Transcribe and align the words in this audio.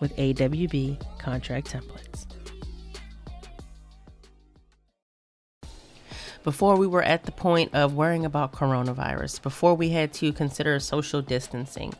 with 0.00 0.16
AWB 0.16 1.00
contract 1.18 1.72
templates. 1.72 2.26
Before 6.42 6.76
we 6.76 6.86
were 6.86 7.02
at 7.02 7.24
the 7.24 7.32
point 7.32 7.74
of 7.74 7.94
worrying 7.94 8.26
about 8.26 8.52
coronavirus, 8.52 9.40
before 9.40 9.74
we 9.74 9.88
had 9.88 10.12
to 10.14 10.30
consider 10.30 10.78
social 10.78 11.22
distancing, 11.22 11.94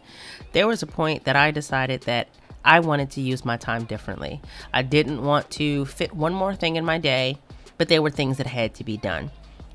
there 0.53 0.67
was 0.67 0.83
a 0.83 0.87
point 0.87 1.25
that 1.25 1.35
I 1.35 1.51
decided 1.51 2.03
that 2.03 2.29
I 2.63 2.81
wanted 2.81 3.11
to 3.13 3.23
use 3.23 3.45
my 3.45 3.57
time 3.57 3.85
differently. 3.85 4.43
I 4.73 4.83
didn't 4.83 5.23
want 5.25 5.51
to 5.53 5.87
fit 5.87 6.15
one 6.15 6.35
more 6.35 6.55
thing 6.55 6.77
in 6.77 6.85
my 6.85 6.99
day, 6.99 7.39
but 7.79 7.89
there 7.89 8.03
were 8.03 8.11
things 8.11 8.37
that 8.37 8.47
had 8.47 8.75
to 8.75 8.85
be 8.85 8.99
done. 8.99 9.31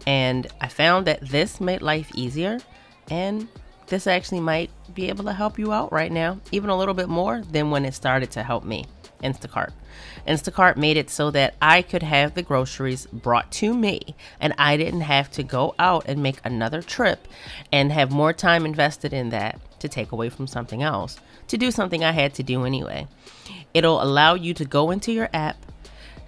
And 0.05 0.45
I 0.61 0.67
found 0.67 1.07
that 1.07 1.21
this 1.21 1.59
made 1.59 1.81
life 1.81 2.11
easier, 2.13 2.59
and 3.09 3.47
this 3.89 4.07
actually 4.07 4.39
might 4.39 4.69
be 4.93 5.09
able 5.09 5.23
to 5.25 5.33
help 5.33 5.59
you 5.59 5.73
out 5.73 5.91
right 5.91 6.11
now, 6.11 6.39
even 6.51 6.69
a 6.69 6.77
little 6.77 6.93
bit 6.93 7.09
more 7.09 7.41
than 7.41 7.71
when 7.71 7.85
it 7.85 7.93
started 7.93 8.31
to 8.31 8.43
help 8.43 8.63
me. 8.63 8.85
Instacart. 9.23 9.71
Instacart 10.27 10.77
made 10.77 10.97
it 10.97 11.09
so 11.09 11.31
that 11.31 11.55
I 11.61 11.81
could 11.81 12.03
have 12.03 12.35
the 12.35 12.41
groceries 12.41 13.05
brought 13.07 13.51
to 13.53 13.73
me 13.73 14.15
and 14.39 14.53
I 14.57 14.77
didn't 14.77 15.01
have 15.01 15.29
to 15.31 15.43
go 15.43 15.75
out 15.77 16.05
and 16.07 16.23
make 16.23 16.39
another 16.43 16.81
trip 16.81 17.27
and 17.71 17.91
have 17.91 18.11
more 18.11 18.31
time 18.31 18.65
invested 18.65 19.11
in 19.11 19.29
that 19.29 19.59
to 19.79 19.89
take 19.89 20.11
away 20.11 20.29
from 20.29 20.47
something 20.47 20.83
else, 20.83 21.19
to 21.47 21.57
do 21.57 21.71
something 21.71 22.03
I 22.03 22.11
had 22.11 22.33
to 22.35 22.43
do 22.43 22.63
anyway. 22.63 23.07
It'll 23.73 24.01
allow 24.01 24.35
you 24.35 24.53
to 24.55 24.65
go 24.65 24.91
into 24.91 25.11
your 25.11 25.29
app, 25.33 25.57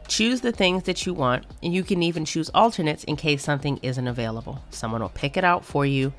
choose 0.07 0.41
the 0.41 0.51
things 0.51 0.83
that 0.83 1.05
you 1.05 1.13
want, 1.13 1.45
and 1.61 1.73
you 1.73 1.83
can 1.83 2.03
even 2.03 2.25
choose 2.25 2.49
alternates 2.49 3.03
in 3.05 3.15
case 3.15 3.43
something 3.43 3.79
isn't 3.81 4.07
available. 4.07 4.61
Someone 4.69 5.01
will 5.01 5.09
pick 5.09 5.37
it 5.37 5.43
out 5.43 5.63
for 5.63 5.85
you, 5.85 6.13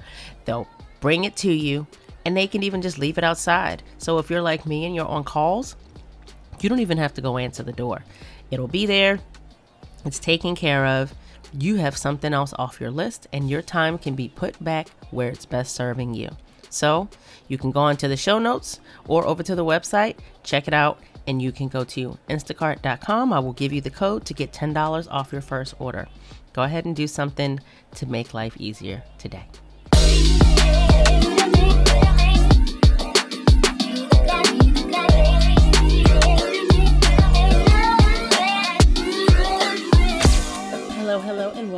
they'll 0.44 0.68
bring 1.02 1.24
it 1.24 1.36
to 1.36 1.52
you, 1.52 1.86
and 2.24 2.34
they 2.34 2.46
can 2.46 2.62
even 2.62 2.80
just 2.80 2.96
leave 2.96 3.18
it 3.18 3.24
outside. 3.24 3.82
So 3.98 4.18
if 4.18 4.30
you're 4.30 4.40
like 4.40 4.64
me 4.64 4.86
and 4.86 4.94
you're 4.94 5.04
on 5.04 5.24
calls, 5.24 5.76
you 6.60 6.70
don't 6.70 6.78
even 6.78 6.96
have 6.96 7.12
to 7.14 7.20
go 7.20 7.36
answer 7.36 7.62
the 7.62 7.72
door. 7.72 8.04
It'll 8.50 8.68
be 8.68 8.86
there, 8.86 9.18
it's 10.06 10.18
taken 10.18 10.54
care 10.54 10.86
of. 10.86 11.12
You 11.52 11.76
have 11.76 11.98
something 11.98 12.32
else 12.32 12.54
off 12.58 12.80
your 12.80 12.90
list, 12.90 13.26
and 13.32 13.50
your 13.50 13.60
time 13.60 13.98
can 13.98 14.14
be 14.14 14.28
put 14.28 14.62
back 14.64 14.88
where 15.10 15.28
it's 15.28 15.44
best 15.44 15.74
serving 15.74 16.14
you. 16.14 16.30
So 16.70 17.08
you 17.48 17.58
can 17.58 17.72
go 17.72 17.80
onto 17.80 18.08
the 18.08 18.16
show 18.16 18.38
notes 18.38 18.80
or 19.06 19.26
over 19.26 19.42
to 19.42 19.54
the 19.54 19.64
website, 19.64 20.16
check 20.42 20.66
it 20.66 20.72
out, 20.72 21.00
and 21.26 21.42
you 21.42 21.52
can 21.52 21.68
go 21.68 21.84
to 21.84 22.16
instacart.com. 22.30 23.32
I 23.32 23.38
will 23.40 23.52
give 23.52 23.72
you 23.72 23.80
the 23.80 23.90
code 23.90 24.24
to 24.26 24.34
get 24.34 24.52
$10 24.52 25.06
off 25.10 25.32
your 25.32 25.42
first 25.42 25.74
order. 25.78 26.08
Go 26.52 26.62
ahead 26.62 26.84
and 26.84 26.96
do 26.96 27.06
something 27.06 27.60
to 27.96 28.06
make 28.06 28.32
life 28.32 28.56
easier 28.58 29.02
today. 29.18 29.44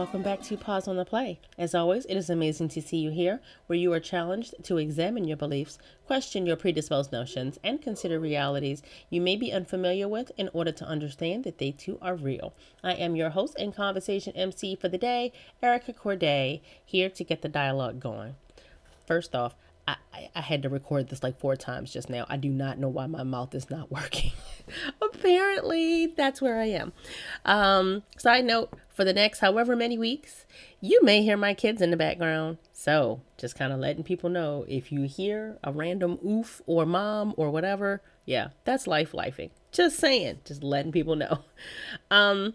Welcome 0.04 0.22
back 0.22 0.42
to 0.42 0.54
Pause 0.54 0.88
on 0.88 0.96
the 0.98 1.04
Play. 1.06 1.40
As 1.56 1.74
always, 1.74 2.04
it 2.04 2.14
is 2.14 2.28
amazing 2.28 2.68
to 2.68 2.82
see 2.82 2.98
you 2.98 3.10
here, 3.10 3.40
where 3.68 3.78
you 3.78 3.90
are 3.94 4.00
challenged 4.00 4.54
to 4.64 4.76
examine 4.76 5.26
your 5.26 5.38
beliefs, 5.38 5.78
question 6.06 6.44
your 6.44 6.56
predisposed 6.56 7.10
notions, 7.10 7.58
and 7.64 7.80
consider 7.80 8.20
realities 8.20 8.82
you 9.08 9.22
may 9.22 9.34
be 9.34 9.50
unfamiliar 9.50 10.06
with 10.06 10.30
in 10.36 10.50
order 10.52 10.72
to 10.72 10.84
understand 10.84 11.42
that 11.44 11.56
they 11.56 11.70
too 11.70 11.98
are 12.02 12.16
real. 12.16 12.52
I 12.82 12.92
am 12.92 13.16
your 13.16 13.30
host 13.30 13.56
and 13.58 13.74
conversation 13.74 14.36
MC 14.36 14.76
for 14.76 14.90
the 14.90 14.98
day, 14.98 15.32
Erica 15.62 15.94
Corday, 15.94 16.60
here 16.84 17.08
to 17.08 17.24
get 17.24 17.40
the 17.40 17.48
dialogue 17.48 17.98
going. 17.98 18.34
First 19.06 19.34
off, 19.34 19.54
I, 19.88 19.96
I 20.34 20.42
had 20.42 20.62
to 20.64 20.68
record 20.68 21.08
this 21.08 21.22
like 21.22 21.40
four 21.40 21.56
times 21.56 21.90
just 21.90 22.10
now. 22.10 22.26
I 22.28 22.36
do 22.36 22.50
not 22.50 22.78
know 22.78 22.88
why 22.88 23.06
my 23.06 23.22
mouth 23.22 23.54
is 23.54 23.70
not 23.70 23.90
working. 23.90 24.32
Apparently, 25.00 26.08
that's 26.08 26.42
where 26.42 26.60
I 26.60 26.66
am. 26.66 26.92
Um, 27.46 28.02
side 28.18 28.44
note 28.44 28.70
for 28.94 29.04
the 29.04 29.12
next 29.12 29.40
however 29.40 29.76
many 29.76 29.98
weeks, 29.98 30.46
you 30.80 31.02
may 31.02 31.22
hear 31.22 31.36
my 31.36 31.52
kids 31.52 31.82
in 31.82 31.90
the 31.90 31.96
background. 31.96 32.58
So, 32.72 33.20
just 33.36 33.56
kind 33.56 33.72
of 33.72 33.80
letting 33.80 34.04
people 34.04 34.30
know 34.30 34.64
if 34.68 34.90
you 34.90 35.02
hear 35.02 35.58
a 35.62 35.72
random 35.72 36.18
oof 36.24 36.62
or 36.66 36.86
mom 36.86 37.34
or 37.36 37.50
whatever, 37.50 38.00
yeah, 38.24 38.48
that's 38.64 38.86
life 38.86 39.12
lifing. 39.12 39.50
Just 39.72 39.98
saying, 39.98 40.38
just 40.44 40.62
letting 40.62 40.92
people 40.92 41.16
know. 41.16 41.40
Um, 42.10 42.54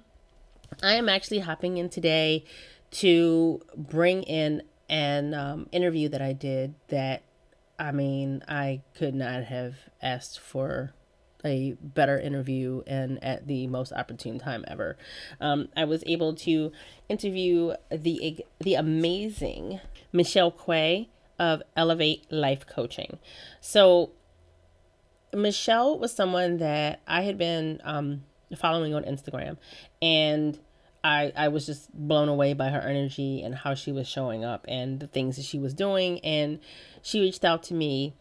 I 0.84 0.94
am 0.94 1.10
actually 1.10 1.40
hopping 1.40 1.78
in 1.78 1.90
today 1.90 2.46
to 2.92 3.60
bring 3.76 4.22
in 4.24 4.62
an 4.88 5.34
um, 5.34 5.68
interview 5.72 6.08
that 6.10 6.22
I 6.22 6.34
did 6.34 6.76
that 6.90 7.24
I 7.80 7.94
mean, 7.94 8.44
I 8.48 8.82
could 8.94 9.16
not 9.16 9.46
have 9.46 9.76
asked 10.02 10.38
for 10.38 10.94
a 11.46 11.76
better 11.82 12.20
interview 12.20 12.82
and 12.86 13.24
at 13.24 13.48
the 13.48 13.68
most 13.68 13.94
opportune 13.94 14.40
time 14.40 14.66
ever. 14.68 14.98
Um, 15.40 15.70
I 15.76 15.86
was 15.86 16.04
able 16.06 16.36
to 16.36 16.72
interview 17.08 17.74
the 17.92 18.44
the 18.60 18.76
amazing 18.76 19.80
Michelle 20.12 20.52
Kuei 20.52 21.10
of 21.38 21.62
Elevate 21.76 22.30
Life 22.32 22.68
Coaching. 22.68 23.20
So 23.62 24.12
Michelle 25.34 25.98
was 25.98 26.14
someone 26.14 26.58
that 26.58 27.02
I 27.08 27.22
had 27.22 27.38
been 27.38 27.80
um, 27.84 28.24
following 28.58 28.94
on 28.94 29.04
Instagram, 29.04 29.58
and 30.02 30.60
I, 31.04 31.32
I 31.36 31.48
was 31.48 31.66
just 31.66 31.94
blown 31.94 32.28
away 32.28 32.54
by 32.54 32.70
her 32.70 32.80
energy 32.80 33.42
and 33.42 33.56
how 33.56 33.74
she 33.74 33.92
was 33.92 34.08
showing 34.08 34.44
up 34.44 34.66
and 34.68 35.00
the 35.00 35.08
things 35.08 35.38
that 35.38 35.46
she 35.46 35.58
was 35.58 35.74
doing. 35.74 36.20
And 36.20 36.60
she 37.02 37.22
reached 37.22 37.46
out 37.46 37.64
to 37.64 37.74
me 37.74 38.16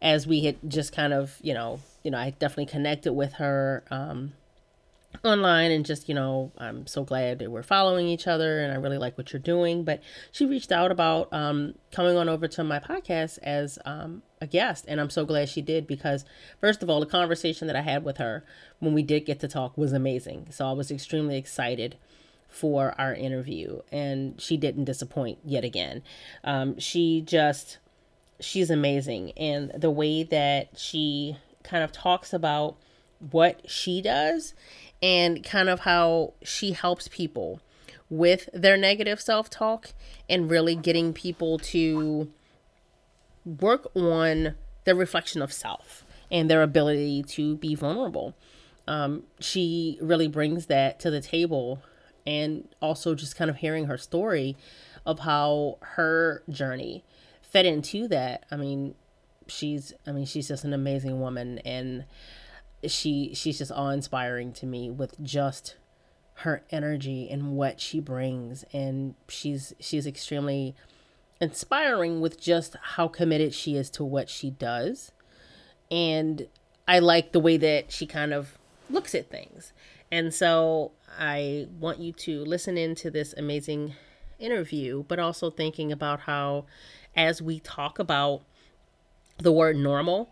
as 0.00 0.26
we 0.26 0.44
had 0.44 0.56
just 0.68 0.92
kind 0.92 1.12
of, 1.12 1.38
you 1.42 1.54
know, 1.54 1.80
you 2.02 2.10
know, 2.10 2.18
I 2.18 2.30
definitely 2.30 2.66
connected 2.66 3.12
with 3.12 3.34
her 3.34 3.84
um, 3.90 4.32
online 5.24 5.70
and 5.70 5.84
just, 5.84 6.08
you 6.08 6.14
know, 6.14 6.52
I'm 6.58 6.86
so 6.86 7.02
glad 7.02 7.40
that 7.40 7.50
we're 7.50 7.62
following 7.62 8.06
each 8.06 8.26
other 8.26 8.60
and 8.60 8.72
I 8.72 8.76
really 8.76 8.98
like 8.98 9.18
what 9.18 9.32
you're 9.32 9.40
doing. 9.40 9.84
But 9.84 10.00
she 10.30 10.46
reached 10.46 10.70
out 10.70 10.90
about 10.90 11.32
um, 11.32 11.74
coming 11.90 12.16
on 12.16 12.28
over 12.28 12.46
to 12.48 12.64
my 12.64 12.78
podcast 12.78 13.38
as 13.42 13.78
um, 13.84 14.22
a 14.40 14.46
guest. 14.46 14.84
And 14.86 15.00
I'm 15.00 15.10
so 15.10 15.24
glad 15.24 15.48
she 15.48 15.62
did 15.62 15.86
because, 15.86 16.24
first 16.60 16.82
of 16.82 16.90
all, 16.90 17.00
the 17.00 17.06
conversation 17.06 17.66
that 17.66 17.76
I 17.76 17.82
had 17.82 18.04
with 18.04 18.18
her 18.18 18.44
when 18.78 18.94
we 18.94 19.02
did 19.02 19.26
get 19.26 19.40
to 19.40 19.48
talk 19.48 19.76
was 19.76 19.92
amazing. 19.92 20.48
So 20.50 20.66
I 20.66 20.72
was 20.72 20.90
extremely 20.90 21.36
excited 21.36 21.96
for 22.48 22.94
our 22.98 23.12
interview 23.12 23.80
and 23.92 24.40
she 24.40 24.56
didn't 24.56 24.84
disappoint 24.84 25.38
yet 25.44 25.64
again. 25.64 26.02
Um, 26.44 26.78
she 26.78 27.20
just, 27.20 27.78
she's 28.40 28.70
amazing. 28.70 29.32
And 29.36 29.72
the 29.76 29.90
way 29.90 30.22
that 30.24 30.78
she 30.78 31.36
kind 31.62 31.84
of 31.84 31.92
talks 31.92 32.32
about 32.32 32.76
what 33.18 33.68
she 33.68 34.00
does 34.00 34.54
and 35.02 35.44
kind 35.44 35.68
of 35.68 35.80
how 35.80 36.34
she 36.42 36.72
helps 36.72 37.08
people 37.08 37.60
with 38.10 38.48
their 38.54 38.76
negative 38.76 39.20
self 39.20 39.50
talk 39.50 39.92
and 40.28 40.50
really 40.50 40.74
getting 40.74 41.12
people 41.12 41.58
to 41.58 42.30
work 43.44 43.90
on 43.94 44.54
the 44.84 44.94
reflection 44.94 45.42
of 45.42 45.52
self 45.52 46.04
and 46.30 46.50
their 46.50 46.62
ability 46.62 47.22
to 47.22 47.56
be 47.56 47.74
vulnerable. 47.74 48.34
Um, 48.86 49.24
she 49.38 49.98
really 50.00 50.28
brings 50.28 50.66
that 50.66 50.98
to 51.00 51.10
the 51.10 51.20
table 51.20 51.82
and 52.26 52.68
also 52.80 53.14
just 53.14 53.36
kind 53.36 53.50
of 53.50 53.56
hearing 53.56 53.86
her 53.86 53.98
story 53.98 54.56
of 55.04 55.20
how 55.20 55.78
her 55.80 56.42
journey 56.48 57.04
fed 57.50 57.66
into 57.66 58.08
that. 58.08 58.46
I 58.50 58.56
mean, 58.56 58.94
she's 59.46 59.92
I 60.06 60.12
mean, 60.12 60.26
she's 60.26 60.48
just 60.48 60.64
an 60.64 60.72
amazing 60.72 61.20
woman 61.20 61.58
and 61.60 62.04
she 62.86 63.32
she's 63.34 63.58
just 63.58 63.72
awe-inspiring 63.72 64.52
to 64.52 64.66
me 64.66 64.90
with 64.90 65.20
just 65.22 65.76
her 66.34 66.62
energy 66.70 67.28
and 67.28 67.56
what 67.56 67.80
she 67.80 67.98
brings 67.98 68.64
and 68.72 69.16
she's 69.28 69.74
she's 69.80 70.06
extremely 70.06 70.76
inspiring 71.40 72.20
with 72.20 72.40
just 72.40 72.76
how 72.80 73.08
committed 73.08 73.52
she 73.52 73.74
is 73.76 73.90
to 73.90 74.04
what 74.04 74.28
she 74.28 74.50
does 74.50 75.10
and 75.90 76.46
I 76.86 76.98
like 77.00 77.32
the 77.32 77.40
way 77.40 77.56
that 77.58 77.92
she 77.92 78.06
kind 78.06 78.32
of 78.32 78.58
looks 78.90 79.14
at 79.14 79.30
things. 79.30 79.72
And 80.10 80.32
so 80.32 80.92
I 81.18 81.68
want 81.78 81.98
you 81.98 82.12
to 82.12 82.44
listen 82.44 82.78
into 82.78 83.10
this 83.10 83.34
amazing 83.36 83.94
interview, 84.38 85.04
but 85.06 85.18
also 85.18 85.50
thinking 85.50 85.92
about 85.92 86.20
how, 86.20 86.64
as 87.18 87.42
we 87.42 87.58
talk 87.58 87.98
about 87.98 88.42
the 89.38 89.50
word 89.50 89.76
normal 89.76 90.30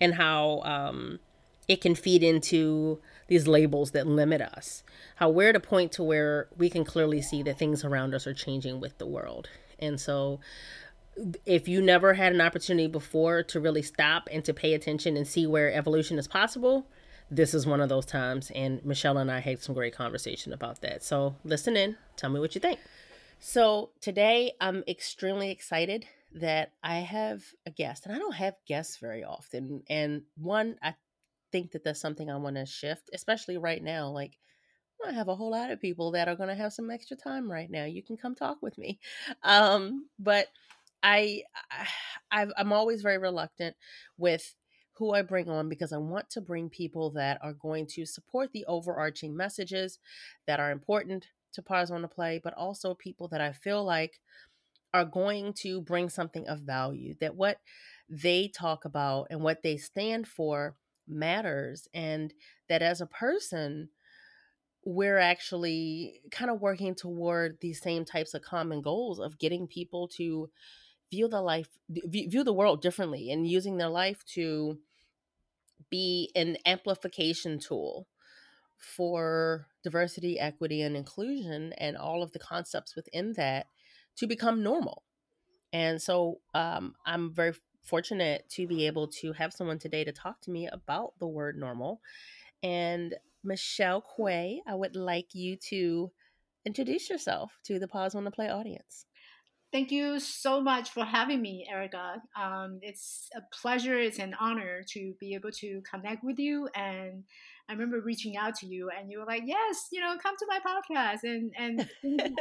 and 0.00 0.14
how 0.14 0.60
um, 0.60 1.18
it 1.66 1.80
can 1.80 1.96
feed 1.96 2.22
into 2.22 3.00
these 3.26 3.48
labels 3.48 3.90
that 3.90 4.06
limit 4.06 4.40
us, 4.40 4.84
how 5.16 5.28
we're 5.28 5.48
at 5.48 5.56
a 5.56 5.60
point 5.60 5.90
to 5.92 6.02
where 6.02 6.46
we 6.56 6.70
can 6.70 6.84
clearly 6.84 7.20
see 7.20 7.42
that 7.42 7.58
things 7.58 7.84
around 7.84 8.14
us 8.14 8.24
are 8.24 8.32
changing 8.32 8.78
with 8.78 8.96
the 8.98 9.06
world. 9.06 9.48
And 9.80 10.00
so 10.00 10.38
if 11.44 11.66
you 11.66 11.82
never 11.82 12.14
had 12.14 12.32
an 12.32 12.40
opportunity 12.40 12.86
before 12.86 13.42
to 13.42 13.58
really 13.58 13.82
stop 13.82 14.28
and 14.30 14.44
to 14.44 14.54
pay 14.54 14.74
attention 14.74 15.16
and 15.16 15.26
see 15.26 15.44
where 15.44 15.72
evolution 15.72 16.20
is 16.20 16.28
possible, 16.28 16.86
this 17.32 17.52
is 17.52 17.66
one 17.66 17.80
of 17.80 17.88
those 17.88 18.06
times. 18.06 18.52
And 18.54 18.82
Michelle 18.84 19.18
and 19.18 19.30
I 19.30 19.40
had 19.40 19.60
some 19.60 19.74
great 19.74 19.94
conversation 19.94 20.52
about 20.52 20.82
that. 20.82 21.02
So 21.02 21.34
listen 21.44 21.76
in, 21.76 21.96
tell 22.16 22.30
me 22.30 22.38
what 22.38 22.54
you 22.54 22.60
think. 22.60 22.78
So 23.40 23.90
today 24.00 24.52
I'm 24.60 24.84
extremely 24.86 25.50
excited 25.50 26.06
that 26.32 26.72
I 26.82 26.98
have 27.00 27.44
a 27.66 27.70
guest, 27.70 28.06
and 28.06 28.14
I 28.14 28.18
don't 28.18 28.34
have 28.34 28.54
guests 28.66 28.98
very 28.98 29.24
often. 29.24 29.82
And 29.88 30.22
one, 30.36 30.76
I 30.82 30.94
think 31.52 31.72
that 31.72 31.84
that's 31.84 32.00
something 32.00 32.30
I 32.30 32.36
want 32.36 32.56
to 32.56 32.66
shift, 32.66 33.10
especially 33.14 33.58
right 33.58 33.82
now. 33.82 34.10
Like, 34.10 34.38
I 35.06 35.12
have 35.12 35.28
a 35.28 35.36
whole 35.36 35.50
lot 35.52 35.70
of 35.70 35.80
people 35.80 36.10
that 36.12 36.28
are 36.28 36.36
going 36.36 36.48
to 36.48 36.54
have 36.54 36.72
some 36.72 36.90
extra 36.90 37.16
time 37.16 37.50
right 37.50 37.70
now. 37.70 37.84
You 37.84 38.02
can 38.02 38.16
come 38.16 38.34
talk 38.34 38.58
with 38.62 38.78
me. 38.78 39.00
Um, 39.42 40.08
but 40.18 40.48
I, 41.02 41.44
I 42.30 42.46
I'm 42.56 42.72
always 42.72 43.02
very 43.02 43.18
reluctant 43.18 43.76
with 44.16 44.56
who 44.94 45.12
I 45.14 45.22
bring 45.22 45.48
on 45.48 45.68
because 45.68 45.92
I 45.92 45.98
want 45.98 46.28
to 46.30 46.40
bring 46.40 46.68
people 46.70 47.10
that 47.12 47.38
are 47.42 47.52
going 47.52 47.86
to 47.88 48.04
support 48.04 48.52
the 48.52 48.64
overarching 48.66 49.36
messages 49.36 49.98
that 50.46 50.58
are 50.60 50.72
important 50.72 51.28
to 51.52 51.62
Pause 51.62 51.92
on 51.92 52.02
the 52.02 52.08
Play, 52.08 52.40
but 52.42 52.54
also 52.54 52.94
people 52.94 53.28
that 53.28 53.40
I 53.40 53.52
feel 53.52 53.84
like 53.84 54.20
are 54.94 55.04
going 55.04 55.52
to 55.52 55.80
bring 55.80 56.08
something 56.08 56.46
of 56.48 56.60
value, 56.60 57.14
that 57.20 57.36
what 57.36 57.58
they 58.08 58.48
talk 58.48 58.84
about 58.84 59.26
and 59.30 59.42
what 59.42 59.62
they 59.62 59.76
stand 59.76 60.26
for 60.26 60.76
matters, 61.06 61.88
and 61.92 62.32
that 62.68 62.82
as 62.82 63.00
a 63.00 63.06
person, 63.06 63.88
we're 64.84 65.18
actually 65.18 66.20
kind 66.30 66.50
of 66.50 66.60
working 66.60 66.94
toward 66.94 67.58
these 67.60 67.80
same 67.80 68.04
types 68.04 68.32
of 68.32 68.42
common 68.42 68.80
goals 68.80 69.18
of 69.18 69.38
getting 69.38 69.66
people 69.66 70.08
to 70.08 70.48
view 71.10 71.28
the 71.28 71.40
life 71.40 71.68
view 71.88 72.44
the 72.44 72.52
world 72.52 72.82
differently 72.82 73.30
and 73.30 73.46
using 73.46 73.76
their 73.76 73.88
life 73.88 74.24
to 74.26 74.78
be 75.90 76.30
an 76.34 76.56
amplification 76.66 77.58
tool 77.58 78.06
for 78.78 79.66
diversity 79.82 80.38
equity 80.38 80.82
and 80.82 80.96
inclusion 80.96 81.72
and 81.78 81.96
all 81.96 82.22
of 82.22 82.32
the 82.32 82.38
concepts 82.38 82.94
within 82.94 83.32
that 83.34 83.66
to 84.18 84.26
become 84.26 84.62
normal 84.62 85.02
and 85.72 86.00
so 86.00 86.40
um, 86.54 86.94
i'm 87.06 87.32
very 87.32 87.52
fortunate 87.82 88.44
to 88.50 88.66
be 88.66 88.86
able 88.86 89.08
to 89.08 89.32
have 89.32 89.52
someone 89.52 89.78
today 89.78 90.04
to 90.04 90.12
talk 90.12 90.40
to 90.40 90.50
me 90.50 90.68
about 90.68 91.12
the 91.18 91.26
word 91.26 91.56
normal 91.56 92.00
and 92.62 93.14
michelle 93.42 94.02
kuei 94.02 94.60
i 94.66 94.74
would 94.74 94.96
like 94.96 95.34
you 95.34 95.56
to 95.56 96.10
introduce 96.66 97.08
yourself 97.08 97.58
to 97.64 97.78
the 97.78 97.88
pause 97.88 98.14
on 98.14 98.24
the 98.24 98.30
play 98.30 98.48
audience 98.48 99.06
Thank 99.70 99.90
you 99.90 100.18
so 100.18 100.62
much 100.62 100.88
for 100.88 101.04
having 101.04 101.42
me, 101.42 101.66
Erica. 101.70 102.22
Um, 102.34 102.78
it's 102.80 103.28
a 103.36 103.42
pleasure, 103.54 103.98
it's 103.98 104.18
an 104.18 104.34
honor 104.40 104.82
to 104.92 105.12
be 105.20 105.34
able 105.34 105.50
to 105.60 105.82
connect 105.82 106.24
with 106.24 106.38
you. 106.38 106.70
And 106.74 107.24
I 107.68 107.72
remember 107.72 108.00
reaching 108.00 108.36
out 108.36 108.54
to 108.56 108.66
you, 108.66 108.90
and 108.90 109.10
you 109.10 109.18
were 109.18 109.26
like, 109.26 109.42
"Yes, 109.44 109.88
you 109.92 110.00
know, 110.00 110.16
come 110.22 110.36
to 110.36 110.46
my 110.48 110.60
podcast." 110.60 111.24
And 111.24 111.52
and 111.58 111.88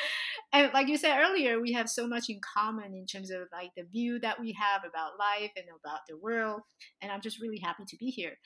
and 0.52 0.72
like 0.74 0.88
you 0.88 0.96
said 0.96 1.18
earlier, 1.18 1.60
we 1.60 1.72
have 1.72 1.88
so 1.88 2.06
much 2.06 2.28
in 2.28 2.40
common 2.40 2.94
in 2.94 3.06
terms 3.06 3.30
of 3.30 3.42
like 3.52 3.70
the 3.76 3.84
view 3.84 4.18
that 4.20 4.40
we 4.40 4.52
have 4.52 4.82
about 4.88 5.18
life 5.18 5.52
and 5.56 5.66
about 5.84 6.00
the 6.08 6.16
world. 6.16 6.60
And 7.00 7.10
I'm 7.10 7.20
just 7.20 7.40
really 7.40 7.58
happy 7.58 7.84
to 7.86 7.96
be 7.96 8.10
here. 8.10 8.36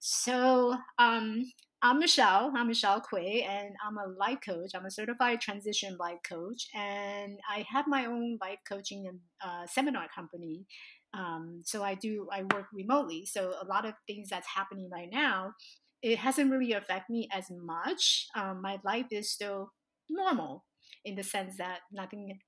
So 0.00 0.74
um, 0.98 1.44
I'm 1.82 1.98
Michelle. 1.98 2.52
I'm 2.56 2.68
Michelle 2.68 3.00
Kuei, 3.00 3.42
and 3.42 3.74
I'm 3.86 3.98
a 3.98 4.08
life 4.18 4.38
coach. 4.44 4.70
I'm 4.74 4.86
a 4.86 4.90
certified 4.90 5.40
transition 5.40 5.96
life 5.98 6.18
coach, 6.26 6.66
and 6.74 7.38
I 7.50 7.64
have 7.70 7.86
my 7.86 8.06
own 8.06 8.38
life 8.40 8.58
coaching 8.66 9.06
and 9.06 9.18
uh, 9.44 9.66
seminar 9.66 10.06
company. 10.14 10.64
Um, 11.16 11.62
so 11.64 11.82
I 11.82 11.94
do 11.94 12.28
I 12.32 12.42
work 12.42 12.66
remotely. 12.72 13.24
So 13.26 13.54
a 13.60 13.66
lot 13.66 13.86
of 13.86 13.94
things 14.06 14.28
that's 14.30 14.48
happening 14.54 14.90
right 14.92 15.08
now, 15.10 15.52
it 16.02 16.18
hasn't 16.18 16.50
really 16.50 16.72
affected 16.72 17.12
me 17.12 17.28
as 17.32 17.46
much. 17.50 18.26
Um, 18.36 18.60
my 18.62 18.78
life 18.84 19.06
is 19.10 19.32
still 19.32 19.70
normal 20.10 20.64
in 21.04 21.14
the 21.14 21.22
sense 21.22 21.56
that 21.58 21.80
nothing 21.92 22.38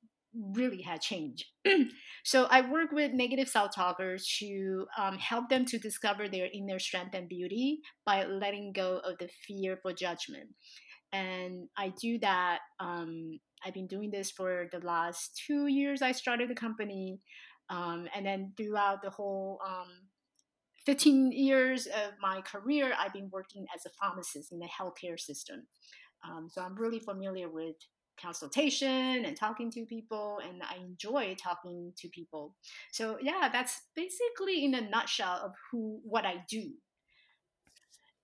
really 0.55 0.83
had 0.83 1.01
changed. 1.01 1.45
so 2.25 2.47
I 2.51 2.61
work 2.71 2.93
with 2.93 3.13
negative 3.13 3.49
self-talkers 3.49 4.27
to 4.41 4.87
um, 4.99 5.17
help 5.19 5.49
them 5.49 5.65
to 5.67 5.79
discover 5.79 6.29
their 6.29 6.49
inner 6.53 6.79
strength 6.79 7.15
and 7.15 7.29
beauty 7.29 7.79
by 8.05 8.25
letting 8.25 8.73
go 8.73 9.01
of 9.05 9.17
the 9.19 9.29
fear 9.47 9.79
for 9.81 9.93
judgment. 9.93 10.49
And 11.13 11.69
I 11.79 11.93
do 12.01 12.19
that. 12.19 12.59
Um, 12.81 13.39
I've 13.65 13.75
been 13.75 13.87
doing 13.87 14.11
this 14.11 14.31
for 14.31 14.69
the 14.73 14.81
last 14.81 15.41
two 15.47 15.67
years. 15.67 16.03
I 16.03 16.13
started 16.13 16.51
the 16.51 16.55
company, 16.55 17.21
um, 17.69 18.09
and 18.15 18.25
then 18.25 18.53
throughout 18.57 19.03
the 19.03 19.11
whole 19.11 19.61
um, 19.67 19.89
15 20.85 21.33
years 21.33 21.87
of 21.87 22.13
my 22.21 22.41
career, 22.43 22.93
I've 22.99 23.13
been 23.13 23.31
working 23.33 23.67
as 23.75 23.85
a 23.87 23.91
pharmacist 24.01 24.53
in 24.53 24.61
the 24.61 24.69
healthcare 24.69 25.19
system. 25.19 25.67
Um, 26.25 26.49
so 26.51 26.63
I'm 26.63 26.77
really 26.77 27.01
familiar 27.01 27.49
with 27.49 27.77
consultation 28.21 29.25
and 29.25 29.37
talking 29.37 29.71
to 29.71 29.85
people 29.85 30.41
and 30.43 30.63
i 30.63 30.77
enjoy 30.77 31.35
talking 31.35 31.93
to 31.99 32.09
people. 32.09 32.55
So 32.91 33.19
yeah 33.21 33.51
that's 33.53 33.83
basically 33.95 34.65
in 34.65 34.75
a 34.75 34.89
nutshell 34.89 35.41
of 35.45 35.53
who 35.71 36.01
what 36.03 36.25
i 36.25 36.37
do. 36.49 36.73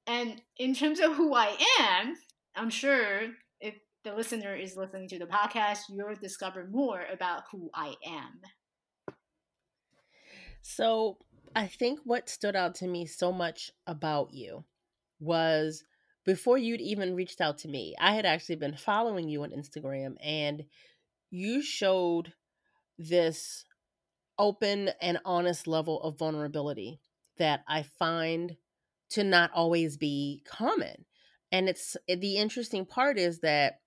And 0.07 0.41
in 0.57 0.75
terms 0.75 0.99
of 0.99 1.13
who 1.13 1.35
i 1.35 1.55
am 1.79 2.15
i'm 2.57 2.71
sure 2.71 3.29
if 3.61 3.75
the 4.05 4.15
listener 4.15 4.57
is 4.57 4.77
listening 4.79 5.09
to 5.09 5.19
the 5.19 5.27
podcast 5.27 5.81
you'll 5.91 6.15
discover 6.15 6.67
more 6.71 7.03
about 7.13 7.43
who 7.53 7.69
i 7.75 7.95
am 8.07 8.41
so 10.63 11.19
i 11.55 11.67
think 11.67 12.01
what 12.05 12.29
stood 12.29 12.57
out 12.57 12.75
to 12.75 12.87
me 12.87 13.05
so 13.05 13.31
much 13.31 13.71
about 13.87 14.33
you 14.33 14.65
was 15.21 15.85
before 16.25 16.59
you'd 16.59 16.81
even 16.81 17.17
reached 17.17 17.41
out 17.41 17.59
to 17.59 17.69
me, 17.69 17.95
I 17.99 18.15
had 18.15 18.27
actually 18.27 18.57
been 18.57 18.77
following 18.77 19.29
you 19.29 19.43
on 19.43 19.51
Instagram 19.51 20.15
and 20.23 20.65
you 21.31 21.63
showed 21.63 22.33
this 22.99 23.65
open 24.39 24.91
and 25.01 25.19
honest 25.25 25.67
level 25.67 26.01
of 26.03 26.19
vulnerability 26.19 27.01
that 27.39 27.65
I 27.67 27.83
find 27.83 28.57
to 29.11 29.25
not 29.25 29.51
always 29.53 29.97
be 29.97 30.43
common. 30.47 31.05
And 31.51 31.69
it's 31.69 31.97
eh, 32.09 32.17
the 32.17 32.37
interesting 32.37 32.87
part 32.87 33.19
is 33.19 33.41
that 33.41 33.81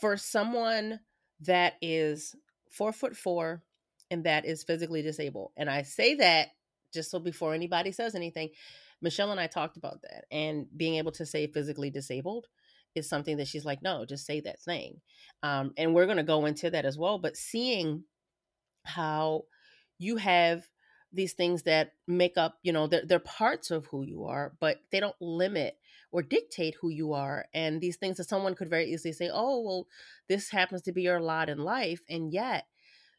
for 0.00 0.16
someone 0.16 1.00
that 1.40 1.74
is 1.80 2.34
four 2.70 2.92
foot 2.92 3.16
four 3.16 3.62
and 4.12 4.24
that 4.24 4.44
is 4.44 4.62
physically 4.62 5.02
disabled, 5.02 5.50
and 5.56 5.68
I 5.68 5.82
say 5.82 6.14
that 6.16 6.48
just 6.94 7.10
so 7.10 7.18
before 7.18 7.54
anybody 7.54 7.90
says 7.90 8.14
anything, 8.14 8.50
Michelle 9.00 9.32
and 9.32 9.40
I 9.40 9.48
talked 9.48 9.76
about 9.76 10.02
that, 10.02 10.26
and 10.30 10.66
being 10.76 10.96
able 10.96 11.12
to 11.12 11.26
say 11.26 11.46
physically 11.48 11.90
disabled 11.90 12.46
is 12.94 13.08
something 13.08 13.38
that 13.38 13.48
she's 13.48 13.64
like, 13.64 13.82
no, 13.82 14.04
just 14.04 14.26
say 14.26 14.40
that 14.40 14.60
thing. 14.60 15.00
Um, 15.42 15.72
and 15.76 15.94
we're 15.94 16.04
going 16.06 16.18
to 16.18 16.22
go 16.22 16.46
into 16.46 16.70
that 16.70 16.84
as 16.84 16.98
well. 16.98 17.18
But 17.18 17.36
seeing 17.36 18.04
how 18.84 19.44
you 19.98 20.16
have 20.16 20.68
these 21.12 21.32
things 21.32 21.62
that 21.62 21.92
make 22.06 22.36
up, 22.36 22.58
you 22.62 22.72
know, 22.72 22.86
they're, 22.86 23.04
they're 23.06 23.18
parts 23.18 23.70
of 23.70 23.86
who 23.86 24.04
you 24.04 24.24
are, 24.24 24.52
but 24.60 24.78
they 24.90 25.00
don't 25.00 25.16
limit 25.20 25.78
or 26.10 26.22
dictate 26.22 26.74
who 26.80 26.90
you 26.90 27.14
are. 27.14 27.46
And 27.54 27.80
these 27.80 27.96
things 27.96 28.18
that 28.18 28.28
someone 28.28 28.54
could 28.54 28.68
very 28.68 28.90
easily 28.90 29.12
say, 29.12 29.30
oh, 29.32 29.62
well, 29.62 29.86
this 30.28 30.50
happens 30.50 30.82
to 30.82 30.92
be 30.92 31.02
your 31.02 31.20
lot 31.20 31.48
in 31.48 31.58
life. 31.58 32.02
And 32.08 32.32
yet, 32.32 32.66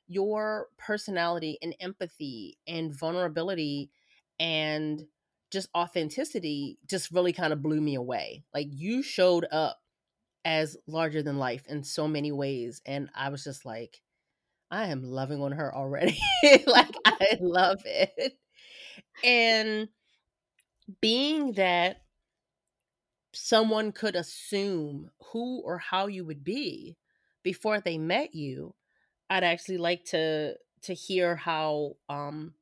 your 0.07 0.67
personality 0.77 1.57
and 1.61 1.75
empathy 1.79 2.57
and 2.67 2.93
vulnerability 2.93 3.89
and 4.39 5.03
just 5.51 5.69
authenticity 5.75 6.79
just 6.89 7.11
really 7.11 7.33
kind 7.33 7.53
of 7.53 7.61
blew 7.61 7.79
me 7.79 7.95
away. 7.95 8.43
Like 8.53 8.67
you 8.69 9.03
showed 9.03 9.45
up 9.51 9.79
as 10.45 10.75
larger 10.87 11.23
than 11.23 11.37
life 11.37 11.65
in 11.67 11.83
so 11.83 12.07
many 12.07 12.31
ways. 12.31 12.81
And 12.85 13.09
I 13.15 13.29
was 13.29 13.43
just 13.43 13.65
like, 13.65 14.01
I 14.71 14.87
am 14.87 15.03
loving 15.03 15.41
on 15.41 15.51
her 15.53 15.73
already. 15.73 16.19
like 16.65 16.95
I 17.05 17.37
love 17.39 17.81
it. 17.85 18.37
And 19.23 19.87
being 21.01 21.53
that 21.53 22.01
someone 23.33 23.91
could 23.91 24.15
assume 24.15 25.09
who 25.31 25.61
or 25.63 25.77
how 25.77 26.07
you 26.07 26.25
would 26.25 26.43
be 26.43 26.97
before 27.43 27.79
they 27.79 27.97
met 27.97 28.33
you, 28.33 28.73
I'd 29.33 29.43
actually 29.43 29.79
like 29.79 30.05
to 30.05 30.57
to 30.83 30.93
hear 30.93 31.35
how 31.35 31.97
um 32.09 32.55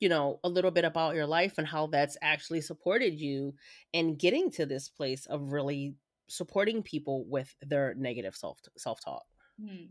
you 0.00 0.08
know 0.08 0.40
a 0.44 0.48
little 0.48 0.70
bit 0.70 0.84
about 0.84 1.14
your 1.14 1.26
life 1.26 1.58
and 1.58 1.66
how 1.66 1.86
that's 1.88 2.16
actually 2.22 2.60
supported 2.62 3.14
you 3.14 3.54
in 3.92 4.16
getting 4.16 4.50
to 4.52 4.66
this 4.66 4.88
place 4.88 5.26
of 5.26 5.52
really 5.52 5.96
supporting 6.28 6.82
people 6.82 7.26
with 7.26 7.54
their 7.62 7.94
negative 7.94 8.36
self 8.36 8.60
self 8.76 9.00
talk. 9.00 9.26
Hmm. 9.58 9.86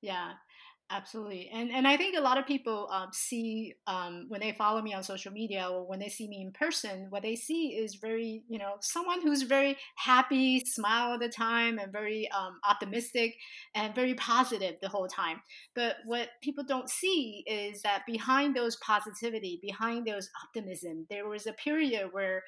Yeah. 0.00 0.34
Absolutely, 0.90 1.50
and 1.52 1.70
and 1.70 1.86
I 1.86 1.98
think 1.98 2.16
a 2.16 2.20
lot 2.22 2.38
of 2.38 2.46
people 2.46 2.88
um, 2.90 3.10
see 3.12 3.74
um, 3.86 4.24
when 4.28 4.40
they 4.40 4.52
follow 4.52 4.80
me 4.80 4.94
on 4.94 5.02
social 5.02 5.30
media 5.30 5.68
or 5.70 5.86
when 5.86 5.98
they 5.98 6.08
see 6.08 6.26
me 6.26 6.40
in 6.40 6.50
person, 6.50 7.08
what 7.10 7.20
they 7.22 7.36
see 7.36 7.74
is 7.76 7.96
very 7.96 8.42
you 8.48 8.58
know 8.58 8.76
someone 8.80 9.20
who's 9.20 9.42
very 9.42 9.76
happy, 9.96 10.60
smile 10.64 11.10
all 11.10 11.18
the 11.18 11.28
time, 11.28 11.78
and 11.78 11.92
very 11.92 12.26
um, 12.30 12.58
optimistic 12.66 13.34
and 13.74 13.94
very 13.94 14.14
positive 14.14 14.76
the 14.80 14.88
whole 14.88 15.06
time. 15.08 15.42
But 15.74 15.96
what 16.06 16.30
people 16.42 16.64
don't 16.64 16.88
see 16.88 17.44
is 17.46 17.82
that 17.82 18.04
behind 18.06 18.56
those 18.56 18.76
positivity, 18.76 19.58
behind 19.60 20.06
those 20.06 20.30
optimism, 20.42 21.06
there 21.10 21.28
was 21.28 21.46
a 21.46 21.52
period 21.52 22.08
where 22.12 22.44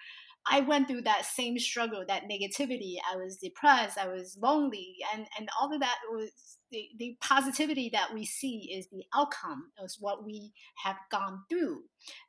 I 0.47 0.61
went 0.61 0.89
through 0.89 1.03
that 1.03 1.27
same 1.27 1.59
struggle, 1.59 2.05
that 2.07 2.29
negativity. 2.29 2.97
I 3.13 3.17
was 3.17 3.37
depressed, 3.37 3.99
I 3.99 4.09
was 4.09 4.37
lonely, 4.41 4.97
and 5.15 5.27
and 5.39 5.49
all 5.61 5.73
of 5.73 5.81
that 5.81 5.99
was 6.11 6.31
the, 6.71 6.89
the 6.99 7.17
positivity 7.21 7.91
that 7.93 8.15
we 8.15 8.25
see 8.25 8.73
is 8.73 8.89
the 8.89 9.05
outcome 9.15 9.65
of 9.79 9.91
what 9.99 10.25
we 10.25 10.53
have 10.85 10.97
gone 11.11 11.43
through. 11.49 11.83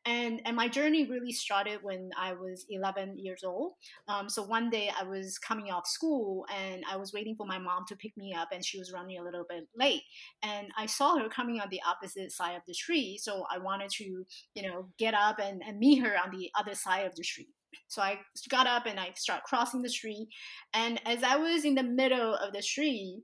And 0.06 0.41
and 0.46 0.56
my 0.56 0.68
journey 0.68 1.10
really 1.10 1.32
started 1.32 1.80
when 1.84 2.10
I 2.18 2.34
was 2.34 2.65
11 2.70 3.18
years 3.18 3.44
old. 3.46 3.74
Um, 4.08 4.30
so 4.30 4.44
one 4.44 4.70
day 4.70 4.91
I 5.00 5.03
was 5.03 5.38
coming 5.38 5.72
off 5.72 5.88
school 5.88 6.46
and 6.53 6.84
I 6.91 6.98
was 6.98 7.13
waiting 7.13 7.36
for 7.36 7.46
my 7.46 7.60
mom 7.60 7.86
to 7.88 7.96
pick 7.96 8.15
me 8.18 8.34
up, 8.34 8.50
and 8.51 8.65
she 8.65 8.80
was 8.80 8.91
running 8.91 9.20
a 9.20 9.24
little 9.24 9.46
bit 9.48 9.68
late. 9.75 10.01
And 10.44 10.68
I 10.77 10.86
saw 10.86 11.18
her 11.18 11.30
coming 11.30 11.62
on 11.62 11.70
the 11.70 11.82
opposite 11.88 12.32
side 12.32 12.56
of 12.56 12.63
the 12.68 12.74
street, 12.74 13.20
so 13.22 13.46
I 13.50 13.60
wanted 13.60 13.89
to 13.91 14.25
you 14.56 14.63
know 14.63 14.89
get 14.98 15.13
up 15.13 15.39
and, 15.39 15.62
and 15.65 15.80
meet 15.80 16.00
her 16.03 16.15
on 16.18 16.38
the 16.38 16.50
other 16.60 16.75
side 16.75 17.06
of 17.06 17.15
the 17.15 17.24
street. 17.24 17.50
So 17.88 18.01
I 18.01 18.20
got 18.50 18.68
up 18.68 18.86
and 18.86 19.00
I 19.00 19.12
started 19.16 19.44
crossing 19.44 19.82
the 19.82 19.90
street. 19.90 20.30
And 20.74 21.01
as 21.06 21.24
I 21.24 21.38
was 21.38 21.66
in 21.66 21.75
the 21.75 21.84
middle 21.84 22.36
of 22.36 22.54
the 22.54 22.62
street, 22.62 23.24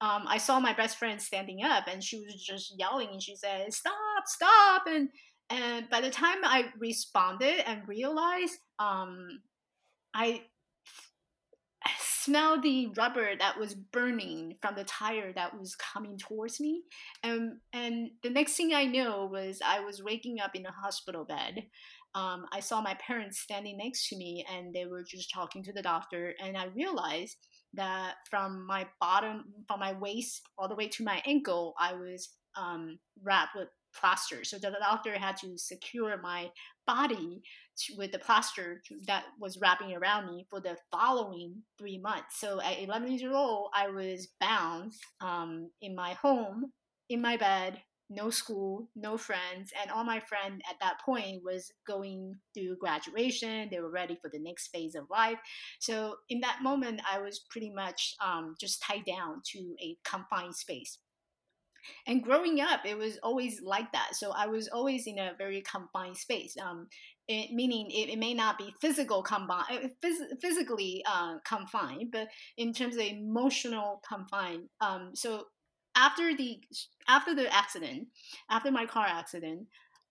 um, 0.00 0.24
I 0.26 0.38
saw 0.38 0.60
my 0.60 0.74
best 0.74 0.98
friend 0.98 1.20
standing 1.20 1.62
up 1.62 1.84
and 1.90 2.02
she 2.02 2.18
was 2.18 2.34
just 2.42 2.74
yelling 2.78 3.08
and 3.12 3.22
she 3.22 3.34
said, 3.36 3.72
Stop, 3.72 3.94
stop. 4.26 4.82
And 4.86 5.08
and 5.48 5.88
by 5.88 6.00
the 6.00 6.10
time 6.10 6.38
I 6.42 6.66
responded 6.78 7.68
and 7.68 7.86
realized, 7.86 8.58
um, 8.78 9.40
I 10.12 10.42
smelled 12.00 12.62
the 12.62 12.88
rubber 12.96 13.36
that 13.38 13.58
was 13.58 13.74
burning 13.74 14.56
from 14.60 14.74
the 14.74 14.84
tire 14.84 15.32
that 15.34 15.56
was 15.58 15.76
coming 15.76 16.18
towards 16.18 16.60
me. 16.60 16.82
And 17.22 17.58
and 17.72 18.10
the 18.22 18.30
next 18.30 18.56
thing 18.56 18.74
I 18.74 18.84
know 18.84 19.26
was 19.26 19.60
I 19.64 19.80
was 19.80 20.02
waking 20.02 20.40
up 20.40 20.54
in 20.54 20.66
a 20.66 20.72
hospital 20.72 21.24
bed 21.24 21.64
um, 22.16 22.46
I 22.50 22.60
saw 22.60 22.80
my 22.80 22.94
parents 22.94 23.40
standing 23.40 23.76
next 23.76 24.08
to 24.08 24.16
me 24.16 24.44
and 24.50 24.74
they 24.74 24.86
were 24.86 25.04
just 25.04 25.30
talking 25.32 25.62
to 25.64 25.72
the 25.72 25.82
doctor. 25.82 26.32
And 26.42 26.56
I 26.56 26.68
realized 26.74 27.36
that 27.74 28.14
from 28.30 28.66
my 28.66 28.86
bottom, 29.00 29.44
from 29.68 29.80
my 29.80 29.92
waist 29.92 30.40
all 30.56 30.66
the 30.66 30.74
way 30.74 30.88
to 30.88 31.04
my 31.04 31.22
ankle, 31.26 31.74
I 31.78 31.92
was 31.92 32.30
um, 32.56 32.98
wrapped 33.22 33.54
with 33.54 33.68
plaster. 33.94 34.44
So 34.44 34.58
the 34.58 34.74
doctor 34.80 35.12
had 35.12 35.36
to 35.38 35.58
secure 35.58 36.18
my 36.22 36.48
body 36.86 37.42
to, 37.80 37.94
with 37.98 38.12
the 38.12 38.18
plaster 38.18 38.80
that 39.06 39.24
was 39.38 39.58
wrapping 39.60 39.94
around 39.94 40.26
me 40.26 40.46
for 40.48 40.58
the 40.58 40.78
following 40.90 41.56
three 41.78 41.98
months. 41.98 42.40
So 42.40 42.62
at 42.62 42.80
11 42.80 43.12
years 43.12 43.30
old, 43.34 43.68
I 43.74 43.88
was 43.88 44.28
bound 44.40 44.94
um, 45.20 45.70
in 45.82 45.94
my 45.94 46.14
home, 46.14 46.72
in 47.10 47.20
my 47.20 47.36
bed, 47.36 47.78
no 48.08 48.30
school, 48.30 48.88
no 48.94 49.16
friends, 49.16 49.72
and 49.80 49.90
all 49.90 50.04
my 50.04 50.20
friends 50.20 50.62
at 50.70 50.76
that 50.80 51.00
point 51.04 51.42
was 51.44 51.72
going 51.86 52.34
through 52.54 52.76
graduation. 52.76 53.68
They 53.70 53.80
were 53.80 53.90
ready 53.90 54.16
for 54.20 54.30
the 54.30 54.38
next 54.38 54.68
phase 54.68 54.94
of 54.94 55.10
life. 55.10 55.38
So 55.80 56.16
in 56.28 56.40
that 56.40 56.62
moment, 56.62 57.00
I 57.10 57.18
was 57.18 57.40
pretty 57.50 57.70
much 57.70 58.14
um, 58.24 58.54
just 58.60 58.82
tied 58.82 59.04
down 59.04 59.42
to 59.52 59.58
a 59.82 59.96
confined 60.04 60.54
space. 60.54 60.98
And 62.06 62.22
growing 62.22 62.60
up, 62.60 62.80
it 62.84 62.98
was 62.98 63.18
always 63.22 63.60
like 63.62 63.92
that. 63.92 64.14
So 64.14 64.32
I 64.32 64.46
was 64.46 64.68
always 64.68 65.06
in 65.06 65.18
a 65.18 65.32
very 65.38 65.62
confined 65.62 66.16
space. 66.16 66.56
Um, 66.60 66.88
it, 67.28 67.52
meaning 67.52 67.90
it, 67.90 68.08
it, 68.08 68.18
may 68.18 68.34
not 68.34 68.56
be 68.56 68.72
physical 68.80 69.22
combine, 69.22 69.64
uh, 69.70 69.88
phys- 70.04 70.40
physically 70.40 71.04
uh, 71.06 71.38
confined, 71.44 72.10
but 72.12 72.28
in 72.56 72.72
terms 72.72 72.94
of 72.94 73.02
emotional 73.02 74.00
confined. 74.08 74.68
Um, 74.80 75.10
so 75.14 75.46
after 75.96 76.36
the 76.36 76.60
after 77.08 77.34
the 77.34 77.52
accident, 77.52 78.08
after 78.50 78.70
my 78.70 78.86
car 78.86 79.06
accident, 79.06 79.66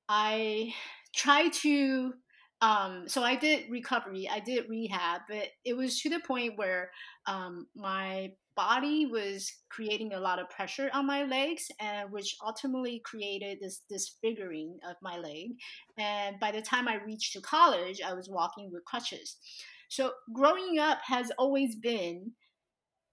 I 0.09 0.73
tried 1.15 1.53
to 1.53 2.13
um, 2.61 3.03
so 3.07 3.21
I 3.21 3.35
did 3.35 3.69
recovery, 3.69 4.29
I 4.31 4.39
did 4.39 4.69
rehab, 4.69 5.21
but 5.29 5.49
it 5.65 5.75
was 5.75 5.99
to 6.01 6.09
the 6.09 6.21
point 6.21 6.57
where 6.57 6.89
um, 7.27 7.67
my 7.75 8.31
body 8.55 9.05
was 9.05 9.51
creating 9.69 10.13
a 10.13 10.19
lot 10.19 10.39
of 10.39 10.49
pressure 10.49 10.89
on 10.93 11.05
my 11.05 11.23
legs, 11.23 11.67
and 11.79 12.11
which 12.11 12.35
ultimately 12.43 13.01
created 13.03 13.59
this 13.61 13.83
disfiguring 13.89 14.79
of 14.89 14.95
my 15.01 15.17
leg. 15.17 15.49
And 15.97 16.39
by 16.39 16.51
the 16.51 16.61
time 16.61 16.87
I 16.87 17.03
reached 17.05 17.33
to 17.33 17.41
college, 17.41 18.01
I 18.01 18.13
was 18.13 18.29
walking 18.29 18.71
with 18.71 18.85
crutches. 18.85 19.35
So 19.89 20.13
growing 20.33 20.79
up 20.79 20.99
has 21.05 21.31
always 21.37 21.75
been, 21.75 22.31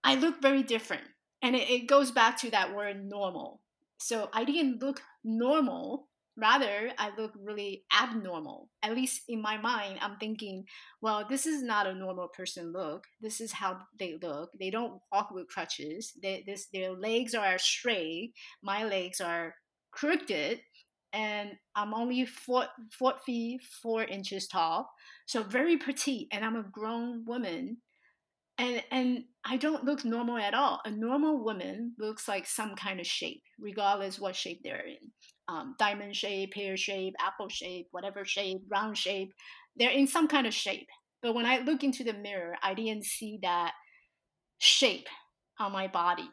I 0.04 0.14
look 0.14 0.40
very 0.40 0.62
different 0.62 1.02
and 1.42 1.56
it, 1.56 1.68
it 1.68 1.86
goes 1.86 2.10
back 2.10 2.38
to 2.38 2.50
that 2.50 2.74
word 2.74 3.04
normal. 3.04 3.60
So 3.98 4.28
I 4.32 4.44
didn't 4.44 4.80
look 4.80 5.02
normal. 5.24 6.08
Rather, 6.36 6.92
I 6.98 7.10
look 7.18 7.32
really 7.38 7.84
abnormal. 7.92 8.70
At 8.82 8.94
least 8.94 9.22
in 9.28 9.42
my 9.42 9.58
mind, 9.58 9.98
I'm 10.00 10.16
thinking, 10.18 10.64
well, 11.02 11.26
this 11.28 11.46
is 11.46 11.62
not 11.62 11.86
a 11.86 11.94
normal 11.94 12.28
person 12.28 12.72
look. 12.72 13.04
This 13.20 13.40
is 13.40 13.52
how 13.52 13.80
they 13.98 14.18
look. 14.22 14.50
They 14.58 14.70
don't 14.70 15.00
walk 15.12 15.30
with 15.30 15.48
crutches. 15.48 16.12
They, 16.22 16.42
this, 16.46 16.68
their 16.72 16.92
legs 16.92 17.34
are 17.34 17.58
straight. 17.58 18.32
My 18.62 18.84
legs 18.84 19.20
are 19.20 19.54
crooked. 19.90 20.60
And 21.12 21.50
I'm 21.76 21.92
only 21.92 22.24
four, 22.24 22.64
four 22.90 23.14
feet, 23.26 23.60
four 23.82 24.02
inches 24.04 24.48
tall. 24.48 24.90
So 25.26 25.42
very 25.42 25.76
petite. 25.76 26.28
And 26.32 26.44
I'm 26.44 26.56
a 26.56 26.62
grown 26.62 27.26
woman 27.26 27.76
and 28.58 28.82
and 28.90 29.24
I 29.44 29.56
don't 29.56 29.84
look 29.84 30.04
normal 30.04 30.36
at 30.36 30.54
all. 30.54 30.80
A 30.84 30.90
normal 30.90 31.42
woman 31.42 31.94
looks 31.98 32.28
like 32.28 32.46
some 32.46 32.76
kind 32.76 33.00
of 33.00 33.06
shape, 33.06 33.42
regardless 33.58 34.20
what 34.20 34.36
shape 34.36 34.60
they're 34.62 34.86
in. 34.86 35.10
Um, 35.48 35.74
diamond 35.78 36.14
shape, 36.14 36.52
pear 36.52 36.76
shape, 36.76 37.14
apple 37.20 37.48
shape, 37.48 37.88
whatever 37.90 38.24
shape, 38.24 38.62
round 38.70 38.96
shape. 38.96 39.32
They're 39.76 39.90
in 39.90 40.06
some 40.06 40.28
kind 40.28 40.46
of 40.46 40.54
shape. 40.54 40.86
But 41.22 41.34
when 41.34 41.46
I 41.46 41.58
look 41.58 41.82
into 41.82 42.04
the 42.04 42.12
mirror, 42.12 42.56
I 42.62 42.74
didn't 42.74 43.04
see 43.04 43.38
that 43.42 43.72
shape 44.58 45.08
on 45.58 45.72
my 45.72 45.88
body. 45.88 46.30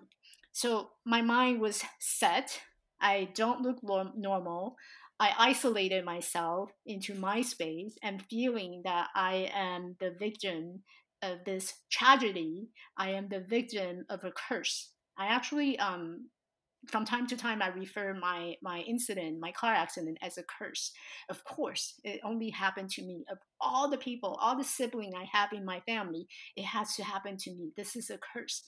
So 0.52 0.90
my 1.06 1.22
mind 1.22 1.62
was 1.62 1.84
set. 2.00 2.60
I 3.02 3.30
don't 3.34 3.62
look 3.62 3.78
normal. 3.82 4.76
I 5.20 5.34
isolated 5.38 6.06
myself 6.06 6.72
into 6.86 7.14
my 7.14 7.42
space 7.42 7.96
and 8.04 8.26
feeling 8.30 8.82
that 8.86 9.08
I 9.16 9.50
am 9.54 9.96
the 10.00 10.16
victim 10.18 10.84
of 11.22 11.44
this 11.46 11.74
tragedy, 11.92 12.70
I 12.98 13.12
am 13.12 13.28
the 13.30 13.42
victim 13.42 14.06
of 14.10 14.24
a 14.24 14.32
curse. 14.32 14.92
I 15.18 15.28
actually, 15.28 15.78
um, 15.80 16.30
from 16.88 17.04
time 17.04 17.28
to 17.28 17.36
time, 17.36 17.62
I 17.62 17.68
refer 17.70 18.14
my 18.14 18.56
my 18.62 18.80
incident, 18.80 19.40
my 19.40 19.52
car 19.52 19.74
accident, 19.74 20.18
as 20.22 20.38
a 20.38 20.44
curse. 20.44 20.92
Of 21.30 21.44
course, 21.44 22.00
it 22.04 22.22
only 22.24 22.50
happened 22.50 22.90
to 22.92 23.02
me. 23.02 23.26
Of 23.30 23.38
all 23.60 23.90
the 23.90 23.98
people, 23.98 24.38
all 24.42 24.58
the 24.58 24.64
sibling 24.64 25.14
I 25.16 25.26
have 25.32 25.52
in 25.52 25.66
my 25.66 25.82
family, 25.82 26.28
it 26.56 26.66
has 26.66 26.96
to 26.96 27.04
happen 27.04 27.36
to 27.38 27.52
me. 27.52 27.72
This 27.76 27.96
is 27.96 28.10
a 28.10 28.18
curse. 28.34 28.64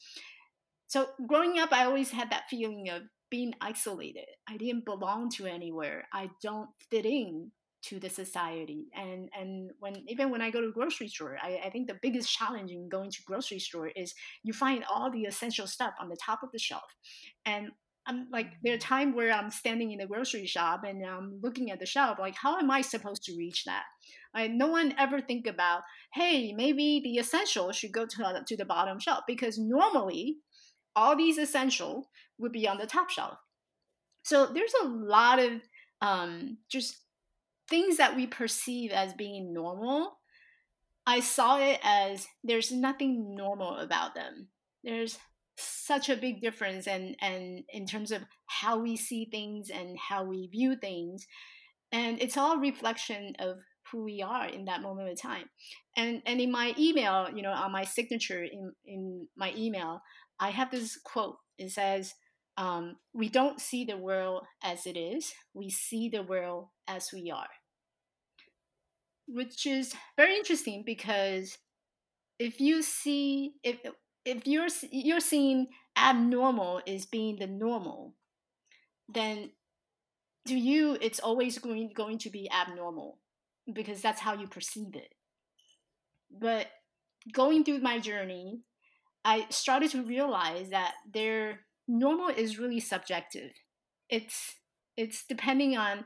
So 0.88 1.08
growing 1.26 1.58
up, 1.58 1.72
I 1.72 1.86
always 1.86 2.12
had 2.12 2.30
that 2.32 2.50
feeling 2.50 2.90
of 2.90 3.04
being 3.30 3.54
isolated. 3.62 4.26
I 4.48 4.58
didn't 4.58 4.84
belong 4.84 5.30
to 5.38 5.46
anywhere. 5.46 6.06
I 6.12 6.30
don't 6.44 6.70
fit 6.90 7.06
in 7.06 7.52
to 7.84 8.00
the 8.00 8.10
society 8.10 8.86
and 8.96 9.30
and 9.38 9.72
when 9.80 9.96
even 10.08 10.30
when 10.30 10.42
i 10.42 10.50
go 10.50 10.62
to 10.62 10.72
grocery 10.72 11.08
store 11.08 11.38
I, 11.42 11.62
I 11.66 11.70
think 11.70 11.88
the 11.88 12.00
biggest 12.02 12.32
challenge 12.32 12.72
in 12.72 12.90
going 12.90 13.10
to 13.12 13.24
grocery 13.26 13.60
store 13.60 13.88
is 13.96 14.14
you 14.44 14.54
find 14.54 14.84
all 14.90 15.12
the 15.12 15.24
essential 15.24 15.68
stuff 15.68 15.94
on 16.00 16.10
the 16.10 16.18
top 16.24 16.44
of 16.44 16.50
the 16.52 16.60
shelf. 16.60 16.84
And 17.46 17.70
i'm 18.08 18.28
like 18.32 18.48
there 18.64 18.74
are 18.74 18.80
times 18.80 19.16
where 19.16 19.32
i'm 19.32 19.52
standing 19.52 19.92
in 19.92 20.00
the 20.00 20.08
grocery 20.08 20.48
shop 20.48 20.82
and 20.84 21.06
i'm 21.06 21.40
looking 21.44 21.70
at 21.70 21.80
the 21.80 21.86
shelf 21.86 22.18
like 22.20 22.36
how 22.36 22.58
am 22.58 22.72
i 22.72 22.82
supposed 22.82 23.24
to 23.24 23.36
reach 23.38 23.64
that? 23.66 23.84
Like, 24.34 24.52
no 24.52 24.68
one 24.68 24.94
ever 24.98 25.22
think 25.22 25.48
about 25.48 25.82
hey 26.14 26.54
maybe 26.54 27.02
the 27.04 27.18
essential 27.18 27.72
should 27.72 27.92
go 27.92 28.06
to, 28.06 28.44
to 28.48 28.58
the 28.58 28.66
bottom 28.66 29.00
shelf 29.00 29.22
because 29.28 29.58
normally 29.58 30.38
all 30.96 31.16
these 31.16 31.38
essential 31.38 32.10
would 32.38 32.52
be 32.52 32.68
on 32.68 32.78
the 32.78 32.88
top 32.88 33.10
shelf. 33.10 33.38
So 34.24 34.48
there's 34.48 34.74
a 34.84 34.88
lot 34.88 35.40
of 35.40 35.62
um, 36.02 36.58
just 36.70 36.98
things 37.70 37.98
that 37.98 38.16
we 38.16 38.28
perceive 38.28 38.92
as 38.92 39.14
being 39.14 39.54
normal 39.54 40.18
I 41.06 41.20
saw 41.20 41.60
it 41.60 41.80
as 41.84 42.28
there's 42.44 42.72
nothing 42.72 43.36
normal 43.36 43.78
about 43.78 44.14
them. 44.16 44.48
There's 44.84 45.18
such 45.58 46.10
a 46.10 46.16
big 46.16 46.42
difference 46.42 46.88
and 46.88 47.16
and 47.22 47.64
in 47.70 47.86
terms 47.86 48.12
of 48.12 48.24
how 48.48 48.80
we 48.80 48.96
see 48.96 49.26
things 49.26 49.70
and 49.70 49.98
how 50.00 50.24
we 50.24 50.48
view 50.48 50.76
things 50.76 51.28
and 51.92 52.20
it's 52.22 52.38
all 52.38 52.58
reflection 52.58 53.36
of 53.38 53.58
who 53.92 54.04
we 54.04 54.24
are 54.24 54.48
in 54.48 54.66
that 54.66 54.82
moment 54.82 55.10
of 55.10 55.22
time 55.22 55.50
and 55.96 56.22
and 56.26 56.40
in 56.40 56.52
my 56.52 56.74
email 56.80 57.28
you 57.36 57.44
know 57.44 57.52
on 57.52 57.72
my 57.72 57.84
signature 57.84 58.42
in 58.42 58.72
in 58.86 59.28
my 59.36 59.54
email 59.56 60.02
i 60.40 60.50
have 60.50 60.72
this 60.72 60.98
quote 61.04 61.38
it 61.60 61.70
says 61.70 62.16
um, 62.58 62.98
we 63.14 63.30
don't 63.30 63.62
see 63.62 63.86
the 63.86 63.98
world 63.98 64.44
as 64.64 64.86
it 64.86 64.98
is 64.98 65.34
we 65.54 65.70
see 65.70 66.10
the 66.10 66.24
world 66.24 66.68
as 66.88 67.10
we 67.14 67.32
are. 67.32 67.50
Which 69.28 69.66
is 69.66 69.94
very 70.18 70.36
interesting 70.36 70.84
because 70.86 71.58
if 72.40 72.60
you 72.60 72.82
see 72.82 73.54
if 73.64 73.78
if 74.26 74.46
you're 74.46 74.68
you're 74.92 75.20
seeing 75.20 75.68
abnormal 75.98 76.82
as 76.88 77.06
being 77.06 77.38
the 77.38 77.48
normal 77.48 78.16
then 79.10 79.52
to 80.48 80.56
you 80.56 80.98
it's 81.02 81.20
always 81.20 81.58
going 81.58 81.92
going 81.96 82.18
to 82.18 82.30
be 82.30 82.50
abnormal 82.52 83.20
because 83.72 84.02
that's 84.02 84.22
how 84.22 84.34
you 84.34 84.48
perceive 84.48 84.96
it. 84.96 85.14
But 86.32 86.68
going 87.32 87.64
through 87.64 87.80
my 87.80 88.00
journey 88.00 88.62
i 89.24 89.46
started 89.50 89.92
to 89.92 90.02
realize 90.02 90.70
that 90.70 90.94
their 91.14 91.60
normal 91.92 92.30
is 92.30 92.58
really 92.58 92.80
subjective. 92.80 93.52
It's 94.10 94.56
it's 94.98 95.26
depending 95.28 95.78
on 95.78 96.06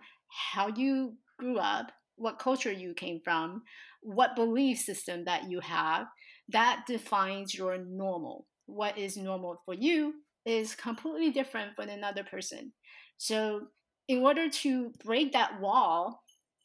how 0.53 0.67
you 0.67 1.15
grew 1.37 1.57
up 1.57 1.91
what 2.17 2.39
culture 2.39 2.71
you 2.71 2.93
came 2.93 3.19
from 3.23 3.61
what 4.01 4.35
belief 4.35 4.77
system 4.79 5.25
that 5.25 5.49
you 5.49 5.59
have 5.59 6.05
that 6.49 6.83
defines 6.87 7.55
your 7.55 7.77
normal. 7.77 8.45
What 8.67 8.97
is 8.97 9.17
normal 9.17 9.61
for 9.65 9.73
you 9.73 10.13
is 10.45 10.75
completely 10.75 11.31
different 11.31 11.75
for 11.75 11.83
another 11.83 12.23
person. 12.23 12.71
So 13.17 13.61
in 14.07 14.19
order 14.19 14.49
to 14.49 14.91
break 15.03 15.33
that 15.33 15.59
wall 15.59 16.21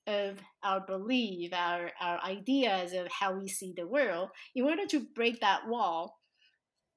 of 0.06 0.38
our 0.62 0.80
belief, 0.80 1.52
our, 1.54 1.90
our 2.00 2.22
ideas 2.22 2.92
of 2.92 3.08
how 3.08 3.32
we 3.32 3.48
see 3.48 3.72
the 3.74 3.86
world, 3.86 4.28
in 4.54 4.64
order 4.64 4.86
to 4.86 5.06
break 5.14 5.40
that 5.40 5.66
wall, 5.66 6.19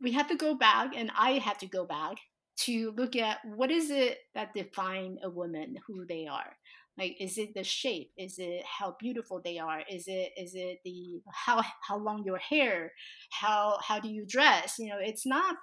we 0.03 0.11
have 0.11 0.27
to 0.27 0.35
go 0.35 0.53
back, 0.55 0.91
and 0.95 1.11
I 1.17 1.33
had 1.39 1.59
to 1.59 1.67
go 1.67 1.85
back 1.85 2.17
to 2.55 2.93
look 2.97 3.15
at 3.15 3.39
what 3.45 3.71
is 3.71 3.89
it 3.89 4.19
that 4.35 4.53
define 4.53 5.17
a 5.23 5.29
woman, 5.29 5.77
who 5.87 6.05
they 6.05 6.27
are. 6.27 6.57
Like, 6.97 7.17
is 7.19 7.39
it 7.39 7.55
the 7.55 7.63
shape? 7.63 8.11
Is 8.17 8.37
it 8.37 8.63
how 8.65 8.95
beautiful 8.99 9.41
they 9.43 9.57
are? 9.57 9.81
Is 9.89 10.07
it 10.07 10.33
is 10.37 10.53
it 10.53 10.79
the 10.85 11.21
how 11.31 11.63
how 11.87 11.97
long 11.97 12.23
your 12.23 12.37
hair? 12.37 12.91
How 13.31 13.79
how 13.81 13.99
do 13.99 14.09
you 14.09 14.25
dress? 14.27 14.75
You 14.77 14.89
know, 14.89 14.99
it's 14.99 15.25
not. 15.25 15.55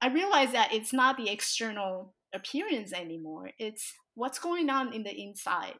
I 0.00 0.08
realize 0.08 0.52
that 0.52 0.72
it's 0.72 0.92
not 0.92 1.16
the 1.16 1.30
external 1.30 2.14
appearance 2.34 2.92
anymore. 2.92 3.50
It's 3.58 3.92
what's 4.14 4.38
going 4.38 4.70
on 4.70 4.92
in 4.92 5.04
the 5.04 5.14
inside. 5.14 5.74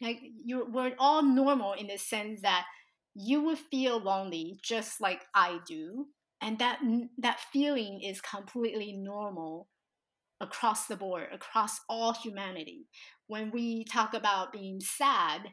Like 0.00 0.20
you 0.44 0.66
we're 0.70 0.94
all 0.98 1.22
normal 1.22 1.74
in 1.74 1.88
the 1.88 1.98
sense 1.98 2.40
that 2.42 2.64
you 3.14 3.42
would 3.42 3.58
feel 3.58 3.98
lonely 3.98 4.58
just 4.62 5.00
like 5.00 5.22
I 5.34 5.58
do. 5.66 6.06
And 6.42 6.58
that 6.58 6.80
that 7.18 7.40
feeling 7.52 8.00
is 8.02 8.20
completely 8.20 8.92
normal 8.92 9.68
across 10.40 10.86
the 10.86 10.96
board, 10.96 11.28
across 11.32 11.80
all 11.88 12.12
humanity. 12.12 12.86
When 13.26 13.50
we 13.50 13.84
talk 13.84 14.14
about 14.14 14.52
being 14.52 14.80
sad, 14.80 15.52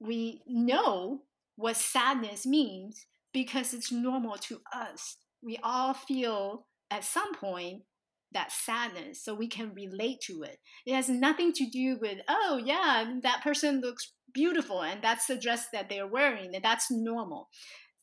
we 0.00 0.42
know 0.46 1.22
what 1.56 1.76
sadness 1.76 2.46
means 2.46 3.06
because 3.32 3.74
it's 3.74 3.90
normal 3.90 4.36
to 4.36 4.60
us. 4.72 5.16
We 5.42 5.58
all 5.62 5.94
feel 5.94 6.66
at 6.90 7.04
some 7.04 7.34
point 7.34 7.82
that 8.32 8.52
sadness 8.52 9.22
so 9.22 9.34
we 9.34 9.48
can 9.48 9.74
relate 9.74 10.20
to 10.22 10.42
it. 10.42 10.58
It 10.86 10.94
has 10.94 11.08
nothing 11.08 11.52
to 11.52 11.66
do 11.70 11.98
with, 12.00 12.18
oh, 12.28 12.60
yeah, 12.64 13.14
that 13.22 13.42
person 13.42 13.80
looks 13.80 14.12
beautiful 14.32 14.82
and 14.82 15.02
that's 15.02 15.26
the 15.26 15.36
dress 15.36 15.68
that 15.72 15.88
they're 15.88 16.06
wearing 16.06 16.54
and 16.54 16.64
that's 16.64 16.90
normal. 16.90 17.48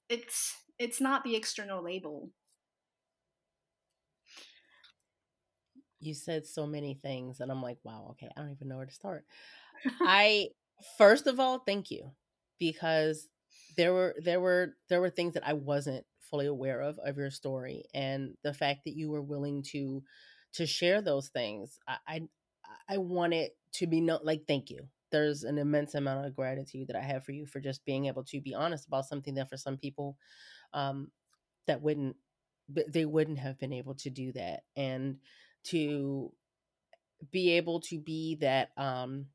It's 0.10 0.56
it's 0.82 1.02
not 1.02 1.24
the 1.24 1.36
external 1.36 1.84
label. 1.84 2.30
You 6.00 6.14
said 6.16 6.48
so 6.48 6.66
many 6.66 6.96
things 6.96 7.40
and 7.40 7.52
I'm 7.52 7.62
like, 7.62 7.78
wow, 7.84 8.08
okay, 8.12 8.30
I 8.36 8.42
don't 8.42 8.52
even 8.52 8.68
know 8.68 8.78
where 8.78 8.88
to 8.88 8.94
start. 8.94 9.26
I 10.02 10.50
first 10.98 11.28
of 11.28 11.40
all, 11.40 11.60
thank 11.60 11.92
you 11.92 12.12
because 12.60 13.28
there 13.78 13.94
were 13.94 14.16
there 14.24 14.40
were 14.40 14.76
there 14.90 15.02
were 15.02 15.10
things 15.10 15.36
that 15.36 15.48
I 15.48 15.54
wasn't 15.54 16.06
fully 16.32 16.48
aware 16.48 16.82
of 16.82 16.98
of 17.00 17.18
your 17.18 17.30
story 17.30 17.84
and 17.94 18.36
the 18.44 18.54
fact 18.54 18.82
that 18.86 18.96
you 18.96 19.10
were 19.10 19.22
willing 19.22 19.62
to 19.62 20.02
to 20.54 20.66
share 20.66 21.02
those 21.02 21.28
things 21.28 21.78
i 21.88 21.98
i, 22.08 22.22
I 22.90 22.98
want 22.98 23.34
it 23.34 23.52
to 23.74 23.88
be 23.88 24.00
no 24.00 24.20
like 24.24 24.44
thank 24.48 24.70
you 24.70 24.88
there's 25.12 25.44
an 25.44 25.58
immense 25.58 25.94
amount 25.94 26.26
of 26.26 26.36
gratitude 26.36 26.88
that 26.88 26.96
i 26.96 27.02
have 27.02 27.26
for 27.26 27.34
you 27.34 27.46
for 27.46 27.60
just 27.60 27.84
being 27.84 28.06
able 28.06 28.24
to 28.24 28.40
be 28.40 28.56
honest 28.56 28.88
about 28.88 29.06
something 29.06 29.36
that 29.36 29.50
for 29.50 29.58
some 29.58 29.78
people 29.78 30.18
um 30.74 31.12
that 31.68 31.82
wouldn't 31.82 32.16
they 32.88 33.06
wouldn't 33.06 33.40
have 33.40 33.60
been 33.60 33.74
able 33.74 33.96
to 33.96 34.10
do 34.10 34.32
that 34.32 34.62
and 34.76 35.18
to 35.64 36.32
be 37.32 37.52
able 37.52 37.80
to 37.82 38.00
be 38.00 38.36
that 38.42 38.70
um 38.78 39.28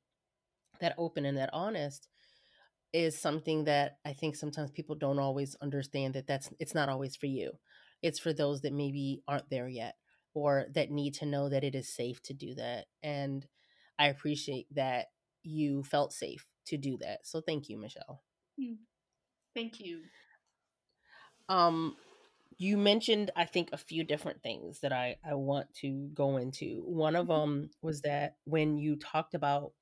that 0.80 0.94
open 0.98 1.24
and 1.24 1.38
that 1.38 1.50
honest 1.52 2.08
is 2.92 3.18
something 3.18 3.64
that 3.64 3.98
I 4.04 4.12
think 4.12 4.36
sometimes 4.36 4.70
people 4.70 4.94
don't 4.94 5.18
always 5.18 5.54
understand 5.60 6.14
that 6.14 6.26
that's 6.26 6.50
it's 6.58 6.74
not 6.74 6.88
always 6.88 7.16
for 7.16 7.26
you. 7.26 7.52
It's 8.02 8.18
for 8.18 8.32
those 8.32 8.62
that 8.62 8.72
maybe 8.72 9.22
aren't 9.28 9.50
there 9.50 9.68
yet 9.68 9.96
or 10.34 10.66
that 10.74 10.90
need 10.90 11.14
to 11.14 11.26
know 11.26 11.48
that 11.48 11.64
it 11.64 11.74
is 11.74 11.94
safe 11.94 12.22
to 12.22 12.34
do 12.34 12.54
that. 12.54 12.86
And 13.02 13.46
I 13.98 14.08
appreciate 14.08 14.66
that 14.74 15.06
you 15.42 15.82
felt 15.82 16.12
safe 16.12 16.46
to 16.66 16.76
do 16.76 16.98
that. 16.98 17.26
So 17.26 17.40
thank 17.40 17.68
you, 17.68 17.78
Michelle. 17.78 18.22
Hmm. 18.58 18.74
Thank 19.54 19.80
you. 19.80 20.02
Um 21.48 21.96
you 22.58 22.76
mentioned 22.76 23.30
I 23.36 23.44
think 23.44 23.70
a 23.72 23.76
few 23.76 24.02
different 24.04 24.42
things 24.42 24.80
that 24.80 24.92
I 24.92 25.16
I 25.28 25.34
want 25.34 25.72
to 25.80 26.10
go 26.14 26.36
into. 26.36 26.82
One 26.86 27.16
of 27.16 27.28
them 27.28 27.50
mm-hmm. 27.50 27.86
was 27.86 28.02
that 28.02 28.36
when 28.44 28.78
you 28.78 28.96
talked 28.96 29.34
about 29.34 29.72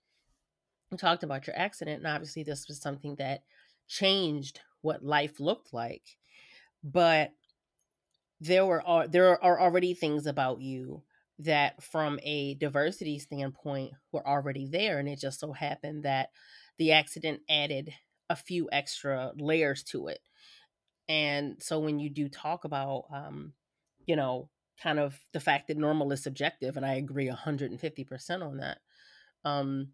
you 0.90 0.98
talked 0.98 1.22
about 1.22 1.46
your 1.46 1.58
accident, 1.58 1.98
and 1.98 2.06
obviously 2.06 2.42
this 2.42 2.68
was 2.68 2.80
something 2.80 3.16
that 3.16 3.42
changed 3.88 4.60
what 4.82 5.04
life 5.04 5.40
looked 5.40 5.72
like. 5.72 6.02
But 6.82 7.32
there 8.40 8.66
were 8.66 8.82
there 9.08 9.42
are 9.42 9.60
already 9.60 9.94
things 9.94 10.26
about 10.26 10.60
you 10.60 11.02
that 11.38 11.82
from 11.82 12.20
a 12.22 12.54
diversity 12.54 13.18
standpoint 13.18 13.92
were 14.12 14.26
already 14.26 14.66
there 14.66 14.98
and 14.98 15.08
it 15.08 15.18
just 15.18 15.40
so 15.40 15.52
happened 15.52 16.04
that 16.04 16.30
the 16.78 16.92
accident 16.92 17.40
added 17.48 17.92
a 18.30 18.36
few 18.36 18.68
extra 18.70 19.32
layers 19.36 19.82
to 19.82 20.06
it 20.06 20.20
and 21.08 21.62
so 21.62 21.78
when 21.78 21.98
you 21.98 22.10
do 22.10 22.28
talk 22.28 22.64
about 22.64 23.04
um 23.12 23.52
you 24.06 24.16
know 24.16 24.48
kind 24.82 24.98
of 24.98 25.18
the 25.32 25.40
fact 25.40 25.68
that 25.68 25.76
normal 25.76 26.10
is 26.12 26.22
subjective 26.22 26.76
and 26.76 26.84
i 26.84 26.94
agree 26.94 27.28
150% 27.28 28.42
on 28.42 28.56
that 28.58 28.78
um 29.44 29.88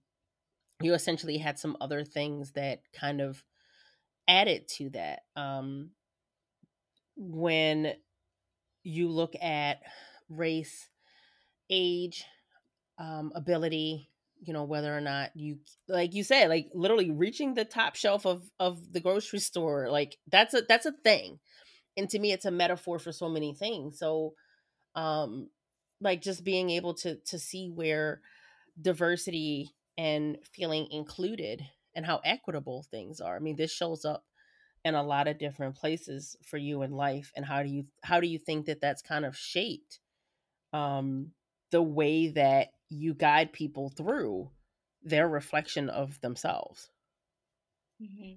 you 0.80 0.94
essentially 0.94 1.38
had 1.38 1.58
some 1.58 1.76
other 1.80 2.04
things 2.04 2.52
that 2.52 2.80
kind 2.92 3.20
of 3.20 3.44
added 4.30 4.68
to 4.68 4.90
that. 4.90 5.20
Um, 5.36 5.90
when 7.16 7.94
you 8.82 9.08
look 9.08 9.34
at 9.42 9.80
race, 10.28 10.88
age, 11.68 12.24
um, 12.98 13.32
ability, 13.34 14.09
you 14.40 14.52
know 14.52 14.64
whether 14.64 14.96
or 14.96 15.00
not 15.00 15.30
you 15.34 15.58
like 15.88 16.14
you 16.14 16.24
said 16.24 16.48
like 16.48 16.68
literally 16.74 17.10
reaching 17.10 17.54
the 17.54 17.64
top 17.64 17.94
shelf 17.94 18.24
of 18.26 18.42
of 18.58 18.92
the 18.92 19.00
grocery 19.00 19.38
store 19.38 19.90
like 19.90 20.16
that's 20.30 20.54
a 20.54 20.62
that's 20.68 20.86
a 20.86 20.92
thing 21.04 21.38
and 21.96 22.08
to 22.08 22.18
me 22.18 22.32
it's 22.32 22.46
a 22.46 22.50
metaphor 22.50 22.98
for 22.98 23.12
so 23.12 23.28
many 23.28 23.52
things 23.54 23.98
so 23.98 24.34
um 24.94 25.48
like 26.00 26.22
just 26.22 26.44
being 26.44 26.70
able 26.70 26.94
to 26.94 27.16
to 27.26 27.38
see 27.38 27.68
where 27.68 28.20
diversity 28.80 29.74
and 29.98 30.38
feeling 30.54 30.88
included 30.90 31.62
and 31.94 32.06
how 32.06 32.20
equitable 32.24 32.84
things 32.90 33.20
are. 33.20 33.36
I 33.36 33.38
mean, 33.40 33.56
this 33.56 33.72
shows 33.72 34.04
up 34.04 34.24
in 34.84 34.94
a 34.94 35.02
lot 35.02 35.28
of 35.28 35.38
different 35.38 35.76
places 35.76 36.36
for 36.42 36.56
you 36.56 36.82
in 36.82 36.92
life 36.92 37.32
and 37.36 37.44
how 37.44 37.62
do 37.62 37.68
you 37.68 37.84
how 38.02 38.18
do 38.18 38.26
you 38.26 38.38
think 38.38 38.64
that 38.64 38.80
that's 38.80 39.02
kind 39.02 39.26
of 39.26 39.36
shaped 39.36 39.98
um 40.72 41.32
the 41.70 41.82
way 41.82 42.28
that 42.28 42.68
you 42.90 43.14
guide 43.14 43.52
people 43.52 43.88
through 43.88 44.50
their 45.02 45.28
reflection 45.28 45.88
of 45.88 46.20
themselves. 46.20 46.90
Mm-hmm. 48.02 48.32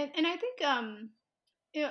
and, 0.00 0.10
and 0.16 0.26
i 0.26 0.36
think 0.36 0.64
um 0.64 1.10
you 1.74 1.82
know 1.82 1.90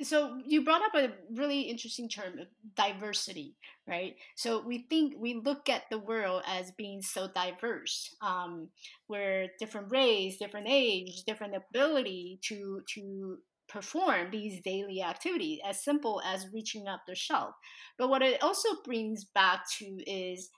so 0.00 0.40
you 0.46 0.64
brought 0.64 0.80
up 0.80 0.94
a 0.94 1.12
really 1.34 1.60
interesting 1.62 2.08
term 2.08 2.40
diversity 2.74 3.56
right? 3.86 4.16
So 4.34 4.62
we 4.66 4.86
think 4.88 5.14
we 5.18 5.34
look 5.34 5.68
at 5.68 5.82
the 5.90 5.98
world 5.98 6.42
as 6.46 6.72
being 6.72 7.02
so 7.02 7.28
diverse 7.34 8.14
um, 8.22 8.68
where 9.06 9.48
different 9.58 9.90
race 9.90 10.38
different 10.38 10.66
age 10.68 11.22
different 11.26 11.54
ability 11.54 12.38
to 12.42 12.82
to 12.94 13.38
perform 13.68 14.30
these 14.30 14.60
daily 14.62 15.02
activities 15.02 15.58
as 15.66 15.82
simple 15.82 16.20
as 16.24 16.46
reaching 16.52 16.86
up 16.86 17.00
the 17.06 17.14
shelf. 17.14 17.54
But 17.98 18.08
what 18.08 18.22
it 18.22 18.42
also 18.42 18.68
brings 18.84 19.24
back 19.24 19.68
to 19.78 19.84
is 20.06 20.50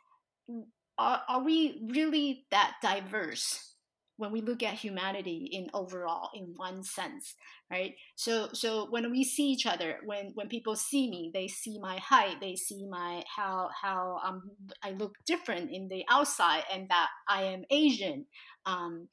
are, 0.98 1.22
are 1.28 1.42
we 1.42 1.82
really 1.90 2.46
that 2.50 2.74
diverse 2.82 3.74
when 4.18 4.32
we 4.32 4.40
look 4.40 4.62
at 4.62 4.74
humanity 4.74 5.48
in 5.52 5.68
overall 5.74 6.30
in 6.34 6.54
one 6.56 6.82
sense 6.82 7.34
right? 7.70 7.94
So 8.14 8.48
so 8.52 8.86
when 8.90 9.10
we 9.10 9.24
see 9.24 9.50
each 9.50 9.66
other 9.66 9.98
when 10.04 10.32
when 10.34 10.48
people 10.48 10.76
see 10.76 11.10
me 11.10 11.30
they 11.34 11.48
see 11.48 11.78
my 11.80 11.98
height 11.98 12.40
they 12.40 12.56
see 12.56 12.86
my 12.88 13.22
how 13.34 13.68
how 13.82 14.20
um 14.24 14.50
i 14.82 14.90
look 14.92 15.14
different 15.26 15.70
in 15.70 15.88
the 15.88 16.04
outside 16.08 16.62
and 16.72 16.88
that 16.88 17.08
i 17.28 17.42
am 17.42 17.64
asian 17.70 18.26
um 18.64 19.08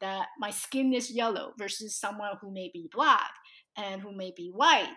that 0.00 0.28
my 0.38 0.50
skin 0.50 0.94
is 0.94 1.10
yellow 1.10 1.52
versus 1.58 1.98
someone 1.98 2.32
who 2.40 2.52
may 2.52 2.70
be 2.72 2.88
black 2.92 3.30
and 3.76 4.00
who 4.00 4.16
may 4.16 4.32
be 4.36 4.50
white 4.54 4.88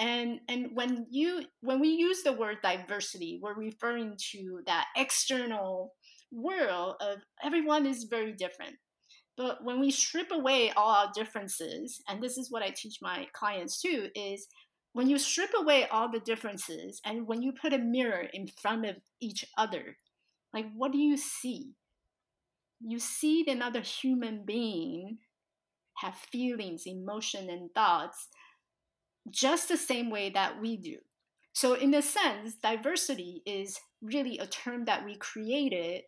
and 0.00 0.40
and 0.48 0.70
when 0.74 1.06
you 1.10 1.44
when 1.60 1.78
we 1.78 1.88
use 1.88 2.22
the 2.22 2.32
word 2.32 2.56
diversity 2.62 3.38
we're 3.40 3.54
referring 3.54 4.16
to 4.32 4.60
that 4.66 4.86
external 4.96 5.92
world 6.32 6.96
of 7.00 7.18
everyone 7.44 7.86
is 7.86 8.08
very 8.10 8.32
different 8.32 8.74
but 9.40 9.64
when 9.64 9.80
we 9.80 9.90
strip 9.90 10.32
away 10.32 10.70
all 10.72 10.90
our 10.90 11.10
differences, 11.14 12.02
and 12.06 12.22
this 12.22 12.36
is 12.36 12.50
what 12.50 12.62
I 12.62 12.74
teach 12.76 12.98
my 13.00 13.26
clients 13.32 13.80
too, 13.80 14.10
is 14.14 14.46
when 14.92 15.08
you 15.08 15.16
strip 15.18 15.52
away 15.58 15.88
all 15.88 16.12
the 16.12 16.20
differences 16.20 17.00
and 17.06 17.26
when 17.26 17.40
you 17.40 17.52
put 17.52 17.72
a 17.72 17.78
mirror 17.78 18.26
in 18.34 18.48
front 18.60 18.84
of 18.84 18.96
each 19.18 19.46
other, 19.56 19.96
like 20.52 20.66
what 20.74 20.92
do 20.92 20.98
you 20.98 21.16
see? 21.16 21.70
You 22.80 22.98
see 22.98 23.46
another 23.48 23.80
human 23.80 24.44
being 24.44 25.16
have 25.96 26.16
feelings, 26.16 26.82
emotion, 26.84 27.48
and 27.48 27.70
thoughts 27.74 28.28
just 29.28 29.68
the 29.68 29.76
same 29.76 30.10
way 30.10 30.30
that 30.30 30.60
we 30.60 30.76
do. 30.76 30.96
So, 31.52 31.74
in 31.74 31.92
a 31.94 32.02
sense, 32.02 32.54
diversity 32.54 33.42
is 33.44 33.78
really 34.00 34.38
a 34.38 34.46
term 34.46 34.84
that 34.84 35.04
we 35.04 35.16
created 35.16 36.02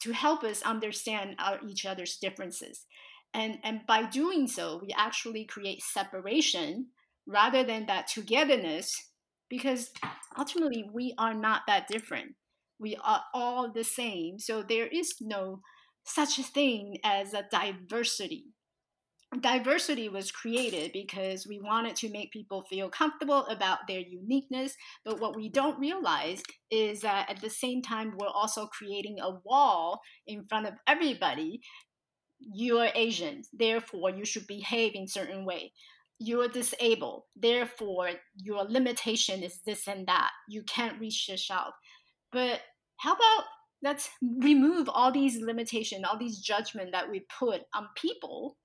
to 0.00 0.12
help 0.12 0.44
us 0.44 0.62
understand 0.62 1.34
our, 1.38 1.58
each 1.66 1.84
other's 1.84 2.16
differences. 2.16 2.86
And, 3.34 3.58
and 3.64 3.80
by 3.86 4.04
doing 4.04 4.46
so, 4.46 4.78
we 4.80 4.90
actually 4.96 5.44
create 5.44 5.82
separation 5.82 6.88
rather 7.26 7.64
than 7.64 7.86
that 7.86 8.06
togetherness 8.06 9.10
because 9.48 9.90
ultimately 10.38 10.88
we 10.92 11.14
are 11.18 11.34
not 11.34 11.62
that 11.66 11.88
different. 11.88 12.34
We 12.78 12.96
are 13.02 13.22
all 13.34 13.70
the 13.72 13.84
same. 13.84 14.38
So 14.38 14.62
there 14.62 14.86
is 14.86 15.14
no 15.20 15.60
such 16.04 16.36
thing 16.36 16.98
as 17.04 17.34
a 17.34 17.46
diversity 17.50 18.54
diversity 19.40 20.08
was 20.08 20.30
created 20.30 20.92
because 20.92 21.46
we 21.46 21.60
wanted 21.60 21.94
to 21.96 22.10
make 22.10 22.32
people 22.32 22.64
feel 22.68 22.88
comfortable 22.88 23.44
about 23.46 23.80
their 23.86 24.00
uniqueness. 24.00 24.74
But 25.04 25.20
what 25.20 25.36
we 25.36 25.48
don't 25.48 25.78
realize 25.78 26.42
is 26.70 27.00
that 27.02 27.30
at 27.30 27.40
the 27.40 27.50
same 27.50 27.82
time, 27.82 28.14
we're 28.18 28.28
also 28.28 28.66
creating 28.66 29.18
a 29.20 29.38
wall 29.44 30.00
in 30.26 30.46
front 30.48 30.66
of 30.66 30.74
everybody. 30.86 31.60
You 32.40 32.78
are 32.78 32.90
Asian, 32.94 33.42
therefore, 33.52 34.10
you 34.10 34.24
should 34.24 34.46
behave 34.46 34.92
in 34.94 35.06
certain 35.06 35.44
way. 35.44 35.72
You're 36.18 36.48
disabled, 36.48 37.24
therefore, 37.36 38.10
your 38.36 38.64
limitation 38.64 39.42
is 39.42 39.60
this 39.66 39.86
and 39.86 40.06
that. 40.06 40.30
You 40.48 40.62
can't 40.62 41.00
reach 41.00 41.26
the 41.26 41.36
shelf. 41.36 41.74
But 42.32 42.60
how 42.96 43.12
about 43.12 43.44
let's 43.82 44.08
remove 44.22 44.88
all 44.88 45.12
these 45.12 45.40
limitations, 45.40 46.04
all 46.04 46.18
these 46.18 46.40
judgment 46.40 46.90
that 46.92 47.10
we 47.10 47.26
put 47.38 47.62
on 47.74 47.88
people 47.96 48.56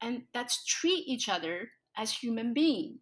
and 0.00 0.22
let's 0.34 0.64
treat 0.64 1.06
each 1.06 1.28
other 1.28 1.70
as 1.96 2.12
human 2.12 2.52
being. 2.52 2.98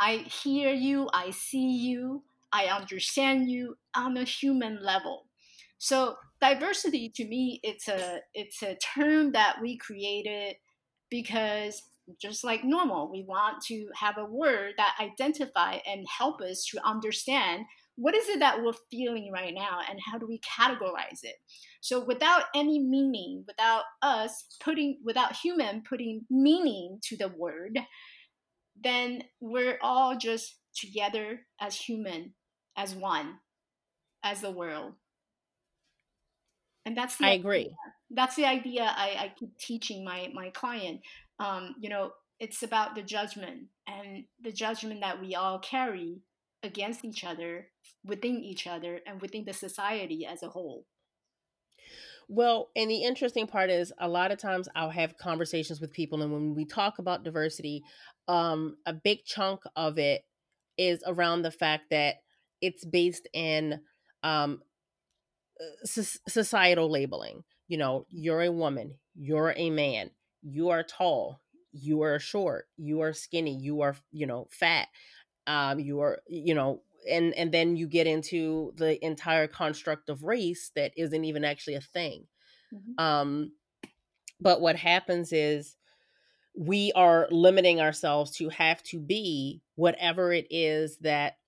I 0.00 0.18
hear 0.18 0.72
you, 0.72 1.08
I 1.12 1.30
see 1.30 1.70
you, 1.70 2.22
I 2.52 2.66
understand 2.66 3.50
you 3.50 3.76
on 3.94 4.16
a 4.16 4.24
human 4.24 4.82
level. 4.82 5.26
So 5.78 6.16
diversity 6.40 7.10
to 7.16 7.26
me 7.26 7.60
it's 7.62 7.88
a 7.88 8.20
it's 8.32 8.62
a 8.62 8.76
term 8.76 9.32
that 9.32 9.56
we 9.60 9.76
created 9.76 10.56
because 11.10 11.82
just 12.20 12.44
like 12.44 12.64
normal 12.64 13.10
we 13.10 13.24
want 13.24 13.62
to 13.62 13.88
have 13.94 14.16
a 14.18 14.24
word 14.24 14.72
that 14.76 14.96
identify 15.00 15.78
and 15.86 16.06
help 16.08 16.40
us 16.40 16.64
to 16.64 16.78
understand 16.86 17.64
what 17.98 18.14
is 18.14 18.28
it 18.28 18.38
that 18.38 18.62
we're 18.62 18.72
feeling 18.92 19.32
right 19.32 19.52
now 19.52 19.80
and 19.90 19.98
how 20.00 20.18
do 20.18 20.26
we 20.26 20.40
categorize 20.40 21.24
it? 21.24 21.34
So 21.80 22.04
without 22.04 22.44
any 22.54 22.78
meaning 22.78 23.44
without 23.46 23.82
us 24.02 24.46
putting 24.62 24.98
without 25.04 25.36
human 25.36 25.82
putting 25.82 26.24
meaning 26.30 27.00
to 27.04 27.16
the 27.16 27.28
word 27.28 27.78
then 28.82 29.24
we're 29.40 29.78
all 29.82 30.16
just 30.16 30.56
together 30.76 31.40
as 31.60 31.74
human 31.74 32.34
as 32.76 32.94
one 32.94 33.38
as 34.22 34.40
the 34.40 34.50
world. 34.52 34.94
And 36.86 36.96
that's 36.96 37.16
the 37.16 37.26
i 37.26 37.30
idea. 37.30 37.40
agree 37.40 37.76
that's 38.10 38.36
the 38.36 38.46
idea 38.46 38.84
I, 38.84 39.16
I 39.18 39.32
keep 39.38 39.58
teaching 39.58 40.04
my 40.04 40.30
my 40.32 40.50
client. 40.50 41.00
Um, 41.40 41.74
you 41.80 41.88
know 41.88 42.12
it's 42.40 42.62
about 42.62 42.94
the 42.94 43.02
judgment 43.02 43.66
and 43.88 44.24
the 44.42 44.52
judgment 44.52 45.00
that 45.00 45.20
we 45.20 45.34
all 45.34 45.58
carry 45.58 46.20
against 46.62 47.04
each 47.04 47.24
other, 47.24 47.68
within 48.04 48.38
each 48.38 48.66
other, 48.66 49.00
and 49.06 49.20
within 49.20 49.44
the 49.44 49.52
society 49.52 50.26
as 50.26 50.42
a 50.42 50.48
whole. 50.48 50.86
Well, 52.28 52.68
and 52.76 52.90
the 52.90 53.04
interesting 53.04 53.46
part 53.46 53.70
is 53.70 53.92
a 53.98 54.08
lot 54.08 54.32
of 54.32 54.38
times 54.38 54.68
I'll 54.74 54.90
have 54.90 55.16
conversations 55.16 55.80
with 55.80 55.92
people, 55.92 56.22
and 56.22 56.32
when 56.32 56.54
we 56.54 56.64
talk 56.66 56.98
about 56.98 57.24
diversity, 57.24 57.82
um, 58.26 58.76
a 58.84 58.92
big 58.92 59.24
chunk 59.24 59.62
of 59.76 59.98
it 59.98 60.22
is 60.76 61.02
around 61.06 61.42
the 61.42 61.50
fact 61.50 61.90
that 61.90 62.16
it's 62.60 62.84
based 62.84 63.28
in 63.32 63.80
um, 64.22 64.60
uh, 65.60 65.86
societal 65.86 66.90
labeling. 66.90 67.44
You 67.66 67.78
know, 67.78 68.06
you're 68.10 68.42
a 68.42 68.52
woman, 68.52 68.94
you're 69.14 69.54
a 69.56 69.70
man, 69.70 70.10
you 70.42 70.68
are 70.68 70.82
tall, 70.82 71.40
you 71.72 72.02
are 72.02 72.18
short, 72.18 72.66
you 72.76 73.00
are 73.00 73.12
skinny, 73.12 73.56
you 73.56 73.80
are, 73.82 73.96
you 74.10 74.26
know, 74.26 74.48
fat 74.50 74.88
um, 75.48 75.80
you 75.80 76.00
are 76.00 76.20
you 76.28 76.54
know 76.54 76.82
and 77.10 77.34
and 77.34 77.50
then 77.50 77.76
you 77.76 77.88
get 77.88 78.06
into 78.06 78.72
the 78.76 79.04
entire 79.04 79.48
construct 79.48 80.08
of 80.10 80.22
race 80.22 80.70
that 80.76 80.92
isn't 80.96 81.24
even 81.24 81.44
actually 81.44 81.74
a 81.74 81.80
thing 81.80 82.24
mm-hmm. 82.72 83.02
um 83.02 83.50
but 84.40 84.60
what 84.60 84.76
happens 84.76 85.32
is 85.32 85.76
we 86.56 86.92
are 86.94 87.26
limiting 87.30 87.80
ourselves 87.80 88.32
to 88.32 88.48
have 88.50 88.82
to 88.82 89.00
be 89.00 89.62
whatever 89.74 90.32
it 90.32 90.46
is 90.50 90.98
that 90.98 91.38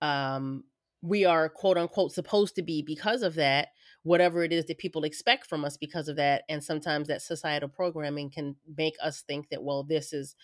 um 0.00 0.64
we 1.02 1.24
are 1.24 1.48
quote 1.48 1.76
unquote 1.76 2.12
supposed 2.12 2.54
to 2.54 2.62
be 2.62 2.82
because 2.82 3.22
of 3.22 3.34
that 3.34 3.68
whatever 4.02 4.42
it 4.44 4.52
is 4.52 4.64
that 4.66 4.78
people 4.78 5.04
expect 5.04 5.46
from 5.46 5.64
us 5.64 5.76
because 5.76 6.08
of 6.08 6.16
that 6.16 6.44
and 6.48 6.62
sometimes 6.62 7.08
that 7.08 7.20
societal 7.20 7.68
programming 7.68 8.30
can 8.30 8.54
make 8.76 8.94
us 9.02 9.22
think 9.22 9.48
that 9.50 9.62
well 9.62 9.82
this 9.82 10.12
is 10.12 10.36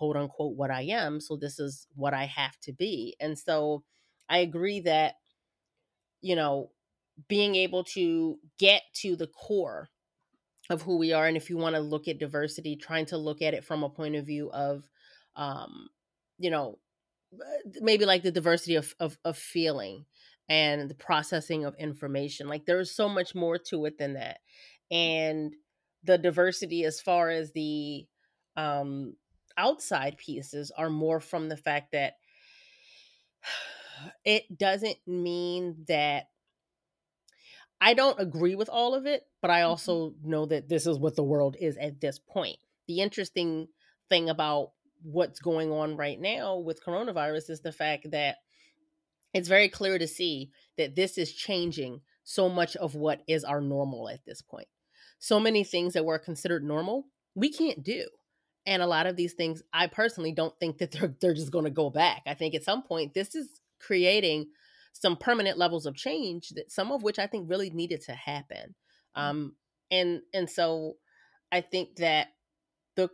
quote 0.00 0.16
unquote 0.16 0.56
what 0.56 0.70
I 0.70 0.80
am. 0.84 1.20
So 1.20 1.36
this 1.36 1.58
is 1.58 1.86
what 1.94 2.14
I 2.14 2.24
have 2.24 2.58
to 2.62 2.72
be. 2.72 3.16
And 3.20 3.38
so 3.38 3.84
I 4.30 4.38
agree 4.38 4.80
that, 4.80 5.16
you 6.22 6.34
know, 6.36 6.70
being 7.28 7.54
able 7.54 7.84
to 7.84 8.38
get 8.58 8.80
to 8.94 9.14
the 9.14 9.26
core 9.26 9.90
of 10.70 10.80
who 10.80 10.96
we 10.96 11.12
are. 11.12 11.26
And 11.26 11.36
if 11.36 11.50
you 11.50 11.58
want 11.58 11.74
to 11.74 11.82
look 11.82 12.08
at 12.08 12.18
diversity, 12.18 12.76
trying 12.76 13.04
to 13.06 13.18
look 13.18 13.42
at 13.42 13.52
it 13.52 13.62
from 13.62 13.82
a 13.82 13.90
point 13.90 14.16
of 14.16 14.24
view 14.24 14.50
of, 14.50 14.88
um, 15.36 15.90
you 16.38 16.48
know, 16.48 16.78
maybe 17.82 18.06
like 18.06 18.22
the 18.22 18.30
diversity 18.30 18.76
of, 18.76 18.94
of, 19.00 19.18
of 19.22 19.36
feeling 19.36 20.06
and 20.48 20.88
the 20.88 20.94
processing 20.94 21.66
of 21.66 21.74
information. 21.78 22.48
Like 22.48 22.64
there's 22.64 22.90
so 22.90 23.06
much 23.06 23.34
more 23.34 23.58
to 23.68 23.84
it 23.84 23.98
than 23.98 24.14
that. 24.14 24.38
And 24.90 25.52
the 26.04 26.16
diversity 26.16 26.84
as 26.84 27.02
far 27.02 27.28
as 27.28 27.52
the 27.52 28.06
um 28.56 29.14
outside 29.60 30.16
pieces 30.16 30.72
are 30.76 30.88
more 30.88 31.20
from 31.20 31.48
the 31.48 31.56
fact 31.56 31.92
that 31.92 32.14
it 34.24 34.58
doesn't 34.58 34.96
mean 35.06 35.84
that 35.86 36.28
I 37.80 37.94
don't 37.94 38.20
agree 38.20 38.54
with 38.54 38.68
all 38.68 38.94
of 38.94 39.06
it, 39.06 39.22
but 39.40 39.50
I 39.50 39.60
mm-hmm. 39.60 39.70
also 39.70 40.14
know 40.24 40.46
that 40.46 40.68
this 40.68 40.86
is 40.86 40.98
what 40.98 41.14
the 41.14 41.22
world 41.22 41.56
is 41.60 41.76
at 41.76 42.00
this 42.00 42.18
point. 42.18 42.56
The 42.88 43.00
interesting 43.00 43.68
thing 44.08 44.28
about 44.28 44.72
what's 45.02 45.40
going 45.40 45.70
on 45.70 45.96
right 45.96 46.20
now 46.20 46.56
with 46.56 46.84
coronavirus 46.84 47.50
is 47.50 47.60
the 47.60 47.72
fact 47.72 48.10
that 48.10 48.36
it's 49.32 49.48
very 49.48 49.68
clear 49.68 49.98
to 49.98 50.08
see 50.08 50.50
that 50.76 50.96
this 50.96 51.16
is 51.16 51.32
changing 51.32 52.00
so 52.24 52.48
much 52.48 52.76
of 52.76 52.94
what 52.94 53.22
is 53.28 53.44
our 53.44 53.60
normal 53.60 54.08
at 54.08 54.24
this 54.26 54.42
point. 54.42 54.68
So 55.18 55.38
many 55.38 55.64
things 55.64 55.92
that 55.94 56.04
were 56.04 56.18
considered 56.18 56.64
normal, 56.64 57.06
we 57.34 57.50
can't 57.50 57.82
do 57.82 58.06
and 58.70 58.82
a 58.82 58.86
lot 58.86 59.06
of 59.06 59.16
these 59.16 59.34
things 59.34 59.62
i 59.74 59.86
personally 59.86 60.32
don't 60.32 60.58
think 60.58 60.78
that 60.78 60.92
they're 60.92 61.14
they're 61.20 61.34
just 61.34 61.50
going 61.50 61.64
to 61.64 61.70
go 61.70 61.90
back 61.90 62.22
i 62.26 62.32
think 62.32 62.54
at 62.54 62.64
some 62.64 62.82
point 62.82 63.12
this 63.12 63.34
is 63.34 63.60
creating 63.80 64.46
some 64.92 65.16
permanent 65.16 65.58
levels 65.58 65.84
of 65.84 65.94
change 65.94 66.50
that 66.50 66.70
some 66.70 66.90
of 66.90 67.02
which 67.02 67.18
i 67.18 67.26
think 67.26 67.50
really 67.50 67.68
needed 67.68 68.00
to 68.00 68.12
happen 68.12 68.74
mm. 69.16 69.20
um 69.20 69.54
and 69.90 70.22
and 70.32 70.48
so 70.48 70.94
i 71.52 71.60
think 71.60 71.96
that 71.96 72.28
the 72.96 73.10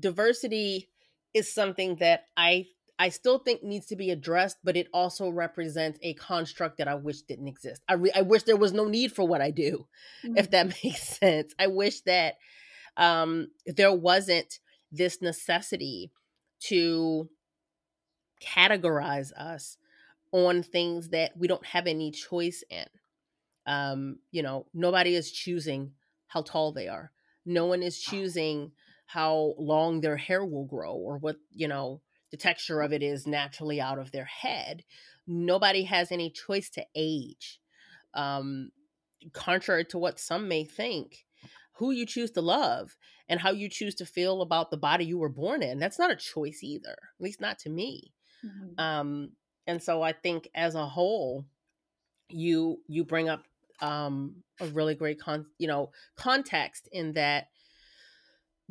diversity 0.00 0.88
is 1.34 1.52
something 1.52 1.96
that 1.96 2.24
i 2.36 2.66
i 2.98 3.10
still 3.10 3.38
think 3.38 3.62
needs 3.62 3.86
to 3.86 3.96
be 3.96 4.10
addressed 4.10 4.56
but 4.64 4.76
it 4.76 4.88
also 4.94 5.28
represents 5.28 5.98
a 6.02 6.14
construct 6.14 6.78
that 6.78 6.88
i 6.88 6.94
wish 6.94 7.20
didn't 7.22 7.48
exist 7.48 7.82
i, 7.88 7.94
re- 7.94 8.12
I 8.14 8.22
wish 8.22 8.44
there 8.44 8.56
was 8.56 8.72
no 8.72 8.86
need 8.86 9.12
for 9.12 9.28
what 9.28 9.42
i 9.42 9.50
do 9.50 9.86
mm-hmm. 10.24 10.38
if 10.38 10.50
that 10.52 10.68
makes 10.84 11.18
sense 11.18 11.54
i 11.58 11.66
wish 11.66 12.00
that 12.02 12.36
um 12.96 13.48
there 13.66 13.92
wasn't 13.92 14.58
this 14.92 15.20
necessity 15.22 16.10
to 16.60 17.28
categorize 18.42 19.32
us 19.32 19.76
on 20.32 20.62
things 20.62 21.08
that 21.10 21.36
we 21.36 21.48
don't 21.48 21.64
have 21.66 21.86
any 21.86 22.10
choice 22.10 22.62
in. 22.70 22.86
Um, 23.66 24.18
you 24.30 24.42
know, 24.42 24.66
nobody 24.72 25.14
is 25.14 25.30
choosing 25.30 25.92
how 26.28 26.42
tall 26.42 26.72
they 26.72 26.88
are. 26.88 27.10
No 27.44 27.66
one 27.66 27.82
is 27.82 28.00
choosing 28.00 28.72
how 29.06 29.54
long 29.58 30.00
their 30.00 30.16
hair 30.16 30.44
will 30.44 30.64
grow 30.64 30.92
or 30.92 31.18
what, 31.18 31.36
you 31.52 31.68
know, 31.68 32.00
the 32.30 32.36
texture 32.36 32.80
of 32.80 32.92
it 32.92 33.02
is 33.02 33.26
naturally 33.26 33.80
out 33.80 33.98
of 33.98 34.12
their 34.12 34.24
head. 34.24 34.84
Nobody 35.26 35.82
has 35.84 36.12
any 36.12 36.30
choice 36.30 36.70
to 36.70 36.86
age. 36.94 37.60
Um, 38.14 38.70
contrary 39.32 39.84
to 39.86 39.98
what 39.98 40.20
some 40.20 40.48
may 40.48 40.64
think, 40.64 41.24
who 41.80 41.90
you 41.90 42.04
choose 42.04 42.30
to 42.30 42.42
love 42.42 42.94
and 43.26 43.40
how 43.40 43.50
you 43.50 43.68
choose 43.68 43.94
to 43.94 44.04
feel 44.04 44.42
about 44.42 44.70
the 44.70 44.76
body 44.76 45.06
you 45.06 45.16
were 45.18 45.30
born 45.30 45.62
in, 45.62 45.78
that's 45.78 45.98
not 45.98 46.10
a 46.10 46.16
choice 46.16 46.60
either, 46.62 46.90
at 46.90 47.20
least 47.20 47.40
not 47.40 47.58
to 47.58 47.70
me. 47.70 48.12
Mm-hmm. 48.44 48.78
Um, 48.78 49.30
and 49.66 49.82
so 49.82 50.02
I 50.02 50.12
think 50.12 50.48
as 50.54 50.74
a 50.74 50.86
whole, 50.86 51.46
you 52.28 52.82
you 52.86 53.04
bring 53.04 53.30
up 53.30 53.44
um, 53.80 54.36
a 54.60 54.66
really 54.66 54.94
great 54.94 55.18
con 55.18 55.46
you 55.58 55.66
know 55.66 55.90
context 56.16 56.86
in 56.92 57.14
that 57.14 57.48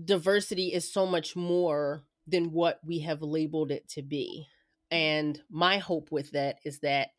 diversity 0.02 0.67
is 0.72 0.93
so 0.93 1.08
much 1.08 1.36
more 1.36 2.04
than 2.28 2.52
what 2.52 2.80
we 2.86 3.00
have 3.00 3.24
labeled 3.24 3.72
it 3.72 3.89
to 3.89 4.04
be. 4.04 4.45
And 4.91 5.41
my 5.50 5.80
hope 5.80 6.12
with 6.12 6.32
that 6.32 6.60
is 6.63 6.80
that 6.82 7.10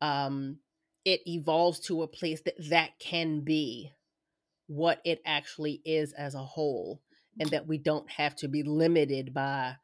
um, 0.00 0.60
it 1.04 1.20
evolves 1.26 1.78
to 1.80 2.02
a 2.02 2.08
place 2.08 2.40
that 2.46 2.54
that 2.70 2.98
can 2.98 3.40
be 3.40 3.92
what 4.66 5.00
it 5.04 5.20
actually 5.24 5.80
is 5.84 6.12
as 6.12 6.34
a 6.34 6.38
whole, 6.38 7.00
and 7.38 7.50
that 7.50 7.66
we 7.66 7.78
don't 7.78 8.10
have 8.10 8.34
to 8.36 8.48
be 8.48 8.62
limited 8.62 9.32
by 9.32 9.76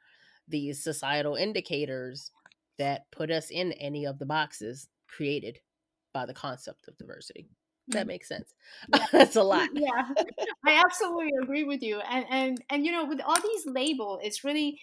these 0.48 0.82
societal 0.82 1.34
indicators 1.34 2.30
that 2.78 3.10
put 3.10 3.30
us 3.30 3.50
in 3.50 3.72
any 3.72 4.04
of 4.04 4.18
the 4.18 4.26
boxes 4.26 4.88
created 5.08 5.58
by 6.12 6.26
the 6.26 6.34
concept 6.34 6.88
of 6.88 6.96
diversity. 6.98 7.48
That 7.88 8.04
mm. 8.04 8.08
makes 8.08 8.28
sense. 8.28 8.54
Yeah. 8.94 9.06
That's 9.12 9.36
a 9.36 9.42
lot. 9.42 9.70
yeah, 9.72 10.08
I 10.66 10.82
absolutely 10.84 11.32
agree 11.42 11.64
with 11.64 11.82
you. 11.82 12.00
And 12.00 12.24
and 12.30 12.64
and 12.70 12.86
you 12.86 12.92
know, 12.92 13.04
with 13.04 13.20
all 13.20 13.40
these 13.40 13.66
labels, 13.66 14.20
it's 14.22 14.44
really 14.44 14.78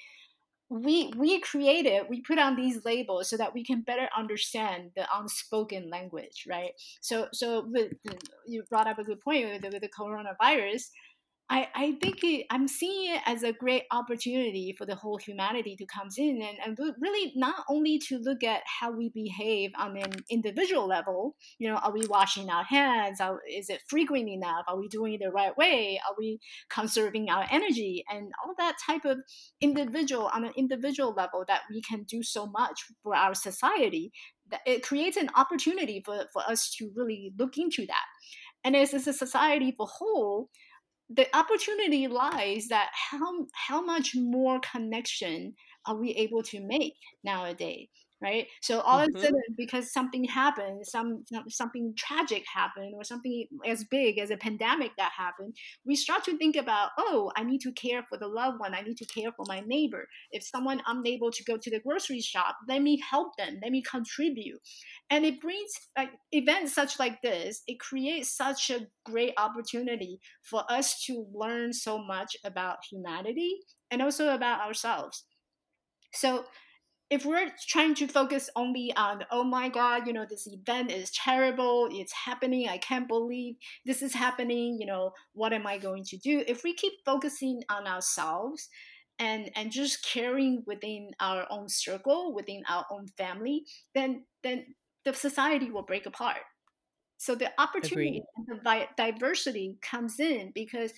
we 0.70 1.12
we 1.18 1.40
created 1.40 2.04
we 2.10 2.22
put 2.22 2.38
on 2.38 2.56
these 2.56 2.86
labels 2.86 3.28
so 3.28 3.36
that 3.38 3.54
we 3.54 3.64
can 3.64 3.82
better 3.82 4.08
understand 4.16 4.92
the 4.96 5.06
unspoken 5.16 5.90
language, 5.90 6.46
right? 6.48 6.72
So 7.02 7.28
so 7.34 7.66
with, 7.68 7.94
you 8.46 8.64
brought 8.70 8.88
up 8.88 9.00
a 9.00 9.04
good 9.04 9.20
point 9.20 9.46
with 9.46 9.74
with 9.74 9.82
the 9.82 9.90
coronavirus 9.90 10.90
I, 11.52 11.68
I 11.74 11.98
think 12.02 12.24
it, 12.24 12.46
I'm 12.52 12.68
seeing 12.68 13.16
it 13.16 13.22
as 13.26 13.42
a 13.42 13.52
great 13.52 13.84
opportunity 13.92 14.76
for 14.78 14.86
the 14.86 14.96
whole 14.96 15.18
humanity 15.18 15.76
to 15.78 15.86
come 15.88 16.10
in 16.16 16.42
and, 16.44 16.58
and 16.64 16.96
really 17.00 17.34
not 17.36 17.64
only 17.68 17.98
to 18.08 18.20
look 18.20 18.44
at 18.44 18.62
how 18.68 18.92
we 18.92 19.10
behave 19.10 19.72
on 19.78 19.98
an 19.98 20.12
individual 20.30 20.88
level, 20.88 21.36
you 21.58 21.68
know, 21.68 21.78
are 21.78 21.92
we 21.92 22.06
washing 22.08 22.52
our 22.52 22.64
hands? 22.64 23.20
Are, 23.20 23.40
is 23.52 23.70
it 23.70 23.82
frequent 23.88 24.30
enough? 24.30 24.66
Are 24.68 24.78
we 24.78 24.88
doing 24.90 25.16
it 25.16 25.22
the 25.24 25.32
right 25.32 25.58
way? 25.58 26.00
Are 26.08 26.14
we 26.18 26.40
conserving 26.70 27.32
our 27.32 27.48
energy? 27.50 28.04
And 28.08 28.32
all 28.46 28.54
that 28.60 28.76
type 28.86 29.06
of 29.06 29.18
individual 29.60 30.30
on 30.32 30.46
an 30.46 30.54
individual 30.56 31.14
level 31.16 31.46
that 31.48 31.62
we 31.72 31.82
can 31.82 32.04
do 32.04 32.22
so 32.22 32.46
much 32.46 32.86
for 33.02 33.16
our 33.16 33.34
society. 33.34 34.12
That 34.52 34.62
it 34.66 34.84
creates 34.84 35.18
an 35.18 35.30
opportunity 35.36 36.02
for, 36.06 36.26
for 36.32 36.44
us 36.44 36.72
to 36.78 36.92
really 36.96 37.34
look 37.40 37.58
into 37.58 37.86
that. 37.88 38.06
And 38.64 38.76
as, 38.76 38.94
as 38.94 39.08
a 39.08 39.14
society 39.14 39.74
for 39.76 39.88
whole, 39.88 40.50
the 41.10 41.28
opportunity 41.36 42.08
lies 42.08 42.68
that 42.68 42.90
how 42.94 43.46
how 43.54 43.82
much 43.82 44.16
more 44.16 44.60
connection 44.60 45.56
are 45.88 45.96
we 45.96 46.12
able 46.12 46.44
to 46.44 46.60
make 46.60 46.94
nowadays 47.24 47.90
right? 48.22 48.48
So 48.62 48.82
all 48.82 49.00
mm-hmm. 49.00 49.04
of 49.04 49.08
a 49.08 49.12
mm-hmm. 49.12 49.22
sudden 49.22 49.56
because 49.58 49.94
something 49.94 50.24
happened 50.26 50.86
some 50.86 51.24
something 51.50 51.94
tragic 51.98 52.44
happened 52.54 52.94
or 52.96 53.04
something 53.04 53.46
as 53.66 53.84
big 53.86 54.20
as 54.20 54.30
a 54.30 54.38
pandemic 54.38 54.92
that 54.98 55.12
happened 55.18 55.56
we 55.86 55.96
start 55.96 56.24
to 56.24 56.38
think 56.38 56.56
about 56.56 56.90
oh 56.98 57.32
i 57.36 57.44
need 57.44 57.62
to 57.62 57.72
care 57.72 58.04
for 58.10 58.18
the 58.18 58.28
loved 58.28 58.60
one. 58.60 58.74
I 58.74 58.82
need 58.82 58.98
to 58.98 59.06
care 59.06 59.32
for 59.32 59.46
my 59.48 59.62
neighbor. 59.66 60.08
If 60.32 60.44
someone 60.44 60.82
unable 60.88 61.32
to 61.32 61.44
go 61.44 61.58
to 61.58 61.70
the 61.70 61.80
grocery 61.80 62.22
shop 62.22 62.58
let 62.68 62.82
me 62.82 63.02
help 63.10 63.38
them. 63.38 63.60
Let 63.62 63.72
me 63.72 63.82
contribute. 63.82 64.60
And 65.10 65.26
it 65.26 65.42
brings 65.42 65.72
like 65.98 66.12
events 66.32 66.74
such 66.74 67.00
like 67.00 67.22
this 67.22 67.62
it 67.68 67.80
creates 67.80 68.36
such 68.36 68.70
a 68.70 68.88
great 69.06 69.34
opportunity 69.38 70.20
for 70.44 70.64
us 70.70 71.04
to 71.06 71.26
learn 71.34 71.74
so 71.74 71.98
much 71.98 72.36
about 72.44 72.78
humanity 72.90 73.58
and 73.92 74.02
also 74.02 74.34
about 74.34 74.62
ourselves. 74.62 75.26
So 76.14 76.46
if 77.10 77.26
we're 77.26 77.52
trying 77.68 77.96
to 77.96 78.08
focus 78.08 78.50
only 78.56 78.94
on 78.96 79.24
oh 79.32 79.44
my 79.44 79.70
god 79.70 80.06
you 80.06 80.14
know 80.14 80.26
this 80.30 80.48
event 80.48 80.92
is 80.92 81.12
terrible 81.12 81.88
it's 81.92 82.14
happening 82.14 82.68
i 82.70 82.78
can't 82.78 83.08
believe 83.08 83.56
this 83.86 84.02
is 84.02 84.14
happening 84.14 84.78
you 84.80 84.86
know 84.86 85.12
what 85.34 85.54
am 85.54 85.66
i 85.66 85.78
going 85.78 86.04
to 86.04 86.18
do 86.18 86.44
if 86.48 86.64
we 86.64 86.74
keep 86.74 86.94
focusing 87.06 87.62
on 87.70 87.88
ourselves 87.88 88.70
and 89.18 89.50
and 89.56 89.72
just 89.72 90.06
caring 90.06 90.64
within 90.66 91.12
our 91.20 91.46
own 91.50 91.68
circle 91.68 92.34
within 92.34 92.64
our 92.70 92.86
own 92.92 93.08
family 93.18 93.64
then 93.96 94.24
then 94.44 94.66
the 95.06 95.14
society 95.14 95.72
will 95.72 95.84
break 95.84 96.06
apart 96.06 96.38
so 97.18 97.36
the 97.36 97.52
opportunity 97.58 98.24
Agreed. 98.24 98.24
and 98.48 98.60
the 98.64 98.86
diversity 98.96 99.78
comes 99.82 100.20
in 100.20 100.52
because 100.56 100.94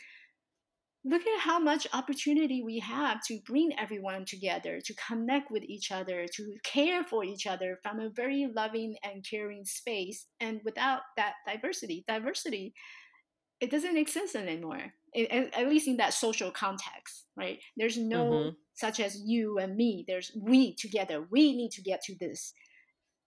look 1.04 1.22
at 1.22 1.40
how 1.40 1.60
much 1.60 1.88
opportunity 1.94 2.62
we 2.64 2.80
have 2.80 3.22
to 3.26 3.40
bring 3.46 3.72
everyone 3.78 4.24
together, 4.26 4.80
to 4.86 4.94
connect 5.08 5.50
with 5.50 5.64
each 5.64 5.92
other, 5.92 6.28
to 6.36 6.56
care 6.64 7.04
for 7.04 7.24
each 7.24 7.48
other 7.48 7.80
from 7.82 8.00
a 8.00 8.10
very 8.10 8.48
loving 8.56 8.96
and 9.04 9.26
caring 9.28 9.66
space. 9.66 10.28
And 10.40 10.62
without 10.64 11.02
that 11.18 11.34
diversity, 11.48 12.06
diversity, 12.08 12.74
it 13.60 13.72
doesn't 13.72 13.98
exist 13.98 14.36
anymore, 14.36 14.94
at 15.16 15.68
least 15.68 15.88
in 15.88 15.98
that 15.98 16.14
social 16.14 16.52
context, 16.52 17.26
right? 17.36 17.60
There's 17.78 17.98
no 17.98 18.26
mm-hmm. 18.26 18.50
such 18.74 19.00
as 19.00 19.22
you 19.24 19.58
and 19.58 19.76
me. 19.76 20.06
There's 20.08 20.32
we 20.40 20.76
together. 20.76 21.26
We 21.32 21.56
need 21.56 21.72
to 21.72 21.82
get 21.82 22.02
to 22.04 22.16
this. 22.20 22.54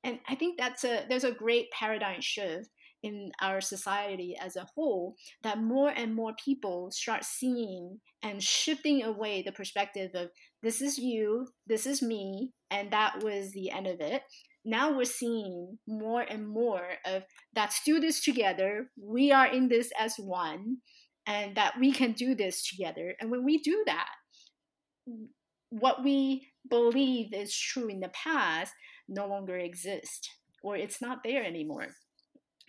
And 0.02 0.18
I 0.28 0.34
think 0.34 0.58
that's 0.58 0.84
a 0.84 1.06
there's 1.08 1.24
a 1.24 1.32
great 1.32 1.70
paradigm 1.70 2.20
shift 2.20 2.68
in 3.04 3.30
our 3.42 3.60
society 3.60 4.34
as 4.40 4.56
a 4.56 4.66
whole 4.74 5.14
that 5.42 5.58
more 5.58 5.90
and 5.90 6.14
more 6.14 6.32
people 6.42 6.90
start 6.90 7.22
seeing 7.22 8.00
and 8.22 8.42
shifting 8.42 9.02
away 9.02 9.42
the 9.42 9.52
perspective 9.52 10.10
of 10.14 10.30
this 10.62 10.80
is 10.80 10.96
you, 10.96 11.46
this 11.66 11.86
is 11.86 12.00
me, 12.00 12.52
and 12.70 12.90
that 12.90 13.22
was 13.22 13.52
the 13.52 13.70
end 13.70 13.86
of 13.86 14.00
it. 14.00 14.22
Now 14.64 14.96
we're 14.96 15.04
seeing 15.04 15.78
more 15.86 16.22
and 16.22 16.48
more 16.48 16.88
of 17.04 17.24
let's 17.54 17.82
do 17.84 18.00
this 18.00 18.24
together. 18.24 18.86
We 18.98 19.30
are 19.30 19.46
in 19.46 19.68
this 19.68 19.92
as 19.98 20.14
one, 20.16 20.78
and 21.26 21.54
that 21.56 21.74
we 21.78 21.92
can 21.92 22.12
do 22.12 22.34
this 22.34 22.66
together. 22.66 23.14
And 23.20 23.30
when 23.30 23.44
we 23.44 23.58
do 23.58 23.84
that, 23.86 24.08
what 25.68 26.02
we 26.02 26.48
believe 26.70 27.34
is 27.34 27.54
true 27.54 27.88
in 27.88 28.00
the 28.00 28.10
past 28.14 28.72
no 29.10 29.26
longer 29.26 29.58
exists 29.58 30.30
or 30.62 30.76
it's 30.76 31.02
not 31.02 31.18
there 31.22 31.44
anymore 31.44 31.88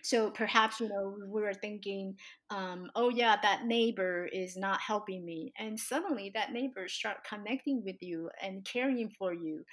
so 0.06 0.30
perhaps 0.30 0.80
you 0.80 0.88
know 0.88 1.16
we 1.28 1.40
were 1.42 1.54
thinking 1.54 2.14
um, 2.50 2.90
oh 2.94 3.08
yeah 3.08 3.36
that 3.42 3.64
neighbor 3.64 4.28
is 4.32 4.56
not 4.56 4.80
helping 4.80 5.24
me 5.24 5.52
and 5.58 5.78
suddenly 5.78 6.30
that 6.34 6.52
neighbor 6.52 6.88
start 6.88 7.18
connecting 7.28 7.82
with 7.84 7.96
you 8.00 8.30
and 8.42 8.64
caring 8.64 9.10
for 9.18 9.32
you 9.32 9.64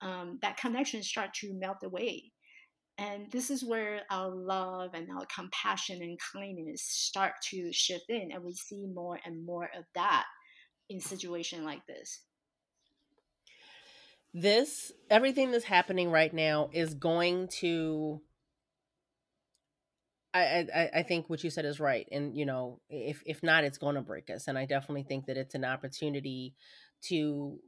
um, 0.00 0.38
that 0.42 0.56
connection 0.56 1.02
start 1.02 1.34
to 1.34 1.54
melt 1.54 1.78
away. 1.82 2.32
And 2.98 3.30
this 3.30 3.50
is 3.50 3.64
where 3.64 4.02
our 4.10 4.30
love 4.30 4.90
and 4.94 5.08
our 5.10 5.26
compassion 5.34 6.02
and 6.02 6.18
kindness 6.32 6.82
start 6.82 7.32
to 7.50 7.72
shift 7.72 8.04
in 8.08 8.30
and 8.32 8.44
we 8.44 8.52
see 8.52 8.86
more 8.86 9.18
and 9.24 9.44
more 9.44 9.70
of 9.76 9.84
that 9.94 10.24
in 10.90 11.00
situation 11.00 11.64
like 11.64 11.86
this. 11.86 12.20
This 14.34 14.92
everything 15.08 15.50
that's 15.50 15.64
happening 15.64 16.10
right 16.10 16.32
now 16.32 16.68
is 16.72 16.94
going 16.94 17.48
to 17.60 18.20
I, 20.32 20.66
I 20.74 20.90
I 20.96 21.02
think 21.02 21.28
what 21.28 21.42
you 21.42 21.50
said 21.50 21.64
is 21.64 21.80
right, 21.80 22.08
and 22.12 22.36
you 22.36 22.46
know, 22.46 22.80
if 22.88 23.22
if 23.26 23.42
not, 23.42 23.64
it's 23.64 23.78
going 23.78 23.96
to 23.96 24.00
break 24.00 24.30
us. 24.30 24.46
And 24.46 24.56
I 24.56 24.64
definitely 24.64 25.02
think 25.02 25.26
that 25.26 25.36
it's 25.36 25.54
an 25.54 25.64
opportunity 25.64 26.54
to 27.02 27.58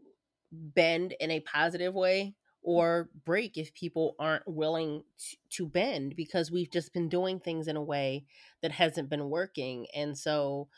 bend 0.53 1.15
in 1.19 1.31
a 1.31 1.41
positive 1.41 1.95
way 1.95 2.35
or 2.63 3.11
break 3.25 3.57
if 3.57 3.75
people 3.75 4.15
aren't 4.19 4.47
willing 4.47 5.03
to, 5.19 5.37
to 5.51 5.67
bend 5.67 6.15
because 6.15 6.51
we've 6.51 6.71
just 6.71 6.93
been 6.93 7.09
doing 7.09 7.41
things 7.41 7.67
in 7.67 7.77
a 7.77 7.83
way 7.83 8.25
that 8.61 8.71
hasn't 8.71 9.11
been 9.11 9.29
working. 9.29 9.87
And 9.95 10.17
so, 10.17 10.69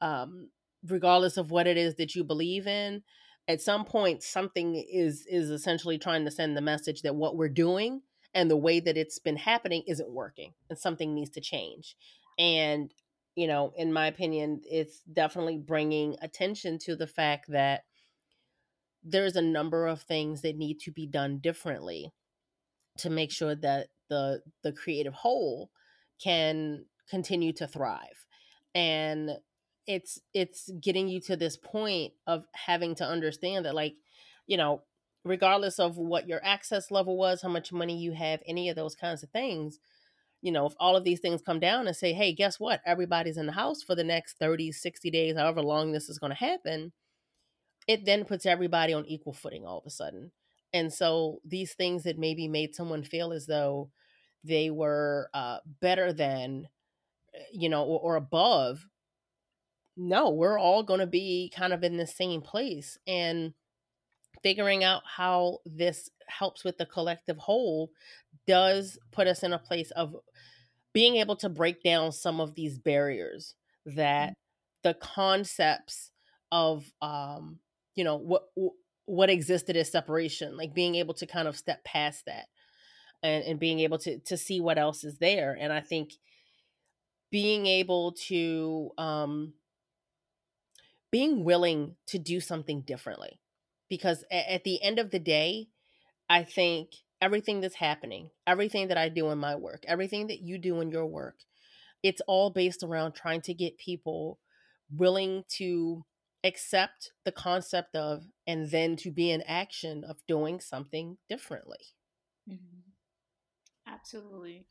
um, 0.00 0.50
regardless 0.86 1.36
of 1.36 1.50
what 1.50 1.66
it 1.66 1.76
is 1.76 1.96
that 1.96 2.14
you 2.14 2.22
believe 2.22 2.66
in, 2.66 3.02
at 3.48 3.60
some 3.60 3.84
point, 3.84 4.22
something 4.22 4.76
is 4.76 5.26
is 5.28 5.50
essentially 5.50 5.98
trying 5.98 6.24
to 6.24 6.30
send 6.30 6.56
the 6.56 6.60
message 6.60 7.02
that 7.02 7.16
what 7.16 7.36
we're 7.36 7.48
doing 7.48 8.02
and 8.34 8.50
the 8.50 8.56
way 8.56 8.80
that 8.80 8.96
it's 8.96 9.18
been 9.18 9.36
happening 9.36 9.82
isn't 9.86 10.10
working 10.10 10.52
and 10.70 10.78
something 10.78 11.14
needs 11.14 11.30
to 11.30 11.40
change. 11.40 11.96
And 12.38 12.92
you 13.34 13.46
know 13.46 13.72
in 13.76 13.92
my 13.92 14.06
opinion 14.06 14.60
it's 14.64 15.00
definitely 15.10 15.56
bringing 15.56 16.16
attention 16.20 16.78
to 16.78 16.94
the 16.94 17.06
fact 17.06 17.46
that 17.48 17.84
there's 19.02 19.36
a 19.36 19.42
number 19.42 19.86
of 19.86 20.02
things 20.02 20.42
that 20.42 20.56
need 20.56 20.78
to 20.80 20.90
be 20.90 21.06
done 21.06 21.38
differently 21.38 22.12
to 22.98 23.10
make 23.10 23.30
sure 23.30 23.54
that 23.54 23.88
the 24.08 24.42
the 24.62 24.72
creative 24.72 25.14
whole 25.14 25.70
can 26.22 26.84
continue 27.08 27.52
to 27.52 27.66
thrive. 27.66 28.26
And 28.74 29.30
it's 29.86 30.20
it's 30.32 30.70
getting 30.80 31.08
you 31.08 31.20
to 31.20 31.36
this 31.36 31.56
point 31.56 32.12
of 32.26 32.44
having 32.52 32.94
to 32.96 33.04
understand 33.04 33.64
that 33.64 33.74
like 33.74 33.94
you 34.46 34.56
know 34.56 34.82
regardless 35.24 35.78
of 35.78 35.96
what 35.96 36.28
your 36.28 36.44
access 36.44 36.90
level 36.90 37.16
was, 37.16 37.42
how 37.42 37.48
much 37.48 37.72
money 37.72 37.96
you 37.96 38.12
have, 38.12 38.40
any 38.46 38.68
of 38.68 38.76
those 38.76 38.94
kinds 38.94 39.22
of 39.22 39.30
things, 39.30 39.78
you 40.40 40.50
know, 40.50 40.66
if 40.66 40.74
all 40.80 40.96
of 40.96 41.04
these 41.04 41.20
things 41.20 41.40
come 41.40 41.60
down 41.60 41.86
and 41.86 41.96
say, 41.96 42.12
hey, 42.12 42.32
guess 42.32 42.58
what? 42.58 42.80
Everybody's 42.84 43.36
in 43.36 43.46
the 43.46 43.52
house 43.52 43.82
for 43.82 43.94
the 43.94 44.04
next 44.04 44.38
30, 44.38 44.72
60 44.72 45.10
days, 45.10 45.36
however 45.36 45.62
long 45.62 45.92
this 45.92 46.08
is 46.08 46.18
going 46.18 46.32
to 46.32 46.36
happen, 46.36 46.92
it 47.86 48.04
then 48.04 48.24
puts 48.24 48.44
everybody 48.44 48.92
on 48.92 49.06
equal 49.06 49.32
footing 49.32 49.64
all 49.64 49.78
of 49.78 49.86
a 49.86 49.90
sudden. 49.90 50.32
And 50.72 50.92
so 50.92 51.38
these 51.44 51.74
things 51.74 52.02
that 52.04 52.18
maybe 52.18 52.48
made 52.48 52.74
someone 52.74 53.04
feel 53.04 53.32
as 53.32 53.46
though 53.46 53.90
they 54.42 54.70
were 54.70 55.28
uh, 55.32 55.58
better 55.80 56.12
than, 56.12 56.66
eh, 57.34 57.44
you 57.52 57.68
know, 57.68 57.84
or, 57.84 58.00
or 58.00 58.16
above, 58.16 58.86
no, 59.96 60.30
we're 60.30 60.58
all 60.58 60.82
going 60.82 61.00
to 61.00 61.06
be 61.06 61.52
kind 61.54 61.72
of 61.72 61.84
in 61.84 61.98
the 61.98 62.06
same 62.06 62.40
place. 62.40 62.98
And 63.06 63.52
figuring 64.42 64.84
out 64.84 65.02
how 65.04 65.58
this 65.64 66.10
helps 66.26 66.64
with 66.64 66.78
the 66.78 66.86
collective 66.86 67.38
whole 67.38 67.90
does 68.46 68.98
put 69.10 69.26
us 69.26 69.42
in 69.42 69.52
a 69.52 69.58
place 69.58 69.90
of 69.92 70.16
being 70.92 71.16
able 71.16 71.36
to 71.36 71.48
break 71.48 71.82
down 71.82 72.12
some 72.12 72.40
of 72.40 72.54
these 72.54 72.78
barriers 72.78 73.54
that 73.86 74.30
mm-hmm. 74.30 74.88
the 74.88 74.94
concepts 74.94 76.10
of 76.50 76.92
um 77.00 77.58
you 77.94 78.04
know 78.04 78.16
what 78.16 78.48
what 79.06 79.30
existed 79.30 79.76
as 79.76 79.90
separation 79.90 80.56
like 80.56 80.74
being 80.74 80.94
able 80.94 81.14
to 81.14 81.26
kind 81.26 81.48
of 81.48 81.56
step 81.56 81.82
past 81.84 82.24
that 82.26 82.46
and, 83.22 83.44
and 83.44 83.60
being 83.60 83.80
able 83.80 83.98
to 83.98 84.18
to 84.20 84.36
see 84.36 84.60
what 84.60 84.78
else 84.78 85.04
is 85.04 85.18
there 85.18 85.56
and 85.58 85.72
i 85.72 85.80
think 85.80 86.12
being 87.30 87.66
able 87.66 88.12
to 88.12 88.90
um 88.98 89.52
being 91.10 91.44
willing 91.44 91.94
to 92.06 92.18
do 92.18 92.40
something 92.40 92.82
differently 92.82 93.38
because 93.92 94.24
at 94.30 94.64
the 94.64 94.82
end 94.82 94.98
of 94.98 95.10
the 95.10 95.18
day, 95.18 95.68
I 96.26 96.44
think 96.44 96.92
everything 97.20 97.60
that's 97.60 97.74
happening, 97.74 98.30
everything 98.46 98.88
that 98.88 98.96
I 98.96 99.10
do 99.10 99.28
in 99.28 99.36
my 99.36 99.54
work, 99.54 99.84
everything 99.86 100.28
that 100.28 100.40
you 100.40 100.56
do 100.56 100.80
in 100.80 100.90
your 100.90 101.04
work, 101.04 101.40
it's 102.02 102.22
all 102.26 102.48
based 102.48 102.82
around 102.82 103.12
trying 103.12 103.42
to 103.42 103.52
get 103.52 103.76
people 103.76 104.38
willing 104.90 105.44
to 105.58 106.06
accept 106.42 107.12
the 107.26 107.32
concept 107.32 107.94
of 107.94 108.22
and 108.46 108.70
then 108.70 108.96
to 108.96 109.10
be 109.10 109.30
in 109.30 109.42
action 109.42 110.04
of 110.04 110.22
doing 110.26 110.58
something 110.58 111.18
differently. 111.28 111.92
Mm-hmm. 112.48 112.88
Absolutely 113.86 114.64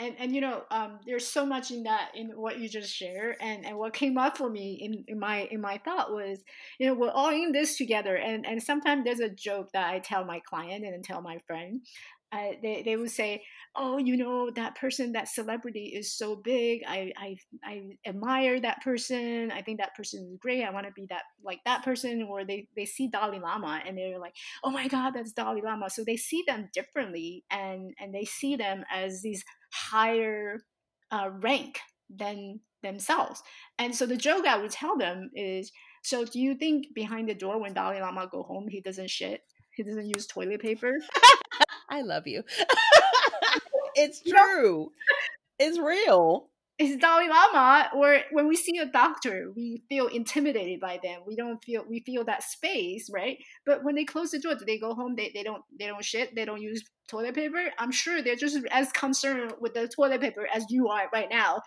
and 0.00 0.14
and 0.18 0.34
you 0.34 0.40
know 0.40 0.62
um, 0.70 0.98
there's 1.06 1.26
so 1.26 1.46
much 1.46 1.70
in 1.70 1.84
that 1.84 2.10
in 2.14 2.28
what 2.30 2.58
you 2.58 2.68
just 2.68 2.92
shared 2.92 3.36
and 3.40 3.64
and 3.64 3.76
what 3.76 3.92
came 3.92 4.18
up 4.18 4.36
for 4.36 4.48
me 4.50 4.78
in, 4.80 5.04
in 5.06 5.20
my 5.20 5.42
in 5.50 5.60
my 5.60 5.78
thought 5.84 6.10
was 6.12 6.40
you 6.78 6.86
know 6.86 6.94
we're 6.94 7.10
all 7.10 7.30
in 7.30 7.52
this 7.52 7.76
together 7.76 8.16
and 8.16 8.46
and 8.46 8.62
sometimes 8.62 9.04
there's 9.04 9.20
a 9.20 9.28
joke 9.28 9.70
that 9.72 9.92
i 9.92 9.98
tell 9.98 10.24
my 10.24 10.40
client 10.40 10.84
and 10.84 11.04
tell 11.04 11.22
my 11.22 11.38
friend. 11.46 11.82
Uh, 12.32 12.52
they, 12.62 12.82
they 12.84 12.94
would 12.94 13.10
say 13.10 13.42
oh 13.74 13.98
you 13.98 14.16
know 14.16 14.52
that 14.52 14.76
person 14.76 15.10
that 15.10 15.26
celebrity 15.26 15.86
is 15.86 16.16
so 16.16 16.36
big. 16.36 16.80
I, 16.86 17.12
I 17.16 17.36
i 17.64 17.82
admire 18.06 18.60
that 18.60 18.82
person. 18.82 19.50
I 19.50 19.62
think 19.62 19.80
that 19.80 19.96
person 19.96 20.28
is 20.30 20.38
great. 20.38 20.62
I 20.62 20.70
want 20.70 20.86
to 20.86 20.92
be 20.92 21.06
that 21.10 21.22
like 21.44 21.58
that 21.64 21.82
person. 21.84 22.22
Or 22.22 22.44
they 22.44 22.68
they 22.76 22.84
see 22.84 23.08
dalai 23.08 23.40
lama 23.40 23.82
and 23.84 23.98
they're 23.98 24.20
like 24.20 24.36
oh 24.62 24.70
my 24.70 24.86
god 24.86 25.10
that's 25.10 25.32
dalai 25.32 25.60
lama. 25.60 25.90
So 25.90 26.04
they 26.04 26.16
see 26.16 26.44
them 26.46 26.68
differently 26.72 27.42
and 27.50 27.94
and 27.98 28.14
they 28.14 28.24
see 28.24 28.54
them 28.54 28.84
as 28.94 29.22
these 29.22 29.44
higher 29.72 30.60
uh, 31.10 31.30
rank 31.40 31.78
than 32.08 32.60
themselves. 32.82 33.42
And 33.78 33.94
so 33.94 34.06
the 34.06 34.16
joke 34.16 34.46
I 34.46 34.58
would 34.58 34.70
tell 34.70 34.96
them 34.96 35.30
is, 35.34 35.70
so 36.02 36.24
do 36.24 36.40
you 36.40 36.54
think 36.54 36.86
behind 36.94 37.28
the 37.28 37.34
door 37.34 37.60
when 37.60 37.74
Dalai 37.74 38.00
Lama 38.00 38.28
go 38.30 38.42
home 38.42 38.68
he 38.68 38.80
doesn't 38.80 39.10
shit? 39.10 39.42
He 39.74 39.82
doesn't 39.82 40.12
use 40.16 40.26
toilet 40.26 40.60
paper? 40.60 40.92
I 41.90 42.02
love 42.02 42.26
you. 42.26 42.42
it's 43.94 44.22
true. 44.22 44.90
it's 45.58 45.78
real 45.78 46.50
is 46.80 46.96
Dalai 46.96 47.28
Lama, 47.28 47.90
or 47.94 48.20
when 48.32 48.48
we 48.48 48.56
see 48.56 48.78
a 48.78 48.86
doctor, 48.86 49.52
we 49.54 49.82
feel 49.90 50.06
intimidated 50.06 50.80
by 50.80 50.98
them. 51.02 51.20
We 51.26 51.36
don't 51.36 51.62
feel 51.62 51.84
we 51.86 52.00
feel 52.00 52.24
that 52.24 52.42
space, 52.42 53.10
right? 53.12 53.36
But 53.66 53.84
when 53.84 53.94
they 53.94 54.04
close 54.04 54.30
the 54.30 54.38
door, 54.40 54.54
do 54.54 54.64
they 54.64 54.78
go 54.78 54.94
home? 54.94 55.14
They, 55.14 55.30
they 55.34 55.42
don't 55.42 55.62
they 55.78 55.86
don't 55.86 56.02
shit. 56.02 56.34
They 56.34 56.46
don't 56.46 56.62
use 56.62 56.82
toilet 57.06 57.34
paper. 57.34 57.70
I'm 57.78 57.92
sure 57.92 58.22
they're 58.22 58.34
just 58.34 58.56
as 58.70 58.90
concerned 58.92 59.52
with 59.60 59.74
the 59.74 59.88
toilet 59.88 60.22
paper 60.22 60.48
as 60.52 60.64
you 60.70 60.88
are 60.88 61.10
right 61.12 61.28
now. 61.30 61.60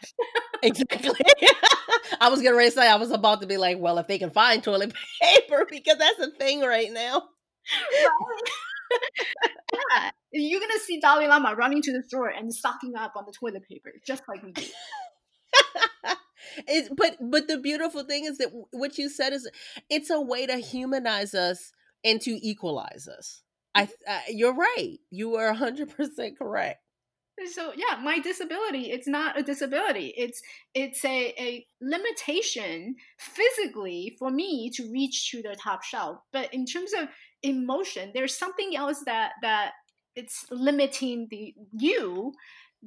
exactly. 0.63 1.19
I 2.19 2.29
was 2.29 2.41
gonna 2.41 2.71
say 2.71 2.89
I 2.89 2.95
was 2.95 3.11
about 3.11 3.41
to 3.41 3.47
be 3.47 3.57
like, 3.57 3.77
well, 3.79 3.99
if 3.99 4.07
they 4.07 4.17
can 4.17 4.31
find 4.31 4.63
toilet 4.63 4.93
paper, 5.21 5.67
because 5.69 5.99
that's 5.99 6.19
a 6.19 6.31
thing 6.31 6.61
right 6.61 6.91
now. 6.91 7.21
yeah, 9.91 10.11
you're 10.31 10.59
gonna 10.59 10.79
see 10.79 10.99
Dalai 10.99 11.27
Lama 11.27 11.55
running 11.55 11.81
to 11.81 11.91
the 11.91 12.03
store 12.03 12.29
and 12.29 12.53
stocking 12.53 12.95
up 12.95 13.13
on 13.15 13.25
the 13.25 13.31
toilet 13.31 13.63
paper, 13.67 13.91
just 14.05 14.23
like 14.27 14.43
we 14.43 14.51
do. 14.51 14.63
it's, 16.67 16.89
but 16.95 17.17
but 17.19 17.47
the 17.47 17.57
beautiful 17.57 18.03
thing 18.03 18.25
is 18.25 18.37
that 18.37 18.49
what 18.71 18.97
you 18.97 19.09
said 19.09 19.33
is 19.33 19.49
it's 19.89 20.09
a 20.09 20.21
way 20.21 20.45
to 20.45 20.57
humanize 20.57 21.33
us 21.33 21.71
and 22.03 22.21
to 22.21 22.31
equalize 22.45 23.07
us. 23.07 23.41
I, 23.75 23.85
mm-hmm. 23.85 23.91
I 24.07 24.21
you're 24.29 24.55
right. 24.55 24.97
You 25.09 25.35
are 25.35 25.53
hundred 25.53 25.95
percent 25.95 26.37
correct. 26.37 26.79
So 27.51 27.73
yeah, 27.75 27.99
my 28.01 28.19
disability 28.19 28.91
it's 28.91 29.07
not 29.07 29.39
a 29.39 29.43
disability. 29.43 30.13
It's 30.15 30.41
it's 30.73 31.03
a, 31.03 31.33
a 31.39 31.65
limitation 31.81 32.95
physically 33.17 34.15
for 34.19 34.29
me 34.29 34.69
to 34.75 34.91
reach 34.91 35.31
to 35.31 35.41
the 35.41 35.57
top 35.61 35.83
shelf. 35.83 36.19
But 36.31 36.53
in 36.53 36.65
terms 36.65 36.93
of 36.93 37.07
emotion, 37.43 38.11
there's 38.13 38.35
something 38.37 38.75
else 38.75 39.03
that 39.05 39.33
that 39.41 39.71
it's 40.15 40.45
limiting 40.51 41.27
the 41.29 41.53
you 41.71 42.33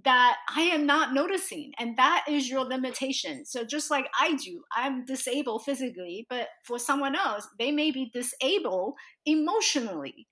that 0.04 0.36
I 0.54 0.62
am 0.62 0.84
not 0.84 1.14
noticing. 1.14 1.72
And 1.78 1.96
that 1.96 2.24
is 2.28 2.50
your 2.50 2.64
limitation. 2.64 3.46
So 3.46 3.64
just 3.64 3.90
like 3.90 4.06
I 4.18 4.34
do, 4.34 4.62
I'm 4.74 5.04
disabled 5.06 5.64
physically, 5.64 6.26
but 6.28 6.48
for 6.64 6.78
someone 6.78 7.16
else, 7.16 7.48
they 7.58 7.72
may 7.72 7.90
be 7.90 8.10
disabled 8.12 8.94
emotionally. 9.24 10.26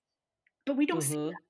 But 0.66 0.76
we 0.76 0.86
don't 0.86 0.98
mm-hmm. 0.98 1.12
see 1.12 1.30
that. 1.30 1.40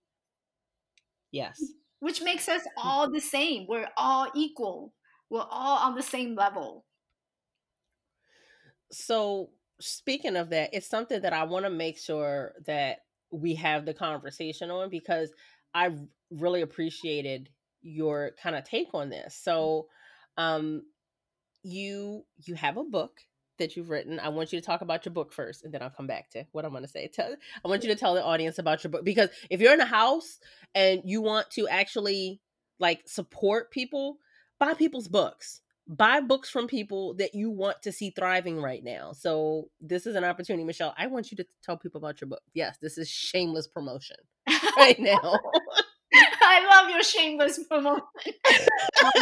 Yes. 1.32 1.60
Which 1.98 2.22
makes 2.22 2.48
us 2.48 2.62
all 2.76 3.10
the 3.10 3.20
same. 3.20 3.66
We're 3.68 3.88
all 3.96 4.28
equal. 4.36 4.92
We're 5.30 5.46
all 5.50 5.78
on 5.78 5.96
the 5.96 6.02
same 6.02 6.36
level. 6.36 6.84
So 8.92 9.50
speaking 9.80 10.36
of 10.36 10.50
that, 10.50 10.70
it's 10.72 10.88
something 10.88 11.20
that 11.22 11.32
I 11.32 11.44
want 11.44 11.64
to 11.64 11.70
make 11.70 11.98
sure 11.98 12.52
that 12.66 12.98
we 13.30 13.54
have 13.56 13.84
the 13.84 13.94
conversation 13.94 14.70
on 14.70 14.90
because 14.90 15.32
I 15.74 15.90
really 16.30 16.62
appreciated 16.62 17.48
your 17.82 18.32
kind 18.42 18.56
of 18.56 18.64
take 18.64 18.88
on 18.94 19.10
this. 19.10 19.36
So, 19.42 19.86
um, 20.36 20.82
you 21.62 22.24
you 22.44 22.54
have 22.54 22.76
a 22.76 22.84
book 22.84 23.20
that 23.58 23.76
you've 23.76 23.90
written. 23.90 24.18
I 24.18 24.28
want 24.28 24.52
you 24.52 24.60
to 24.60 24.66
talk 24.66 24.80
about 24.80 25.04
your 25.04 25.12
book 25.12 25.32
first, 25.32 25.64
and 25.64 25.72
then 25.72 25.82
I'll 25.82 25.90
come 25.90 26.06
back 26.06 26.30
to 26.30 26.44
what 26.52 26.64
I'm 26.64 26.72
going 26.72 26.82
to 26.82 26.88
say. 26.88 27.08
Tell, 27.08 27.34
I 27.64 27.68
want 27.68 27.82
you 27.82 27.88
to 27.90 27.96
tell 27.96 28.14
the 28.14 28.24
audience 28.24 28.58
about 28.58 28.82
your 28.82 28.90
book 28.90 29.04
because 29.04 29.30
if 29.50 29.60
you're 29.60 29.74
in 29.74 29.80
a 29.80 29.86
house 29.86 30.38
and 30.74 31.02
you 31.04 31.22
want 31.22 31.50
to 31.52 31.68
actually 31.68 32.40
like 32.78 33.02
support 33.06 33.70
people, 33.70 34.18
buy 34.58 34.74
people's 34.74 35.08
books. 35.08 35.60
Buy 35.86 36.20
books 36.20 36.48
from 36.48 36.66
people 36.66 37.14
that 37.14 37.34
you 37.34 37.50
want 37.50 37.82
to 37.82 37.92
see 37.92 38.10
thriving 38.10 38.60
right 38.60 38.82
now. 38.82 39.12
So 39.12 39.68
this 39.80 40.06
is 40.06 40.16
an 40.16 40.24
opportunity, 40.24 40.64
Michelle. 40.64 40.94
I 40.96 41.08
want 41.08 41.30
you 41.30 41.36
to 41.36 41.46
tell 41.62 41.76
people 41.76 41.98
about 41.98 42.20
your 42.20 42.28
book. 42.28 42.42
Yes, 42.54 42.78
this 42.80 42.96
is 42.96 43.08
shameless 43.08 43.68
promotion 43.68 44.16
right 44.76 44.98
now. 44.98 45.38
I 46.14 46.66
love 46.74 46.90
your 46.90 47.02
shameless 47.02 47.60
promotion. 47.68 48.02
um, 49.04 49.12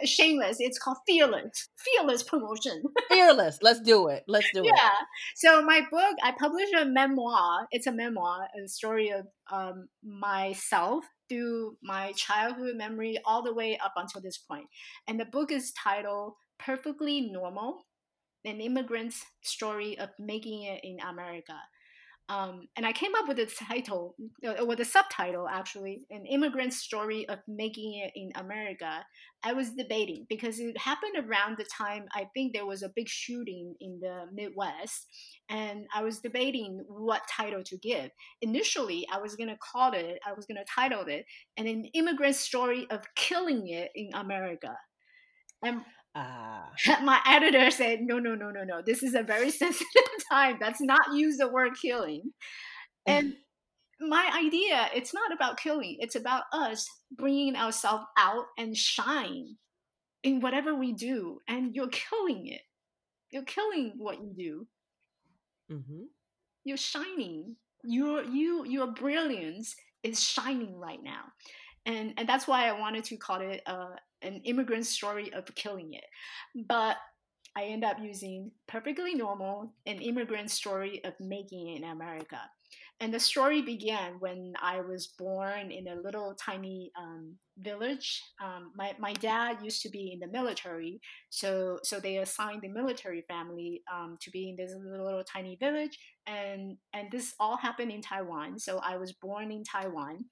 shameless. 0.04 0.56
It's 0.60 0.78
called 0.78 0.98
fearless. 1.06 1.68
Fearless 1.78 2.22
promotion. 2.22 2.82
fearless. 3.08 3.58
Let's 3.62 3.80
do 3.80 4.08
it. 4.08 4.24
Let's 4.26 4.48
do 4.52 4.62
yeah. 4.64 4.70
it. 4.70 4.76
Yeah. 4.76 4.90
So 5.36 5.62
my 5.64 5.82
book, 5.90 6.16
I 6.22 6.32
published 6.38 6.74
a 6.74 6.84
memoir. 6.84 7.66
It's 7.70 7.86
a 7.86 7.92
memoir, 7.92 8.48
a 8.62 8.68
story 8.68 9.10
of 9.10 9.26
um, 9.52 9.88
myself 10.02 11.04
through 11.28 11.76
my 11.82 12.12
childhood 12.12 12.76
memory 12.76 13.18
all 13.24 13.42
the 13.42 13.54
way 13.54 13.78
up 13.78 13.92
until 13.96 14.20
this 14.20 14.38
point. 14.38 14.66
And 15.06 15.18
the 15.18 15.24
book 15.24 15.50
is 15.50 15.72
titled 15.72 16.34
Perfectly 16.58 17.20
Normal 17.20 17.86
An 18.44 18.60
Immigrant's 18.60 19.24
Story 19.42 19.98
of 19.98 20.10
Making 20.18 20.62
It 20.64 20.80
in 20.82 20.98
America. 21.00 21.56
Um, 22.30 22.68
and 22.76 22.86
I 22.86 22.92
came 22.92 23.14
up 23.14 23.28
with 23.28 23.36
the 23.36 23.46
title, 23.46 24.16
uh, 24.46 24.64
with 24.64 24.78
the 24.78 24.84
subtitle 24.84 25.46
actually, 25.46 26.06
An 26.10 26.24
immigrant 26.24 26.72
Story 26.72 27.28
of 27.28 27.40
Making 27.46 28.02
It 28.02 28.12
in 28.14 28.32
America. 28.36 29.04
I 29.42 29.52
was 29.52 29.72
debating 29.72 30.24
because 30.30 30.58
it 30.58 30.78
happened 30.78 31.16
around 31.18 31.58
the 31.58 31.66
time 31.66 32.06
I 32.12 32.28
think 32.32 32.54
there 32.54 32.64
was 32.64 32.82
a 32.82 32.92
big 32.96 33.08
shooting 33.08 33.74
in 33.78 34.00
the 34.00 34.24
Midwest. 34.32 35.06
And 35.50 35.86
I 35.94 36.02
was 36.02 36.20
debating 36.20 36.82
what 36.88 37.28
title 37.30 37.62
to 37.62 37.76
give. 37.76 38.10
Initially, 38.40 39.06
I 39.12 39.18
was 39.18 39.36
going 39.36 39.50
to 39.50 39.58
call 39.58 39.92
it, 39.92 40.18
I 40.26 40.32
was 40.32 40.46
going 40.46 40.56
to 40.56 40.64
title 40.74 41.04
it, 41.06 41.26
An 41.58 41.66
immigrant 41.92 42.36
Story 42.36 42.86
of 42.90 43.02
Killing 43.16 43.68
It 43.68 43.90
in 43.94 44.08
America. 44.14 44.74
And 45.62 45.82
Ah. 46.14 46.70
My 47.02 47.20
editor 47.26 47.70
said, 47.70 48.00
no, 48.02 48.18
no, 48.18 48.34
no, 48.34 48.50
no, 48.50 48.64
no. 48.64 48.82
This 48.84 49.02
is 49.02 49.14
a 49.14 49.22
very 49.22 49.50
sensitive 49.62 50.02
time. 50.30 50.58
That's 50.60 50.80
not 50.80 51.14
use 51.14 51.38
the 51.38 51.48
word 51.48 51.72
killing. 51.80 52.32
And 53.06 53.34
my 54.00 54.30
idea, 54.34 54.88
it's 54.94 55.14
not 55.14 55.32
about 55.32 55.58
killing. 55.58 55.96
It's 56.00 56.16
about 56.16 56.44
us 56.52 56.88
bringing 57.12 57.56
ourselves 57.56 58.04
out 58.18 58.46
and 58.58 58.76
shine 58.76 59.56
in 60.22 60.40
whatever 60.40 60.74
we 60.74 60.92
do. 60.92 61.40
And 61.48 61.74
you're 61.74 61.88
killing 61.88 62.46
it. 62.46 62.62
You're 63.30 63.44
killing 63.44 63.94
what 63.96 64.18
you 64.20 64.32
do. 64.36 64.66
Mm-hmm. 65.74 66.02
You're 66.64 66.76
shining. 66.76 67.56
Your 67.82 68.22
you 68.24 68.64
your 68.64 68.86
brilliance 68.86 69.74
is 70.02 70.22
shining 70.22 70.78
right 70.78 71.02
now, 71.02 71.24
and 71.84 72.14
and 72.16 72.26
that's 72.26 72.48
why 72.48 72.68
I 72.68 72.80
wanted 72.80 73.04
to 73.04 73.16
call 73.18 73.42
it 73.42 73.60
uh, 73.66 73.90
an 74.24 74.40
immigrant 74.44 74.86
story 74.86 75.32
of 75.32 75.54
killing 75.54 75.94
it. 75.94 76.04
But 76.68 76.96
I 77.56 77.64
end 77.64 77.84
up 77.84 77.98
using 78.00 78.50
perfectly 78.66 79.14
normal, 79.14 79.74
an 79.86 80.00
immigrant 80.00 80.50
story 80.50 81.02
of 81.04 81.14
making 81.20 81.68
it 81.68 81.82
in 81.82 81.84
America. 81.84 82.40
And 83.00 83.12
the 83.12 83.20
story 83.20 83.62
began 83.62 84.14
when 84.18 84.54
I 84.60 84.80
was 84.80 85.08
born 85.18 85.70
in 85.70 85.88
a 85.88 86.00
little 86.00 86.34
tiny 86.34 86.90
um, 86.98 87.36
village. 87.58 88.22
Um, 88.42 88.72
my, 88.74 88.94
my 88.98 89.12
dad 89.14 89.58
used 89.62 89.82
to 89.82 89.88
be 89.90 90.12
in 90.12 90.20
the 90.20 90.32
military, 90.32 91.00
so 91.30 91.78
so 91.82 92.00
they 92.00 92.18
assigned 92.18 92.62
the 92.62 92.68
military 92.68 93.24
family 93.28 93.82
um, 93.92 94.16
to 94.20 94.30
be 94.30 94.48
in 94.48 94.56
this 94.56 94.74
little, 94.74 95.06
little 95.06 95.24
tiny 95.24 95.56
village, 95.56 95.98
and 96.26 96.76
and 96.92 97.10
this 97.10 97.34
all 97.38 97.56
happened 97.56 97.92
in 97.92 98.00
Taiwan. 98.00 98.58
So 98.58 98.78
I 98.78 98.96
was 98.96 99.12
born 99.12 99.50
in 99.50 99.64
Taiwan, 99.64 100.24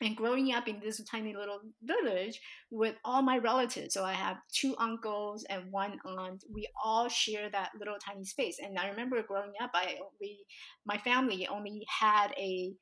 and 0.00 0.16
growing 0.16 0.52
up 0.52 0.68
in 0.68 0.80
this 0.80 1.02
tiny 1.04 1.34
little 1.34 1.60
village 1.82 2.40
with 2.70 2.94
all 3.04 3.22
my 3.22 3.38
relatives 3.38 3.94
so 3.94 4.04
i 4.04 4.12
have 4.12 4.36
two 4.52 4.74
uncles 4.78 5.44
and 5.50 5.70
one 5.70 5.98
aunt 6.04 6.44
we 6.52 6.68
all 6.82 7.08
share 7.08 7.50
that 7.50 7.70
little 7.78 7.96
tiny 7.98 8.24
space. 8.24 8.58
And 8.62 8.78
i 8.78 8.88
remember 8.88 9.22
growing 9.22 9.52
up 9.60 9.70
i 9.74 9.96
we 10.20 10.44
my 10.86 10.98
family 10.98 11.46
only 11.48 11.84
had 11.88 12.32
a 12.38 12.72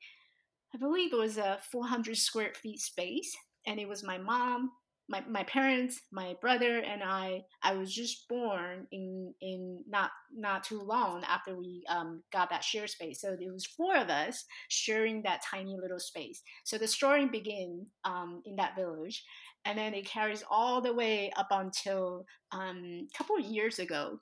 i 0.73 0.77
believe 0.77 1.13
it 1.13 1.17
was 1.17 1.37
a 1.37 1.59
400 1.71 2.17
square 2.17 2.53
feet 2.53 2.79
space 2.79 3.35
and 3.65 3.79
it 3.79 3.87
was 3.87 4.03
my 4.03 4.17
mom 4.17 4.71
my, 5.09 5.23
my 5.29 5.43
parents, 5.43 6.01
my 6.11 6.35
brother, 6.41 6.79
and 6.79 7.03
I. 7.03 7.41
I 7.63 7.73
was 7.75 7.93
just 7.93 8.27
born 8.27 8.87
in 8.91 9.33
in 9.41 9.83
not 9.87 10.11
not 10.35 10.63
too 10.63 10.81
long 10.81 11.23
after 11.23 11.55
we 11.55 11.83
um, 11.89 12.23
got 12.31 12.49
that 12.49 12.63
share 12.63 12.87
space. 12.87 13.21
So 13.21 13.33
it 13.33 13.51
was 13.51 13.65
four 13.65 13.95
of 13.95 14.09
us 14.09 14.45
sharing 14.69 15.21
that 15.23 15.41
tiny 15.49 15.77
little 15.79 15.99
space. 15.99 16.41
So 16.65 16.77
the 16.77 16.87
story 16.87 17.25
begins 17.27 17.87
um, 18.03 18.41
in 18.45 18.55
that 18.57 18.75
village, 18.75 19.23
and 19.65 19.77
then 19.77 19.93
it 19.93 20.05
carries 20.05 20.43
all 20.49 20.81
the 20.81 20.93
way 20.93 21.31
up 21.37 21.47
until 21.51 22.25
um, 22.51 23.07
a 23.13 23.17
couple 23.17 23.37
of 23.37 23.45
years 23.45 23.79
ago, 23.79 24.19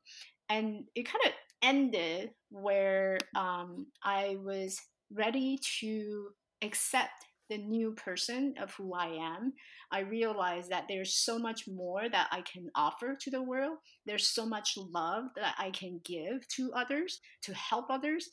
and 0.50 0.86
it 0.96 1.04
kind 1.04 1.26
of 1.26 1.32
ended 1.62 2.30
where 2.50 3.18
um, 3.36 3.88
I 4.04 4.38
was 4.44 4.80
ready 5.12 5.60
to 5.82 6.30
accept 6.62 7.26
the 7.50 7.58
new 7.58 7.92
person 7.92 8.56
of 8.60 8.74
who 8.74 8.94
I 8.94 9.08
am, 9.08 9.54
I 9.92 10.00
realize 10.00 10.68
that 10.70 10.86
there's 10.88 11.14
so 11.14 11.38
much 11.38 11.68
more 11.68 12.10
that 12.10 12.28
I 12.32 12.42
can 12.42 12.70
offer 12.76 13.16
to 13.20 13.32
the 13.32 13.42
world. 13.42 13.78
There's 14.06 14.28
so 14.28 14.46
much 14.46 14.78
love 14.78 15.26
that 15.36 15.56
I 15.58 15.70
can 15.72 16.00
give 16.04 16.48
to 16.50 16.74
others 16.74 17.22
to 17.44 17.54
help 17.54 17.88
others. 17.90 18.30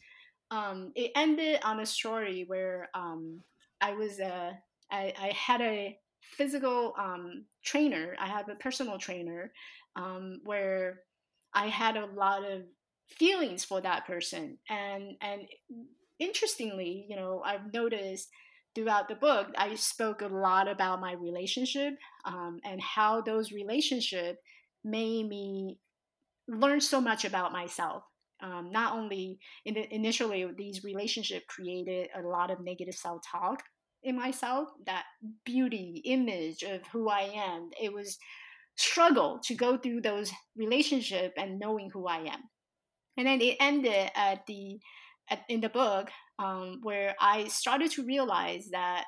Um, 0.51 0.93
it 0.95 1.13
ended 1.17 1.61
on 1.63 1.81
a 1.81 1.87
story 1.87 2.45
where 2.47 2.89
um, 2.95 3.41
I 3.81 3.95
was 3.95 4.19
a 4.19 4.59
I, 4.91 5.15
I 5.19 5.29
had 5.29 5.63
a 5.63 5.99
physical 6.21 6.95
um, 6.99 7.47
trainer. 7.65 8.15
I 8.19 8.29
have 8.29 8.49
a 8.49 8.55
personal 8.55 8.99
trainer 8.99 9.53
um, 9.97 10.41
where 10.45 11.01
I 11.55 11.67
had 11.67 11.97
a 11.97 12.07
lot 12.07 12.45
of 12.45 12.63
feelings 13.09 13.65
for 13.65 13.81
that 13.81 14.07
person, 14.07 14.59
and 14.69 15.17
and 15.21 15.43
interestingly, 16.19 17.07
you 17.09 17.17
know, 17.17 17.43
I've 17.45 17.73
noticed 17.73 18.29
throughout 18.75 19.09
the 19.09 19.15
book, 19.15 19.49
I 19.57 19.75
spoke 19.75 20.23
a 20.23 20.27
lot 20.27 20.69
about 20.69 21.01
my 21.01 21.13
relationship 21.13 21.95
um, 22.25 22.61
and 22.65 22.81
how 22.81 23.21
those 23.21 23.53
relationships 23.53 24.39
made 24.85 25.29
me 25.29 25.79
learn 26.49 26.81
so 26.81 27.01
much 27.01 27.25
about 27.25 27.53
myself. 27.53 28.03
Um, 28.43 28.71
not 28.73 28.97
only 28.97 29.39
in 29.65 29.75
the, 29.75 29.95
initially, 29.95 30.47
these 30.57 30.83
relationships 30.83 31.47
created 31.49 32.09
a 32.17 32.27
lot 32.27 32.51
of 32.51 32.61
negative 32.61 32.95
self 32.95 33.23
talk 33.31 33.63
in 34.03 34.17
myself, 34.17 34.69
that 34.87 35.05
beauty 35.45 36.03
image 36.05 36.63
of 36.65 36.81
who 36.93 37.09
I 37.09 37.31
am. 37.35 37.71
It 37.81 37.93
was 37.93 38.19
struggle 38.77 39.39
to 39.45 39.55
go 39.55 39.77
through 39.77 40.01
those 40.01 40.33
relationships 40.57 41.35
and 41.37 41.61
knowing 41.61 41.91
who 41.93 42.09
I 42.09 42.19
am. 42.19 42.41
And 43.17 43.27
then 43.27 43.41
it 43.41 43.59
ended 43.61 44.11
at 44.17 44.47
the 44.47 44.81
in 45.49 45.61
the 45.61 45.69
book 45.69 46.11
um, 46.39 46.81
where 46.83 47.15
I 47.21 47.49
started 47.49 47.91
to 47.93 48.05
realize 48.05 48.69
that 48.73 49.05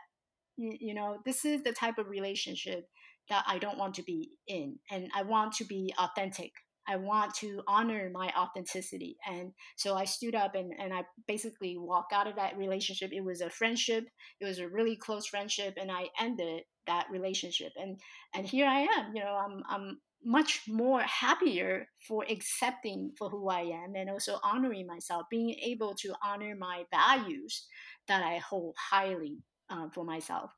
you 0.57 0.95
know 0.95 1.19
this 1.25 1.45
is 1.45 1.63
the 1.63 1.73
type 1.73 1.99
of 1.99 2.09
relationship 2.09 2.85
that 3.29 3.45
I 3.49 3.59
don't 3.59 3.79
want 3.79 3.95
to 3.95 4.03
be 4.03 4.31
in, 4.47 4.79
and 4.91 5.11
I 5.15 5.23
want 5.23 5.53
to 5.55 5.65
be 5.65 5.95
authentic. 5.99 6.53
I 6.87 6.97
want 6.97 7.35
to 7.37 7.63
honor 7.67 8.11
my 8.13 8.31
authenticity. 8.37 9.17
And 9.27 9.53
so 9.77 9.97
I 9.97 10.05
stood 10.05 10.35
up 10.35 10.55
and, 10.55 10.73
and 10.79 10.93
I 10.93 11.05
basically 11.27 11.77
walked 11.79 12.13
out 12.13 12.27
of 12.27 12.37
that 12.37 12.59
relationship. 12.59 13.11
It 13.13 13.25
was 13.25 13.41
a 13.41 13.51
friendship. 13.51 14.05
It 14.41 14.45
was 14.45 14.59
a 14.59 14.69
really 14.69 14.97
close 14.97 15.27
friendship. 15.27 15.75
And 15.81 15.91
I 15.91 16.09
ended 16.21 16.63
that 16.87 17.07
relationship. 17.11 17.73
And 17.77 17.99
and 18.35 18.47
here 18.47 18.67
I 18.67 18.81
am, 18.81 19.15
you 19.15 19.23
know, 19.23 19.35
I'm 19.35 19.63
I'm 19.69 19.99
much 20.25 20.63
more 20.69 21.01
happier 21.03 21.89
for 22.07 22.25
accepting 22.29 23.13
for 23.19 23.29
who 23.29 23.49
I 23.49 23.61
am 23.61 23.95
and 23.95 24.11
also 24.11 24.39
honoring 24.43 24.87
myself, 24.87 25.27
being 25.31 25.55
able 25.63 25.95
to 25.97 26.15
honor 26.25 26.55
my 26.59 26.85
values 26.91 27.67
that 28.09 28.23
I 28.23 28.39
hold 28.39 28.75
highly 28.91 29.39
uh, 29.71 29.89
for 29.95 30.05
myself. 30.05 30.51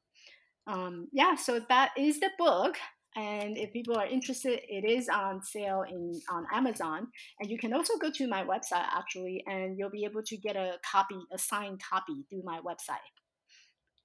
Um, 0.66 1.08
yeah, 1.12 1.34
so 1.34 1.60
that 1.68 1.92
is 1.96 2.20
the 2.20 2.30
book. 2.38 2.76
And 3.14 3.56
if 3.56 3.72
people 3.72 3.96
are 3.96 4.06
interested, 4.06 4.60
it 4.68 4.84
is 4.84 5.08
on 5.08 5.42
sale 5.42 5.84
in 5.88 6.20
on 6.30 6.46
Amazon. 6.52 7.06
And 7.40 7.50
you 7.50 7.56
can 7.58 7.72
also 7.72 7.96
go 7.96 8.10
to 8.10 8.28
my 8.28 8.44
website 8.44 8.86
actually, 8.92 9.42
and 9.46 9.78
you'll 9.78 9.90
be 9.90 10.04
able 10.04 10.22
to 10.24 10.36
get 10.36 10.54
a 10.56 10.74
copy, 10.90 11.16
a 11.32 11.38
signed 11.38 11.80
copy 11.82 12.24
through 12.28 12.42
my 12.44 12.60
website. 12.60 12.98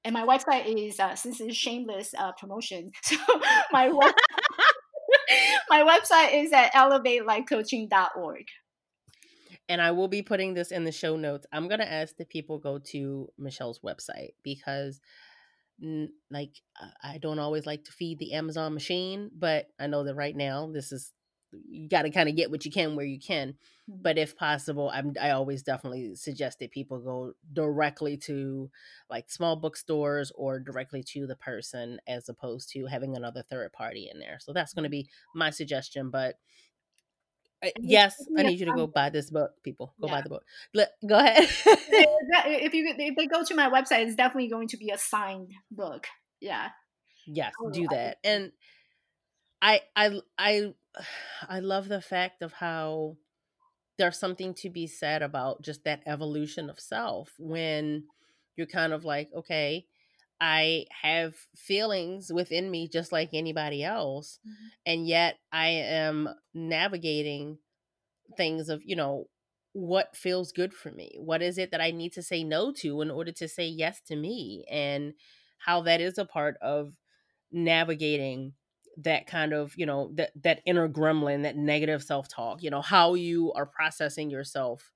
And 0.03 0.13
my 0.13 0.25
website 0.25 0.65
is 0.65 0.99
uh, 0.99 1.15
since 1.15 1.41
it's 1.41 1.55
shameless 1.55 2.13
uh, 2.17 2.31
promotion, 2.39 2.91
so 3.03 3.17
my 3.71 3.89
website 3.89 4.40
my 5.71 5.83
website 5.83 6.43
is 6.43 6.51
at 6.51 6.73
elevatelifecoaching.org. 6.73 8.45
And 9.69 9.81
I 9.81 9.91
will 9.91 10.09
be 10.09 10.21
putting 10.21 10.53
this 10.53 10.71
in 10.71 10.83
the 10.83 10.91
show 10.91 11.15
notes. 11.15 11.47
I'm 11.53 11.69
going 11.69 11.79
to 11.79 11.89
ask 11.91 12.17
that 12.17 12.29
people 12.29 12.59
go 12.59 12.77
to 12.91 13.29
Michelle's 13.37 13.79
website 13.79 14.31
because 14.43 14.99
like 16.29 16.51
I 17.01 17.17
don't 17.19 17.39
always 17.39 17.65
like 17.65 17.85
to 17.85 17.91
feed 17.91 18.19
the 18.19 18.33
Amazon 18.33 18.73
machine, 18.73 19.31
but 19.33 19.67
I 19.79 19.87
know 19.87 20.03
that 20.03 20.15
right 20.15 20.35
now 20.35 20.69
this 20.71 20.91
is 20.91 21.13
you 21.69 21.89
got 21.89 22.03
to 22.03 22.09
kind 22.09 22.29
of 22.29 22.35
get 22.35 22.51
what 22.51 22.65
you 22.65 22.71
can 22.71 22.95
where 22.95 23.05
you 23.05 23.19
can. 23.19 23.49
Mm-hmm. 23.89 24.01
But 24.01 24.17
if 24.17 24.35
possible, 24.35 24.89
I'm 24.93 25.13
I 25.21 25.31
always 25.31 25.63
definitely 25.63 26.15
suggest 26.15 26.59
that 26.59 26.71
people 26.71 26.99
go 26.99 27.33
directly 27.51 28.17
to 28.17 28.69
like 29.09 29.29
small 29.29 29.55
bookstores 29.55 30.31
or 30.35 30.59
directly 30.59 31.03
to 31.09 31.27
the 31.27 31.35
person 31.35 31.99
as 32.07 32.29
opposed 32.29 32.71
to 32.71 32.85
having 32.85 33.15
another 33.15 33.43
third 33.43 33.73
party 33.73 34.09
in 34.11 34.19
there. 34.19 34.37
So 34.39 34.53
that's 34.53 34.73
going 34.73 34.83
to 34.83 34.89
mm. 34.89 35.03
be 35.03 35.09
my 35.35 35.49
suggestion. 35.49 36.09
But 36.09 36.35
uh, 37.63 37.69
yes, 37.79 38.15
I 38.37 38.43
need 38.43 38.59
you 38.59 38.65
to 38.65 38.73
go 38.73 38.85
um 38.85 38.91
buy 38.93 39.09
this 39.09 39.29
book, 39.29 39.51
people. 39.63 39.93
Go 40.01 40.07
yeah. 40.07 40.13
buy 40.13 40.21
the 40.21 40.29
book. 40.29 40.43
Go 41.07 41.17
ahead. 41.17 41.43
if 41.65 42.73
you 42.73 42.93
if 42.97 43.15
they 43.15 43.27
go 43.27 43.43
to 43.43 43.55
my 43.55 43.69
website, 43.69 44.05
it's 44.05 44.15
definitely 44.15 44.49
going 44.49 44.67
to 44.69 44.77
be 44.77 44.89
a 44.89 44.97
signed 44.97 45.51
book. 45.69 46.07
Yeah. 46.39 46.69
Yes, 47.27 47.53
oh, 47.61 47.69
do 47.69 47.87
that. 47.91 48.17
And 48.23 48.51
I 49.61 49.81
I 49.95 50.19
I 50.37 50.73
I 51.49 51.59
love 51.59 51.87
the 51.87 52.01
fact 52.01 52.41
of 52.41 52.53
how 52.53 53.17
there's 53.97 54.17
something 54.17 54.53
to 54.55 54.69
be 54.69 54.87
said 54.87 55.21
about 55.21 55.61
just 55.61 55.83
that 55.83 56.01
evolution 56.05 56.69
of 56.69 56.79
self 56.79 57.33
when 57.37 58.05
you're 58.55 58.67
kind 58.67 58.93
of 58.93 59.05
like, 59.05 59.29
okay, 59.35 59.85
I 60.39 60.85
have 61.03 61.35
feelings 61.55 62.31
within 62.33 62.71
me 62.71 62.87
just 62.87 63.11
like 63.11 63.29
anybody 63.33 63.83
else. 63.83 64.39
Mm-hmm. 64.47 64.67
And 64.87 65.07
yet 65.07 65.37
I 65.51 65.67
am 65.67 66.29
navigating 66.53 67.59
things 68.37 68.69
of, 68.69 68.81
you 68.83 68.95
know, 68.95 69.27
what 69.73 70.15
feels 70.15 70.51
good 70.51 70.73
for 70.73 70.91
me? 70.91 71.15
What 71.19 71.41
is 71.41 71.57
it 71.57 71.71
that 71.71 71.79
I 71.79 71.91
need 71.91 72.13
to 72.13 72.23
say 72.23 72.43
no 72.43 72.71
to 72.79 73.01
in 73.01 73.11
order 73.11 73.31
to 73.33 73.47
say 73.47 73.67
yes 73.67 74.01
to 74.07 74.15
me? 74.15 74.65
And 74.69 75.13
how 75.59 75.81
that 75.83 76.01
is 76.01 76.17
a 76.17 76.25
part 76.25 76.57
of 76.61 76.95
navigating 77.51 78.53
that 78.97 79.27
kind 79.27 79.53
of 79.53 79.73
you 79.77 79.85
know 79.85 80.11
that 80.15 80.31
that 80.43 80.61
inner 80.65 80.87
gremlin 80.87 81.43
that 81.43 81.55
negative 81.55 82.03
self-talk 82.03 82.61
you 82.61 82.69
know 82.69 82.81
how 82.81 83.13
you 83.13 83.51
are 83.53 83.65
processing 83.65 84.29
yourself 84.29 84.91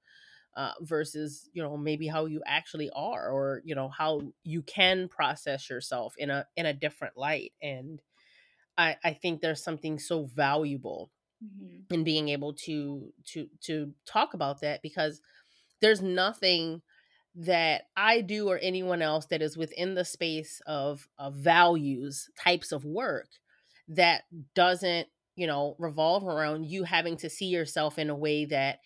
uh, 0.55 0.71
versus 0.81 1.49
you 1.53 1.61
know 1.61 1.77
maybe 1.77 2.07
how 2.07 2.25
you 2.25 2.41
actually 2.45 2.89
are 2.95 3.29
or 3.29 3.61
you 3.65 3.75
know 3.75 3.89
how 3.89 4.21
you 4.43 4.61
can 4.61 5.07
process 5.07 5.69
yourself 5.69 6.13
in 6.17 6.29
a 6.29 6.45
in 6.55 6.65
a 6.65 6.73
different 6.73 7.17
light 7.17 7.51
and 7.61 8.01
i 8.77 8.95
i 9.03 9.13
think 9.13 9.41
there's 9.41 9.63
something 9.63 9.99
so 9.99 10.25
valuable 10.25 11.11
mm-hmm. 11.43 11.93
in 11.93 12.03
being 12.03 12.29
able 12.29 12.53
to 12.53 13.11
to 13.25 13.47
to 13.61 13.93
talk 14.05 14.33
about 14.33 14.61
that 14.61 14.81
because 14.81 15.21
there's 15.81 16.01
nothing 16.01 16.81
that 17.35 17.83
I 17.97 18.21
do 18.21 18.47
or 18.47 18.57
anyone 18.59 19.01
else 19.01 19.25
that 19.25 19.41
is 19.41 19.57
within 19.57 19.93
the 19.93 20.05
space 20.05 20.61
of, 20.65 21.07
of 21.19 21.35
values 21.35 22.29
types 22.39 22.71
of 22.71 22.85
work 22.85 23.27
that 23.89 24.23
doesn't, 24.53 25.07
you 25.35 25.47
know, 25.47 25.75
revolve 25.79 26.25
around 26.25 26.65
you 26.65 26.83
having 26.83 27.17
to 27.17 27.29
see 27.29 27.45
yourself 27.45 27.99
in 27.99 28.09
a 28.09 28.15
way 28.15 28.45
that 28.45 28.79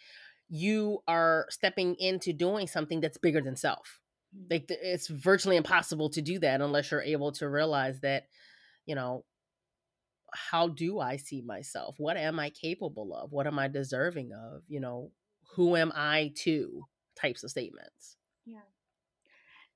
you 0.50 1.00
are 1.08 1.46
stepping 1.50 1.96
into 1.96 2.34
doing 2.34 2.68
something 2.68 3.02
that's 3.02 3.18
bigger 3.18 3.42
than 3.42 3.56
self. 3.56 4.00
Mm. 4.36 4.52
Like 4.52 4.66
it's 4.70 5.08
virtually 5.08 5.58
impossible 5.58 6.10
to 6.12 6.22
do 6.22 6.40
that 6.40 6.62
unless 6.62 6.92
you're 6.92 7.02
able 7.02 7.32
to 7.34 7.48
realize 7.48 8.00
that, 8.02 8.24
you 8.86 8.96
know, 8.96 9.24
how 10.34 10.68
do 10.68 11.00
I 11.00 11.18
see 11.18 11.42
myself? 11.42 11.96
What 11.98 12.18
am 12.18 12.40
I 12.40 12.50
capable 12.50 13.16
of? 13.16 13.32
What 13.32 13.48
am 13.48 13.58
I 13.58 13.68
deserving 13.68 14.32
of? 14.34 14.62
You 14.68 14.80
know, 14.80 15.12
who 15.56 15.76
am 15.76 15.92
I 15.96 16.34
to 16.44 16.84
types 17.20 17.44
of 17.44 17.52
statements. 17.52 18.18
Yeah. 18.46 18.60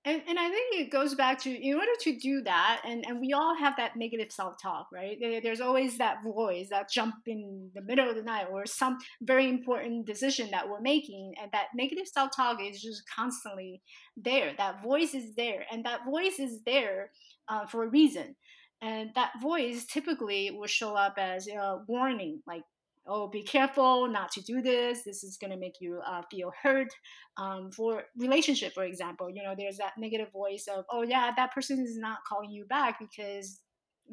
And, 0.06 0.22
and 0.28 0.38
I 0.38 0.50
think 0.50 0.76
it 0.76 0.92
goes 0.92 1.16
back 1.16 1.40
to 1.44 1.50
in 1.50 1.76
order 1.76 1.92
to 2.02 2.18
do 2.18 2.42
that, 2.42 2.82
and, 2.86 3.06
and 3.08 3.22
we 3.22 3.32
all 3.32 3.56
have 3.56 3.78
that 3.78 3.96
negative 3.96 4.34
self 4.34 4.56
talk, 4.62 4.88
right? 4.92 5.18
There's 5.42 5.62
always 5.62 5.98
that 5.98 6.18
voice 6.26 6.68
that 6.72 6.92
jump 6.92 7.16
in 7.26 7.70
the 7.74 7.82
middle 7.82 8.10
of 8.10 8.18
the 8.18 8.22
night 8.22 8.48
or 8.52 8.66
some 8.66 8.98
very 9.22 9.48
important 9.48 10.06
decision 10.06 10.52
that 10.52 10.68
we're 10.68 10.82
making, 10.82 11.36
and 11.42 11.50
that 11.54 11.68
negative 11.74 12.08
self 12.08 12.32
talk 12.36 12.60
is 12.62 12.82
just 12.82 13.04
constantly 13.16 13.82
there. 14.18 14.54
That 14.58 14.84
voice 14.84 15.14
is 15.14 15.36
there, 15.36 15.66
and 15.72 15.86
that 15.86 16.02
voice 16.06 16.38
is 16.38 16.60
there 16.66 17.12
uh, 17.48 17.66
for 17.66 17.84
a 17.84 17.90
reason. 17.90 18.36
And 18.82 19.12
that 19.16 19.32
voice 19.42 19.86
typically 19.86 20.52
will 20.52 20.68
show 20.68 20.96
up 20.96 21.14
as 21.18 21.48
a 21.48 21.78
warning, 21.88 22.42
like 22.46 22.64
oh, 23.08 23.28
be 23.28 23.44
careful 23.44 24.08
not 24.08 24.32
to 24.32 24.42
do 24.42 24.62
this. 24.62 25.04
This 25.04 25.24
is 25.24 25.38
going 25.38 25.52
to 25.52 25.58
make 25.58 25.76
you 25.80 26.00
uh, 26.06 26.22
feel 26.32 26.52
hurt. 26.62 26.94
Um, 27.38 27.72
for 27.72 28.04
relationship, 28.18 28.74
for 28.74 28.84
example, 28.84 29.30
you 29.30 29.44
know, 29.44 29.56
there's 29.58 29.78
that 29.78 29.94
negative 29.98 30.32
voice 30.32 30.68
of, 30.74 30.86
oh 30.92 31.02
yeah, 31.02 31.32
that 31.36 31.54
person 31.54 31.80
is 31.80 31.98
not 31.98 32.20
calling 32.28 32.52
you 32.52 32.66
back 32.66 33.00
because 33.00 33.60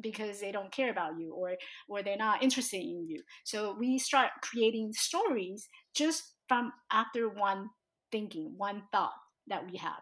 because 0.01 0.39
they 0.39 0.53
don't 0.53 0.71
care 0.71 0.89
about 0.89 1.19
you 1.19 1.33
or 1.33 1.55
or 1.89 2.01
they're 2.01 2.15
not 2.17 2.41
interested 2.41 2.77
in 2.77 3.05
you. 3.07 3.21
So 3.43 3.75
we 3.77 3.99
start 3.99 4.29
creating 4.41 4.93
stories 4.93 5.67
just 5.93 6.23
from 6.47 6.71
after 6.91 7.29
one 7.29 7.69
thinking, 8.11 8.53
one 8.57 8.83
thought 8.91 9.11
that 9.47 9.69
we 9.69 9.77
have. 9.77 10.01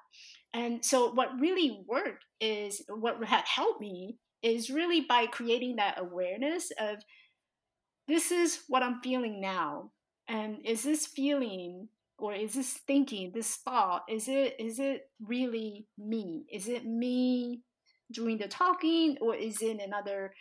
And 0.53 0.83
so 0.83 1.11
what 1.11 1.39
really 1.39 1.83
worked 1.87 2.25
is 2.39 2.83
what 2.87 3.23
had 3.23 3.45
helped 3.45 3.81
me 3.81 4.17
is 4.41 4.69
really 4.69 5.01
by 5.01 5.25
creating 5.25 5.75
that 5.75 5.99
awareness 5.99 6.71
of 6.79 6.97
this 8.09 8.31
is 8.31 8.63
what 8.67 8.83
I'm 8.83 8.99
feeling 9.01 9.39
now. 9.39 9.91
And 10.27 10.57
is 10.65 10.83
this 10.83 11.05
feeling 11.05 11.87
or 12.17 12.33
is 12.33 12.53
this 12.53 12.73
thinking, 12.73 13.31
this 13.33 13.55
thought, 13.55 14.03
is 14.09 14.27
it 14.27 14.55
is 14.59 14.79
it 14.79 15.09
really 15.25 15.87
me? 15.97 16.43
Is 16.51 16.67
it 16.67 16.85
me 16.85 17.61
doing 18.11 18.37
the 18.39 18.47
talking 18.47 19.17
or 19.21 19.35
is 19.35 19.61
it 19.61 19.79
another 19.79 20.33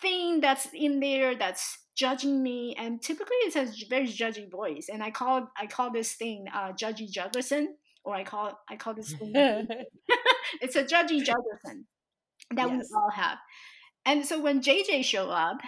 thing 0.00 0.40
that's 0.40 0.68
in 0.74 1.00
there 1.00 1.34
that's 1.36 1.78
judging 1.96 2.42
me 2.42 2.76
and 2.78 3.02
typically 3.02 3.36
it's 3.42 3.56
a 3.56 3.66
very 3.88 4.06
judgy 4.06 4.48
voice 4.48 4.88
and 4.92 5.02
i 5.02 5.10
call 5.10 5.50
i 5.60 5.66
call 5.66 5.90
this 5.90 6.12
thing 6.12 6.44
uh, 6.54 6.70
judgy 6.72 7.10
jefferson 7.10 7.74
or 8.04 8.14
i 8.14 8.22
call 8.22 8.56
i 8.70 8.76
call 8.76 8.94
this 8.94 9.12
thing 9.14 9.32
it's 10.62 10.76
a 10.76 10.84
judgy 10.84 11.18
jefferson 11.18 11.84
that 12.54 12.68
yes. 12.68 12.88
we 12.88 12.96
all 12.96 13.10
have 13.12 13.38
and 14.06 14.24
so 14.24 14.40
when 14.40 14.62
jj 14.62 15.02
show 15.02 15.28
up 15.30 15.58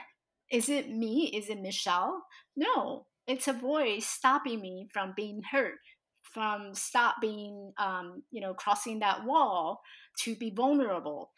is 0.50 0.68
it 0.68 0.90
me? 0.90 1.30
Is 1.34 1.48
it 1.48 1.60
Michelle? 1.60 2.24
No, 2.56 3.06
it's 3.26 3.48
a 3.48 3.52
voice 3.52 4.06
stopping 4.06 4.60
me 4.60 4.88
from 4.92 5.14
being 5.16 5.42
heard, 5.50 5.78
from 6.22 6.74
stop 6.74 7.16
being, 7.20 7.72
um, 7.78 8.22
you 8.30 8.40
know, 8.40 8.54
crossing 8.54 8.98
that 9.00 9.24
wall 9.24 9.80
to 10.20 10.34
be 10.34 10.50
vulnerable, 10.50 11.30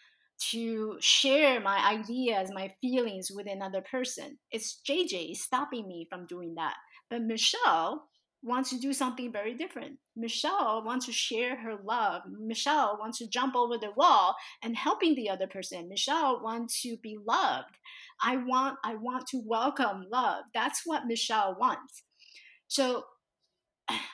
to 0.51 0.97
share 1.01 1.61
my 1.61 1.79
ideas, 1.87 2.51
my 2.53 2.73
feelings 2.81 3.31
with 3.31 3.47
another 3.47 3.83
person. 3.83 4.39
It's 4.51 4.81
JJ 4.89 5.37
stopping 5.37 5.87
me 5.87 6.07
from 6.09 6.27
doing 6.27 6.55
that. 6.57 6.75
But 7.11 7.23
Michelle 7.23 8.09
wants 8.43 8.71
to 8.71 8.79
do 8.79 8.93
something 8.93 9.33
very 9.33 9.55
different. 9.55 9.99
Michelle 10.17 10.83
wants 10.85 11.07
to 11.07 11.13
share 11.13 11.57
her 11.57 11.77
love. 11.85 12.23
Michelle 12.41 12.99
wants 13.01 13.19
to 13.19 13.29
jump 13.29 13.55
over 13.55 13.79
the 13.79 13.93
wall 13.97 14.35
and 14.63 14.77
helping 14.77 15.15
the 15.15 15.31
other 15.31 15.47
person. 15.47 15.89
Michelle 15.89 16.43
wants 16.43 16.83
to 16.83 16.97
be 17.03 17.17
loved. 17.27 17.77
I 18.21 18.37
want 18.37 18.79
I 18.85 18.97
want 18.97 19.27
to 19.29 19.43
welcome 19.45 20.07
love. 20.11 20.45
That's 20.55 20.83
what 20.85 21.07
Michelle 21.07 21.57
wants. 21.59 22.03
So 22.69 23.05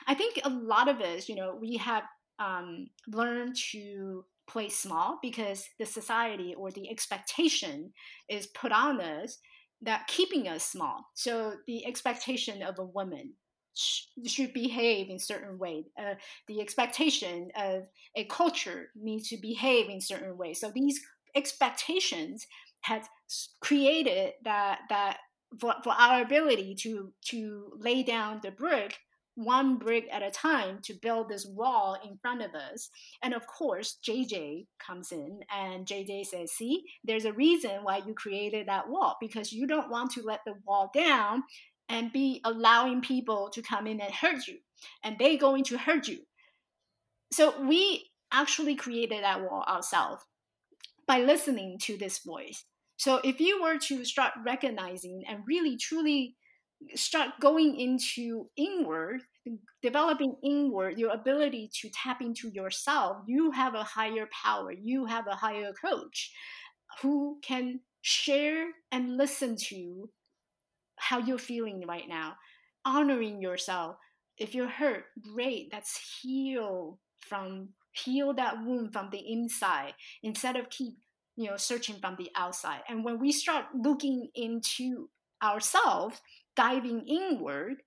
I 0.07 0.13
think 0.13 0.39
a 0.43 0.49
lot 0.49 0.89
of 0.89 0.99
us, 1.01 1.29
you 1.29 1.35
know, 1.35 1.57
we 1.59 1.77
have 1.77 2.03
um, 2.39 2.87
learned 3.07 3.55
to 3.71 4.25
play 4.47 4.69
small 4.69 5.19
because 5.21 5.65
the 5.77 5.85
society 5.85 6.55
or 6.57 6.71
the 6.71 6.89
expectation 6.89 7.93
is 8.29 8.47
put 8.47 8.71
on 8.71 8.99
us 8.99 9.37
that 9.81 10.07
keeping 10.07 10.47
us 10.47 10.65
small. 10.65 11.05
So 11.13 11.53
the 11.67 11.85
expectation 11.85 12.61
of 12.63 12.79
a 12.79 12.83
woman 12.83 13.33
should 14.25 14.53
behave 14.53 15.09
in 15.09 15.19
certain 15.19 15.57
way. 15.57 15.85
Uh, 15.97 16.15
the 16.47 16.61
expectation 16.61 17.51
of 17.55 17.83
a 18.15 18.25
culture 18.25 18.89
needs 18.95 19.29
to 19.29 19.37
behave 19.37 19.89
in 19.89 20.01
certain 20.01 20.37
way. 20.37 20.53
So 20.53 20.71
these 20.71 20.99
expectations 21.35 22.45
has 22.81 23.03
created 23.61 24.33
that 24.43 24.79
that 24.89 25.17
for, 25.59 25.75
for 25.83 25.93
our 25.93 26.21
ability 26.21 26.75
to 26.75 27.11
to 27.25 27.71
lay 27.79 28.03
down 28.03 28.39
the 28.43 28.51
brick 28.51 28.97
one 29.39 29.77
brick 29.77 30.05
at 30.11 30.21
a 30.21 30.29
time 30.29 30.79
to 30.83 30.93
build 31.01 31.29
this 31.29 31.45
wall 31.45 31.97
in 32.03 32.17
front 32.21 32.41
of 32.41 32.53
us. 32.55 32.89
And 33.23 33.33
of 33.33 33.47
course, 33.47 33.97
JJ 34.05 34.67
comes 34.85 35.13
in 35.13 35.39
and 35.49 35.85
JJ 35.85 36.25
says, 36.25 36.51
See, 36.51 36.83
there's 37.05 37.23
a 37.23 37.33
reason 37.33 37.83
why 37.83 38.01
you 38.05 38.13
created 38.13 38.67
that 38.67 38.89
wall 38.89 39.15
because 39.21 39.53
you 39.53 39.65
don't 39.65 39.89
want 39.89 40.11
to 40.11 40.23
let 40.23 40.41
the 40.45 40.55
wall 40.65 40.91
down 40.93 41.43
and 41.89 42.13
be 42.13 42.39
allowing 42.45 43.01
people 43.01 43.49
to 43.49 43.61
come 43.61 43.87
in 43.87 43.99
and 43.99 44.13
hurt 44.13 44.47
you 44.47 44.57
and 45.03 45.17
they 45.17 45.37
going 45.37 45.63
to 45.65 45.77
hurt 45.77 46.07
you. 46.07 46.19
So 47.31 47.59
we 47.61 48.11
actually 48.31 48.75
created 48.75 49.23
that 49.23 49.41
wall 49.41 49.63
ourselves 49.67 50.23
by 51.07 51.19
listening 51.21 51.79
to 51.79 51.97
this 51.97 52.19
voice. 52.19 52.65
So 52.97 53.19
if 53.23 53.39
you 53.39 53.61
were 53.61 53.77
to 53.79 54.05
start 54.05 54.33
recognizing 54.45 55.23
and 55.27 55.43
really 55.47 55.77
truly 55.77 56.35
start 56.95 57.31
going 57.41 57.79
into 57.79 58.49
inward 58.55 59.21
developing 59.81 60.35
inward 60.43 60.97
your 60.97 61.11
ability 61.11 61.69
to 61.73 61.89
tap 61.89 62.21
into 62.21 62.49
yourself 62.49 63.17
you 63.27 63.51
have 63.51 63.73
a 63.73 63.83
higher 63.83 64.27
power 64.31 64.71
you 64.71 65.05
have 65.05 65.27
a 65.27 65.35
higher 65.35 65.73
coach 65.73 66.31
who 67.01 67.37
can 67.41 67.79
share 68.01 68.67
and 68.91 69.17
listen 69.17 69.55
to 69.57 70.09
how 70.99 71.19
you're 71.19 71.37
feeling 71.37 71.83
right 71.87 72.07
now, 72.07 72.35
honoring 72.85 73.41
yourself. 73.41 73.97
If 74.37 74.55
you're 74.55 74.69
hurt, 74.69 75.05
great. 75.33 75.69
That's 75.71 75.99
heal 76.21 76.99
from 77.19 77.69
heal 77.91 78.33
that 78.33 78.63
wound 78.63 78.93
from 78.93 79.09
the 79.09 79.19
inside 79.31 79.93
instead 80.23 80.55
of 80.55 80.69
keep 80.69 80.93
you 81.35 81.49
know 81.49 81.57
searching 81.57 81.95
from 81.99 82.15
the 82.17 82.29
outside. 82.35 82.81
And 82.87 83.03
when 83.03 83.19
we 83.19 83.31
start 83.31 83.65
looking 83.73 84.29
into 84.35 85.09
ourselves, 85.43 86.21
diving 86.55 87.07
inward, 87.07 87.77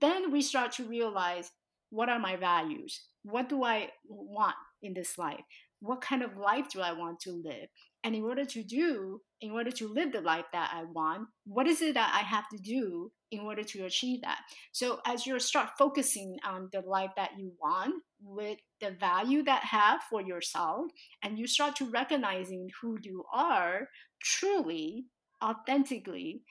then 0.00 0.32
we 0.32 0.42
start 0.42 0.72
to 0.72 0.84
realize 0.84 1.50
what 1.90 2.08
are 2.08 2.18
my 2.18 2.36
values? 2.36 3.00
What 3.22 3.48
do 3.48 3.64
I 3.64 3.90
want 4.08 4.56
in 4.82 4.94
this 4.94 5.18
life? 5.18 5.44
What 5.80 6.00
kind 6.00 6.22
of 6.22 6.36
life 6.36 6.68
do 6.70 6.80
I 6.80 6.92
want 6.92 7.20
to 7.20 7.32
live? 7.32 7.68
And 8.06 8.14
in 8.14 8.22
order 8.22 8.44
to 8.44 8.62
do, 8.62 9.20
in 9.40 9.50
order 9.50 9.72
to 9.72 9.92
live 9.92 10.12
the 10.12 10.20
life 10.20 10.44
that 10.52 10.70
I 10.72 10.84
want, 10.84 11.26
what 11.44 11.66
is 11.66 11.82
it 11.82 11.94
that 11.94 12.14
I 12.14 12.24
have 12.24 12.48
to 12.50 12.56
do 12.56 13.10
in 13.32 13.40
order 13.40 13.64
to 13.64 13.84
achieve 13.84 14.20
that? 14.22 14.38
So 14.70 15.00
as 15.04 15.26
you 15.26 15.36
start 15.40 15.70
focusing 15.76 16.38
on 16.44 16.68
the 16.72 16.82
life 16.82 17.10
that 17.16 17.32
you 17.36 17.50
want 17.60 17.94
with 18.22 18.58
the 18.80 18.92
value 18.92 19.42
that 19.42 19.64
have 19.64 20.02
for 20.08 20.22
yourself, 20.22 20.86
and 21.24 21.36
you 21.36 21.48
start 21.48 21.74
to 21.76 21.90
recognizing 21.90 22.70
who 22.80 22.96
you 23.02 23.24
are 23.34 23.88
truly, 24.22 25.06
authentically, 25.42 26.42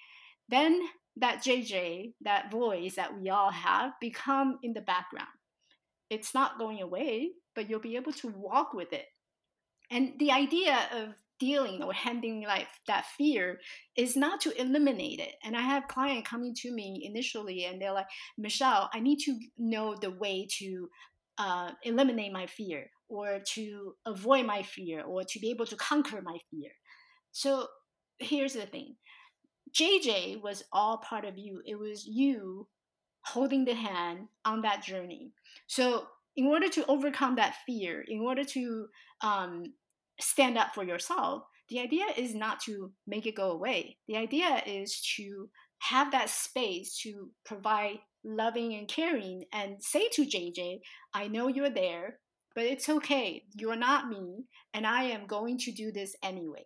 then 0.50 0.82
that 1.16 1.42
JJ, 1.42 2.16
that 2.20 2.52
voice 2.52 2.98
that 2.98 3.18
we 3.18 3.30
all 3.30 3.52
have, 3.52 3.94
become 4.02 4.60
in 4.62 4.74
the 4.74 4.82
background. 4.82 5.30
It's 6.10 6.34
not 6.34 6.60
going 6.60 6.82
away, 6.82 7.30
but 7.56 7.70
you'll 7.70 7.80
be 7.80 7.96
able 7.96 8.12
to 8.12 8.28
walk 8.28 8.74
with 8.74 8.92
it. 8.92 9.06
And 9.90 10.14
the 10.20 10.32
idea 10.32 10.78
of 10.92 11.14
dealing 11.40 11.84
or 11.84 11.94
handling 11.94 12.44
like 12.44 12.68
that 12.88 13.06
fear 13.18 13.60
is 13.98 14.16
not 14.16 14.40
to 14.42 14.62
eliminate 14.62 15.20
it. 15.20 15.34
And 15.44 15.56
I 15.56 15.62
have 15.62 15.88
client 15.88 16.26
coming 16.26 16.54
to 16.58 16.72
me 16.72 17.04
initially, 17.06 17.66
and 17.66 17.82
they're 17.82 17.94
like, 17.94 18.08
Michelle, 18.38 18.90
I 18.94 19.00
need 19.00 19.20
to 19.26 19.38
know 19.58 19.96
the 19.96 20.12
way 20.12 20.48
to 20.60 20.90
uh, 21.38 21.72
eliminate 21.84 22.32
my 22.32 22.48
fear, 22.48 22.90
or 23.10 23.40
to 23.54 23.96
avoid 24.06 24.46
my 24.46 24.64
fear, 24.64 25.04
or 25.04 25.24
to 25.24 25.40
be 25.40 25.50
able 25.50 25.66
to 25.66 25.76
conquer 25.76 26.22
my 26.22 26.38
fear. 26.50 26.72
So 27.32 27.68
here's 28.20 28.54
the 28.54 28.66
thing 28.66 28.96
JJ 29.74 30.42
was 30.42 30.64
all 30.72 30.98
part 30.98 31.26
of 31.26 31.38
you. 31.38 31.62
It 31.66 31.78
was 31.78 32.06
you 32.06 32.68
holding 33.26 33.66
the 33.66 33.74
hand 33.74 34.28
on 34.46 34.62
that 34.62 34.84
journey. 34.84 35.32
So, 35.68 36.06
in 36.38 36.48
order 36.48 36.70
to 36.70 36.86
overcome 36.88 37.36
that 37.38 37.56
fear, 37.66 38.04
in 38.08 38.20
order 38.20 38.44
to 38.44 38.88
um, 39.22 39.74
stand 40.20 40.58
up 40.58 40.74
for 40.74 40.84
yourself, 40.84 41.44
the 41.70 41.80
idea 41.80 42.06
is 42.16 42.36
not 42.36 42.60
to 42.62 42.92
make 43.08 43.26
it 43.26 43.36
go 43.36 43.52
away. 43.52 43.98
The 44.08 44.18
idea 44.18 44.62
is 44.66 45.02
to 45.18 45.50
have 45.80 46.12
that 46.12 46.30
space 46.30 47.00
to 47.02 47.32
provide 47.46 47.98
loving 48.24 48.74
and 48.76 48.88
caring 48.88 49.46
and 49.52 49.82
say 49.82 50.10
to 50.14 50.26
JJ, 50.26 50.80
I 51.14 51.28
know 51.28 51.48
you're 51.48 51.70
there, 51.70 52.20
but 52.54 52.64
it's 52.64 52.90
okay. 52.90 53.44
You're 53.56 53.76
not 53.76 54.08
me, 54.08 54.46
and 54.74 54.88
I 54.88 55.04
am 55.04 55.28
going 55.28 55.58
to 55.60 55.72
do 55.72 55.92
this 55.92 56.16
anyway. 56.24 56.66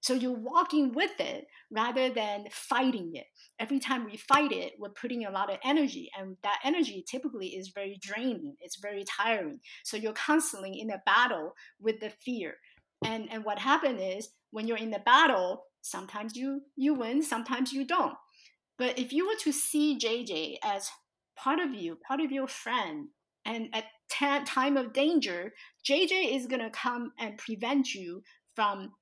So 0.00 0.14
you're 0.14 0.32
walking 0.32 0.92
with 0.92 1.18
it 1.18 1.46
rather 1.70 2.08
than 2.08 2.46
fighting 2.52 3.12
it. 3.14 3.26
Every 3.58 3.80
time 3.80 4.04
we 4.04 4.16
fight 4.16 4.52
it, 4.52 4.74
we're 4.78 4.90
putting 4.90 5.24
a 5.24 5.30
lot 5.30 5.52
of 5.52 5.58
energy, 5.64 6.10
and 6.18 6.36
that 6.42 6.60
energy 6.64 7.04
typically 7.08 7.48
is 7.48 7.68
very 7.74 7.98
draining. 8.00 8.56
It's 8.60 8.78
very 8.80 9.04
tiring. 9.04 9.60
So 9.84 9.96
you're 9.96 10.12
constantly 10.12 10.80
in 10.80 10.90
a 10.90 11.02
battle 11.04 11.54
with 11.80 12.00
the 12.00 12.10
fear. 12.10 12.56
And 13.04 13.30
and 13.30 13.44
what 13.44 13.58
happens 13.58 14.00
is 14.00 14.30
when 14.50 14.66
you're 14.66 14.78
in 14.78 14.90
the 14.90 15.00
battle, 15.00 15.64
sometimes 15.82 16.36
you 16.36 16.62
you 16.76 16.94
win, 16.94 17.22
sometimes 17.22 17.72
you 17.72 17.84
don't. 17.84 18.14
But 18.78 18.98
if 18.98 19.12
you 19.12 19.26
were 19.26 19.38
to 19.42 19.52
see 19.52 19.98
JJ 19.98 20.58
as 20.62 20.88
part 21.36 21.58
of 21.58 21.74
you, 21.74 21.98
part 22.06 22.20
of 22.20 22.30
your 22.30 22.46
friend, 22.46 23.08
and 23.44 23.68
at 23.72 23.84
t- 24.10 24.44
time 24.44 24.76
of 24.76 24.92
danger, 24.92 25.52
JJ 25.84 26.36
is 26.36 26.46
gonna 26.46 26.70
come 26.70 27.12
and 27.18 27.38
prevent 27.38 27.94
you 27.94 28.22
from 28.54 28.92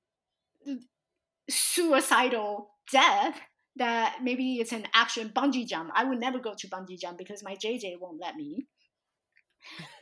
suicidal 1.49 2.69
death 2.91 3.39
that 3.77 4.17
maybe 4.23 4.55
it's 4.55 4.71
an 4.71 4.87
action 4.93 5.29
bungee 5.29 5.67
jump. 5.67 5.91
I 5.93 6.03
would 6.03 6.19
never 6.19 6.39
go 6.39 6.53
to 6.57 6.67
bungee 6.67 6.99
jump 6.99 7.17
because 7.17 7.43
my 7.43 7.55
JJ 7.55 7.99
won't 7.99 8.19
let 8.19 8.35
me. 8.35 8.65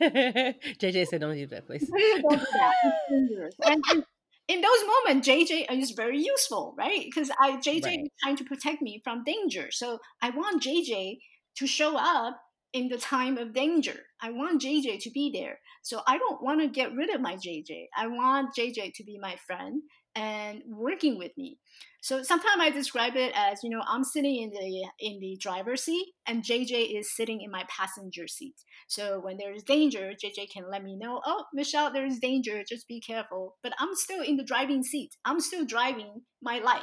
JJ 0.00 1.08
said, 1.08 1.20
"Don't 1.20 1.34
do 1.34 1.46
that, 1.46 1.66
please." 1.66 1.90
don't 2.20 2.38
do 2.38 2.46
that. 2.52 3.52
And, 3.64 3.82
and 3.90 4.04
in 4.48 4.60
those 4.60 4.84
moments, 4.86 5.28
JJ 5.28 5.66
is 5.70 5.90
very 5.92 6.20
useful, 6.22 6.74
right? 6.78 7.04
Because 7.04 7.30
I 7.40 7.56
JJ 7.56 7.84
right. 7.84 8.00
is 8.00 8.08
trying 8.22 8.36
to 8.36 8.44
protect 8.44 8.82
me 8.82 9.00
from 9.02 9.24
danger. 9.24 9.68
So 9.70 9.98
I 10.22 10.30
want 10.30 10.62
JJ 10.62 11.18
to 11.58 11.66
show 11.66 11.96
up 11.96 12.38
in 12.76 12.88
the 12.88 12.98
time 12.98 13.38
of 13.38 13.54
danger. 13.54 13.98
I 14.20 14.30
want 14.30 14.60
JJ 14.60 15.02
to 15.04 15.10
be 15.10 15.30
there. 15.32 15.58
So 15.82 16.02
I 16.06 16.18
don't 16.18 16.42
want 16.42 16.60
to 16.60 16.68
get 16.68 16.94
rid 16.94 17.08
of 17.08 17.22
my 17.22 17.36
JJ. 17.36 17.86
I 17.96 18.06
want 18.06 18.54
JJ 18.54 18.92
to 18.96 19.04
be 19.04 19.18
my 19.18 19.36
friend 19.46 19.80
and 20.14 20.60
working 20.68 21.16
with 21.16 21.32
me. 21.38 21.58
So 22.02 22.22
sometimes 22.22 22.60
I 22.60 22.68
describe 22.68 23.16
it 23.16 23.32
as, 23.34 23.60
you 23.62 23.70
know, 23.70 23.82
I'm 23.88 24.04
sitting 24.04 24.42
in 24.42 24.50
the 24.50 24.88
in 25.00 25.18
the 25.20 25.38
driver's 25.40 25.84
seat 25.84 26.06
and 26.26 26.44
JJ 26.44 26.98
is 26.98 27.16
sitting 27.16 27.40
in 27.40 27.50
my 27.50 27.64
passenger 27.68 28.28
seat. 28.28 28.56
So 28.88 29.20
when 29.20 29.38
there's 29.38 29.62
danger, 29.62 30.12
JJ 30.12 30.50
can 30.52 30.70
let 30.70 30.84
me 30.84 30.98
know, 30.98 31.22
oh, 31.24 31.44
Michelle, 31.54 31.90
there's 31.90 32.18
danger, 32.18 32.62
just 32.68 32.86
be 32.86 33.00
careful. 33.00 33.56
But 33.62 33.72
I'm 33.78 33.94
still 33.94 34.22
in 34.22 34.36
the 34.36 34.44
driving 34.44 34.82
seat. 34.82 35.12
I'm 35.24 35.40
still 35.40 35.64
driving 35.64 36.20
my 36.42 36.58
life. 36.58 36.82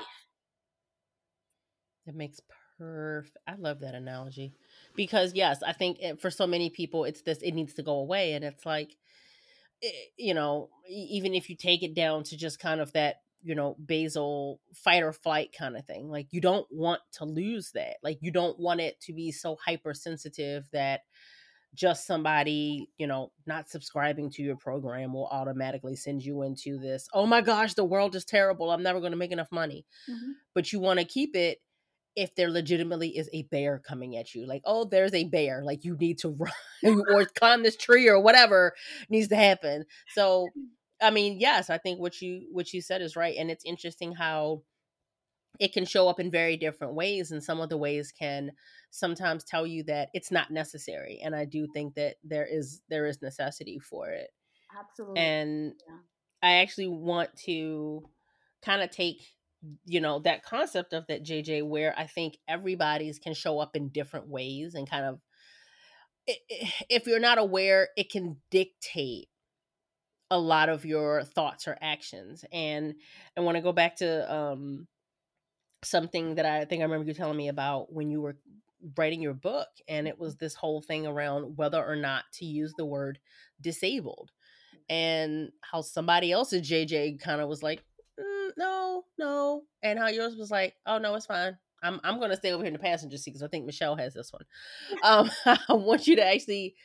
That 2.07 2.15
makes 2.15 2.39
perfect. 2.79 3.37
I 3.47 3.55
love 3.59 3.79
that 3.81 3.93
analogy 3.93 4.53
because 4.95 5.33
yes, 5.33 5.61
I 5.63 5.73
think 5.73 5.99
for 6.19 6.29
so 6.29 6.47
many 6.47 6.69
people, 6.69 7.05
it's 7.05 7.21
this. 7.21 7.39
It 7.39 7.53
needs 7.53 7.73
to 7.75 7.83
go 7.83 7.93
away, 7.93 8.33
and 8.33 8.43
it's 8.43 8.65
like, 8.65 8.95
eh, 9.83 9.89
you 10.17 10.33
know, 10.33 10.69
even 10.89 11.33
if 11.33 11.49
you 11.49 11.55
take 11.55 11.83
it 11.83 11.93
down 11.93 12.23
to 12.25 12.37
just 12.37 12.59
kind 12.59 12.81
of 12.81 12.91
that 12.93 13.17
you 13.43 13.55
know 13.55 13.75
basal 13.85 14.59
fight 14.73 15.03
or 15.03 15.11
flight 15.11 15.53
kind 15.57 15.75
of 15.75 15.85
thing 15.85 16.09
like 16.09 16.27
you 16.31 16.39
don't 16.39 16.65
want 16.71 17.01
to 17.11 17.25
lose 17.25 17.71
that 17.73 17.97
like 18.01 18.17
you 18.21 18.31
don't 18.31 18.57
want 18.57 18.79
it 18.79 18.99
to 19.01 19.13
be 19.13 19.31
so 19.31 19.57
hypersensitive 19.65 20.67
that 20.71 21.01
just 21.75 22.07
somebody 22.07 22.87
you 22.97 23.05
know 23.05 23.31
not 23.45 23.69
subscribing 23.69 24.29
to 24.29 24.41
your 24.41 24.55
program 24.55 25.13
will 25.13 25.27
automatically 25.27 25.95
send 25.95 26.23
you 26.23 26.43
into 26.43 26.77
this 26.77 27.07
oh 27.13 27.25
my 27.25 27.41
gosh 27.41 27.73
the 27.73 27.83
world 27.83 28.15
is 28.15 28.25
terrible 28.25 28.71
i'm 28.71 28.83
never 28.83 28.99
going 28.99 29.11
to 29.11 29.17
make 29.17 29.31
enough 29.31 29.51
money 29.51 29.85
mm-hmm. 30.09 30.31
but 30.53 30.71
you 30.71 30.79
want 30.79 30.99
to 30.99 31.05
keep 31.05 31.35
it 31.35 31.59
if 32.15 32.35
there 32.35 32.49
legitimately 32.49 33.17
is 33.17 33.29
a 33.33 33.43
bear 33.43 33.79
coming 33.79 34.15
at 34.15 34.35
you 34.35 34.45
like 34.45 34.61
oh 34.65 34.85
there's 34.85 35.13
a 35.13 35.23
bear 35.23 35.63
like 35.63 35.83
you 35.83 35.97
need 35.97 36.17
to 36.17 36.29
run 36.83 37.01
or 37.13 37.25
climb 37.25 37.63
this 37.63 37.75
tree 37.75 38.07
or 38.07 38.19
whatever 38.19 38.73
needs 39.09 39.27
to 39.27 39.35
happen 39.35 39.85
so 40.09 40.47
I 41.03 41.09
mean, 41.09 41.39
yes, 41.39 41.69
I 41.69 41.77
think 41.77 41.99
what 41.99 42.21
you 42.21 42.47
what 42.51 42.73
you 42.73 42.81
said 42.81 43.01
is 43.01 43.15
right, 43.15 43.35
and 43.37 43.51
it's 43.51 43.65
interesting 43.65 44.13
how 44.13 44.63
it 45.59 45.73
can 45.73 45.85
show 45.85 46.07
up 46.07 46.19
in 46.19 46.31
very 46.31 46.57
different 46.57 46.95
ways, 46.95 47.31
and 47.31 47.43
some 47.43 47.59
of 47.59 47.69
the 47.69 47.77
ways 47.77 48.11
can 48.17 48.51
sometimes 48.89 49.43
tell 49.43 49.67
you 49.67 49.83
that 49.83 50.09
it's 50.13 50.31
not 50.31 50.49
necessary. 50.49 51.19
And 51.23 51.35
I 51.35 51.45
do 51.45 51.67
think 51.73 51.95
that 51.95 52.15
there 52.23 52.45
is 52.49 52.81
there 52.89 53.05
is 53.05 53.21
necessity 53.21 53.79
for 53.79 54.09
it. 54.09 54.29
Absolutely. 54.79 55.19
And 55.19 55.73
yeah. 55.87 55.95
I 56.41 56.55
actually 56.61 56.87
want 56.87 57.35
to 57.45 58.09
kind 58.63 58.81
of 58.81 58.89
take 58.89 59.21
you 59.85 60.01
know 60.01 60.19
that 60.19 60.43
concept 60.43 60.93
of 60.93 61.07
that 61.07 61.23
JJ 61.23 61.65
where 61.67 61.93
I 61.97 62.05
think 62.05 62.37
everybody's 62.47 63.19
can 63.19 63.33
show 63.33 63.59
up 63.59 63.75
in 63.75 63.89
different 63.89 64.27
ways 64.27 64.75
and 64.75 64.89
kind 64.89 65.05
of 65.05 65.19
if 66.89 67.05
you're 67.05 67.19
not 67.19 67.37
aware, 67.37 67.89
it 67.97 68.09
can 68.09 68.37
dictate 68.49 69.27
a 70.31 70.39
lot 70.39 70.69
of 70.69 70.85
your 70.85 71.23
thoughts 71.23 71.67
or 71.67 71.77
actions. 71.81 72.45
And 72.51 72.95
I 73.37 73.41
want 73.41 73.55
to 73.57 73.61
go 73.61 73.73
back 73.73 73.97
to 73.97 74.33
um, 74.33 74.87
something 75.83 76.35
that 76.35 76.45
I 76.45 76.65
think 76.65 76.81
I 76.81 76.85
remember 76.85 77.05
you 77.05 77.13
telling 77.13 77.37
me 77.37 77.49
about 77.49 77.91
when 77.91 78.09
you 78.09 78.21
were 78.21 78.37
writing 78.97 79.21
your 79.21 79.33
book, 79.33 79.67
and 79.87 80.07
it 80.07 80.17
was 80.17 80.35
this 80.35 80.55
whole 80.55 80.81
thing 80.81 81.05
around 81.05 81.57
whether 81.57 81.83
or 81.83 81.95
not 81.95 82.23
to 82.33 82.45
use 82.45 82.73
the 82.77 82.85
word 82.85 83.19
disabled, 83.61 84.31
and 84.89 85.49
how 85.61 85.81
somebody 85.81 86.31
else's 86.31 86.67
JJ 86.69 87.21
kind 87.21 87.41
of 87.41 87.47
was 87.47 87.63
like, 87.63 87.83
mm, 88.43 88.51
no, 88.57 89.03
no, 89.17 89.63
and 89.81 89.99
how 89.99 90.07
yours 90.07 90.35
was 90.35 90.51
like, 90.51 90.75
oh 90.85 90.97
no, 90.97 91.15
it's 91.15 91.25
fine. 91.25 91.57
I'm 91.81 91.99
I'm 92.03 92.19
gonna 92.19 92.37
stay 92.37 92.51
over 92.51 92.63
here 92.63 92.67
in 92.67 92.73
the 92.73 92.79
passenger 92.79 93.17
seat 93.17 93.31
because 93.31 93.43
I 93.43 93.47
think 93.47 93.65
Michelle 93.65 93.95
has 93.95 94.13
this 94.13 94.31
one. 94.31 94.45
Um, 95.03 95.29
I 95.45 95.73
want 95.73 96.07
you 96.07 96.15
to 96.17 96.25
actually, 96.25 96.75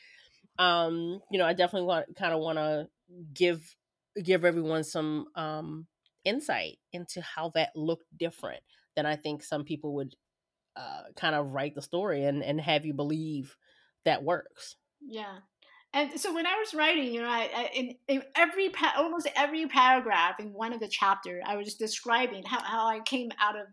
um, 0.57 1.21
you 1.31 1.39
know, 1.39 1.45
I 1.45 1.53
definitely 1.53 1.87
want 1.87 2.15
kind 2.17 2.33
of 2.33 2.41
want 2.41 2.57
to 2.57 2.87
give 3.33 3.75
give 4.21 4.45
everyone 4.45 4.83
some 4.83 5.27
um, 5.35 5.87
insight 6.25 6.77
into 6.91 7.21
how 7.21 7.49
that 7.55 7.75
looked 7.75 8.05
different 8.17 8.61
than 8.95 9.05
I 9.05 9.15
think 9.15 9.43
some 9.43 9.63
people 9.63 9.95
would 9.95 10.15
uh, 10.75 11.03
kind 11.15 11.35
of 11.35 11.47
write 11.47 11.75
the 11.75 11.81
story 11.81 12.25
and 12.25 12.43
and 12.43 12.59
have 12.59 12.85
you 12.85 12.93
believe 12.93 13.55
that 14.05 14.23
works. 14.23 14.75
Yeah. 15.01 15.39
And 15.93 16.19
so 16.19 16.33
when 16.33 16.45
I 16.45 16.55
was 16.55 16.73
writing, 16.73 17.13
you 17.13 17.21
know, 17.21 17.27
I, 17.27 17.49
I 17.55 17.69
in, 17.73 17.95
in, 18.07 18.23
every 18.35 18.71
almost 18.95 19.27
every 19.35 19.65
paragraph 19.67 20.35
in 20.39 20.53
one 20.53 20.71
of 20.71 20.79
the 20.79 20.87
chapter, 20.87 21.41
I 21.45 21.55
was 21.55 21.75
describing 21.75 22.43
how, 22.43 22.61
how 22.61 22.87
I 22.87 22.99
came 23.05 23.29
out 23.41 23.55
of 23.55 23.65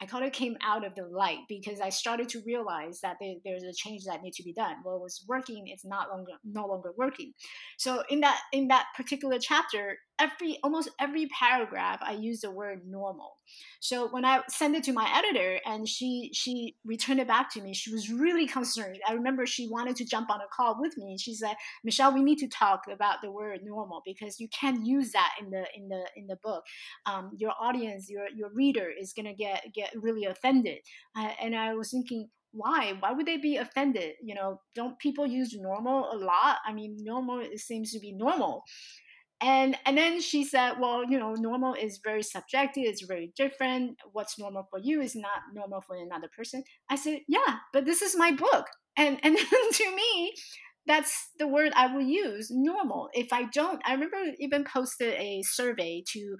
I 0.00 0.04
kind 0.04 0.26
of 0.26 0.32
came 0.32 0.56
out 0.62 0.84
of 0.84 0.94
the 0.94 1.06
light 1.06 1.38
because 1.48 1.80
I 1.80 1.88
started 1.88 2.28
to 2.30 2.42
realize 2.44 3.00
that 3.00 3.16
there, 3.18 3.36
there's 3.44 3.62
a 3.62 3.72
change 3.72 4.04
that 4.04 4.22
needs 4.22 4.36
to 4.36 4.42
be 4.42 4.52
done. 4.52 4.76
What 4.82 5.00
was 5.00 5.24
working 5.26 5.68
is 5.68 5.84
not 5.84 6.10
longer 6.10 6.32
no 6.44 6.66
longer 6.66 6.92
working. 6.96 7.32
So 7.78 8.02
in 8.10 8.20
that 8.20 8.38
in 8.52 8.68
that 8.68 8.86
particular 8.94 9.38
chapter, 9.40 9.96
every 10.18 10.58
almost 10.62 10.90
every 11.00 11.26
paragraph 11.26 11.98
I 12.02 12.12
use 12.12 12.40
the 12.40 12.50
word 12.50 12.82
normal. 12.86 13.36
So 13.80 14.08
when 14.08 14.24
I 14.24 14.42
sent 14.48 14.76
it 14.76 14.84
to 14.84 14.92
my 14.92 15.10
editor 15.14 15.60
and 15.64 15.88
she 15.88 16.30
she 16.32 16.76
returned 16.84 17.20
it 17.20 17.28
back 17.28 17.52
to 17.52 17.62
me, 17.62 17.74
she 17.74 17.92
was 17.92 18.10
really 18.10 18.46
concerned. 18.46 18.98
I 19.08 19.12
remember 19.12 19.46
she 19.46 19.68
wanted 19.68 19.96
to 19.96 20.04
jump 20.04 20.30
on 20.30 20.40
a 20.40 20.48
call 20.54 20.76
with 20.80 20.96
me. 20.96 21.16
She 21.18 21.34
said, 21.34 21.56
"Michelle, 21.84 22.12
we 22.12 22.22
need 22.22 22.38
to 22.38 22.48
talk 22.48 22.82
about 22.90 23.22
the 23.22 23.30
word 23.30 23.60
normal 23.64 24.02
because 24.04 24.40
you 24.40 24.48
can't 24.48 24.86
use 24.86 25.12
that 25.12 25.34
in 25.40 25.50
the 25.50 25.64
in 25.74 25.88
the 25.88 26.04
in 26.16 26.26
the 26.26 26.36
book. 26.42 26.64
Um, 27.06 27.32
your 27.36 27.52
audience, 27.60 28.08
your 28.08 28.26
your 28.34 28.50
reader 28.52 28.90
is 28.90 29.12
gonna 29.12 29.34
get 29.34 29.64
get 29.74 29.90
really 29.94 30.24
offended." 30.24 30.78
Uh, 31.16 31.30
and 31.40 31.54
I 31.54 31.74
was 31.74 31.90
thinking, 31.90 32.28
why 32.56 32.94
why 33.00 33.12
would 33.12 33.26
they 33.26 33.36
be 33.36 33.56
offended 33.56 34.14
you 34.22 34.34
know 34.34 34.60
don't 34.74 34.98
people 34.98 35.26
use 35.26 35.54
normal 35.54 36.10
a 36.12 36.16
lot 36.16 36.56
i 36.66 36.72
mean 36.72 36.96
normal 37.00 37.40
it 37.40 37.58
seems 37.58 37.92
to 37.92 38.00
be 38.00 38.12
normal 38.12 38.62
and 39.40 39.76
and 39.84 39.98
then 39.98 40.20
she 40.20 40.44
said 40.44 40.74
well 40.80 41.04
you 41.04 41.18
know 41.18 41.34
normal 41.34 41.74
is 41.74 42.00
very 42.02 42.22
subjective 42.22 42.84
it's 42.86 43.02
very 43.02 43.32
different. 43.36 43.98
What's 44.12 44.38
normal 44.38 44.66
for 44.70 44.78
you 44.78 45.00
is 45.00 45.14
not 45.14 45.42
normal 45.54 45.82
for 45.82 45.96
another 45.96 46.28
person. 46.34 46.64
I 46.90 46.96
said 46.96 47.20
yeah 47.28 47.56
but 47.72 47.84
this 47.84 48.02
is 48.02 48.16
my 48.16 48.32
book. 48.32 48.66
And 48.96 49.18
and 49.22 49.36
to 49.72 49.96
me 49.96 50.34
that's 50.88 51.30
the 51.40 51.48
word 51.48 51.72
i 51.74 51.92
will 51.92 52.02
use 52.02 52.48
normal. 52.50 53.10
If 53.12 53.32
i 53.32 53.44
don't 53.44 53.82
i 53.84 53.92
remember 53.92 54.16
even 54.38 54.64
posted 54.64 55.14
a 55.14 55.42
survey 55.42 56.02
to 56.12 56.36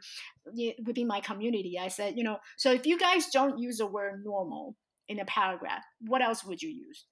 within 0.84 1.06
my 1.06 1.20
community. 1.20 1.78
I 1.78 1.88
said 1.88 2.14
you 2.16 2.24
know 2.24 2.38
so 2.56 2.72
if 2.72 2.86
you 2.86 2.98
guys 2.98 3.26
don't 3.32 3.58
use 3.58 3.78
the 3.78 3.86
word 3.86 4.22
normal 4.24 4.74
in 5.08 5.20
a 5.20 5.24
paragraph 5.26 5.82
what 6.00 6.22
else 6.22 6.44
would 6.44 6.62
you 6.62 6.70
use? 6.70 7.04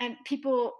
And 0.00 0.16
people 0.24 0.72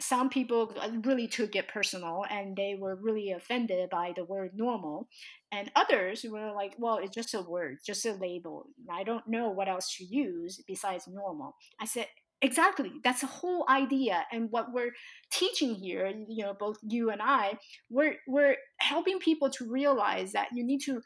some 0.00 0.28
people 0.28 0.74
uh, 0.80 0.90
really 1.04 1.26
took 1.26 1.56
it 1.56 1.68
personal 1.68 2.24
and 2.30 2.56
they 2.56 2.76
were 2.78 2.96
really 2.96 3.30
offended 3.32 3.88
by 3.90 4.12
the 4.14 4.24
word 4.24 4.50
normal 4.54 5.08
and 5.52 5.70
others 5.74 6.24
were 6.30 6.52
like 6.52 6.74
well 6.78 6.98
it's 6.98 7.14
just 7.14 7.34
a 7.34 7.40
word 7.40 7.78
just 7.84 8.04
a 8.04 8.12
label 8.12 8.66
i 8.92 9.02
don't 9.02 9.26
know 9.26 9.48
what 9.48 9.68
else 9.68 9.96
to 9.96 10.04
use 10.04 10.62
besides 10.66 11.08
normal. 11.08 11.54
I 11.80 11.86
said 11.86 12.06
exactly 12.42 12.92
that's 13.02 13.22
the 13.22 13.26
whole 13.26 13.64
idea 13.70 14.24
and 14.30 14.50
what 14.50 14.72
we're 14.72 14.92
teaching 15.32 15.74
here 15.74 16.12
you 16.28 16.44
know 16.44 16.52
both 16.52 16.76
you 16.82 17.08
and 17.08 17.22
i 17.22 17.58
we're 17.88 18.16
we're 18.28 18.56
helping 18.78 19.18
people 19.18 19.48
to 19.48 19.64
realize 19.70 20.32
that 20.32 20.48
you 20.52 20.62
need 20.62 20.80
to 20.80 21.00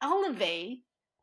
elevate 0.00 0.78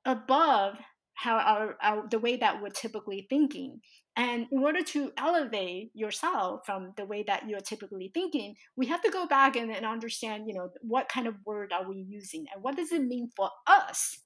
above 0.06 0.76
how 1.14 1.38
our, 1.38 1.78
our 1.82 2.08
the 2.10 2.20
way 2.20 2.38
that 2.38 2.62
we're 2.62 2.70
typically 2.70 3.28
thinking 3.30 3.82
and 4.18 4.48
in 4.52 4.60
order 4.60 4.84
to 4.84 5.12
elevate 5.18 5.92
yourself 5.94 6.62
from 6.66 6.94
the 6.98 7.06
way 7.06 7.24
that 7.28 7.48
you're 7.48 7.62
typically 7.62 8.12
thinking, 8.14 8.56
we 8.76 8.88
have 8.88 9.02
to 9.04 9.10
go 9.12 9.26
back 9.26 9.56
and, 9.56 9.72
and 9.72 9.86
understand, 9.86 10.48
you 10.48 10.54
know, 10.54 10.70
what 10.82 11.08
kind 11.08 11.28
of 11.28 11.36
word 11.46 11.72
are 11.72 11.88
we 11.88 12.06
using 12.10 12.46
and 12.54 12.62
what 12.62 12.76
does 12.76 12.92
it 12.92 13.04
mean 13.04 13.30
for 13.36 13.50
us? 13.68 14.20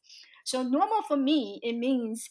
So 0.43 0.63
normal 0.63 1.03
for 1.07 1.17
me, 1.17 1.59
it 1.61 1.73
means 1.73 2.29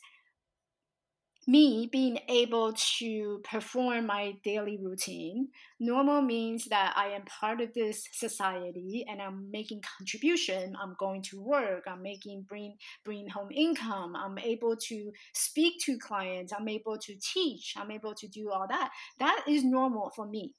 me 1.46 1.88
being 1.90 2.18
able 2.28 2.72
to 2.98 3.40
perform 3.44 4.06
my 4.06 4.34
daily 4.42 4.78
routine. 4.82 5.48
Normal 5.80 6.22
means 6.22 6.66
that 6.66 6.94
I 6.96 7.08
am 7.08 7.22
part 7.22 7.60
of 7.60 7.74
this 7.74 8.06
society 8.12 9.04
and 9.08 9.20
I'm 9.20 9.50
making 9.50 9.82
contribution. 9.98 10.76
I'm 10.80 10.94
going 10.98 11.22
to 11.22 11.40
work. 11.40 11.84
I'm 11.86 12.02
making 12.02 12.46
bring 12.48 12.76
bring 13.04 13.28
home 13.28 13.50
income. 13.52 14.16
I'm 14.16 14.38
able 14.38 14.76
to 14.88 15.12
speak 15.34 15.80
to 15.84 15.98
clients. 15.98 16.52
I'm 16.52 16.68
able 16.68 16.98
to 16.98 17.14
teach. 17.34 17.74
I'm 17.76 17.90
able 17.90 18.14
to 18.14 18.28
do 18.28 18.50
all 18.50 18.66
that. 18.68 18.90
That 19.18 19.44
is 19.48 19.64
normal 19.64 20.12
for 20.14 20.26
me 20.26 20.54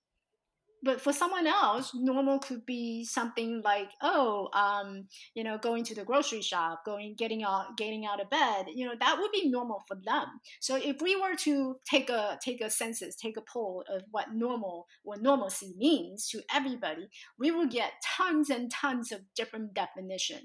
but 0.85 1.01
for 1.01 1.11
someone 1.11 1.47
else, 1.47 1.91
normal 1.95 2.37
could 2.37 2.63
be 2.63 3.03
something 3.03 3.63
like, 3.65 3.89
oh, 4.03 4.49
um, 4.53 5.07
you 5.33 5.43
know, 5.43 5.57
going 5.57 5.83
to 5.83 5.95
the 5.95 6.05
grocery 6.05 6.43
shop, 6.43 6.85
going, 6.85 7.15
getting 7.17 7.43
out, 7.43 7.75
getting 7.75 8.05
out 8.05 8.21
of 8.21 8.29
bed. 8.29 8.67
You 8.73 8.85
know, 8.85 8.93
that 8.99 9.17
would 9.19 9.31
be 9.31 9.49
normal 9.49 9.83
for 9.87 9.97
them. 10.05 10.27
So 10.59 10.75
if 10.75 11.01
we 11.01 11.15
were 11.15 11.35
to 11.37 11.77
take 11.89 12.11
a 12.11 12.37
take 12.39 12.61
a 12.61 12.69
census, 12.69 13.15
take 13.15 13.35
a 13.35 13.41
poll 13.51 13.83
of 13.89 14.03
what 14.11 14.35
normal, 14.35 14.85
what 15.01 15.23
normalcy 15.23 15.73
means 15.75 16.29
to 16.29 16.41
everybody, 16.53 17.09
we 17.39 17.49
will 17.49 17.67
get 17.67 17.93
tons 18.03 18.51
and 18.51 18.69
tons 18.69 19.11
of 19.11 19.21
different 19.35 19.73
definition. 19.73 20.41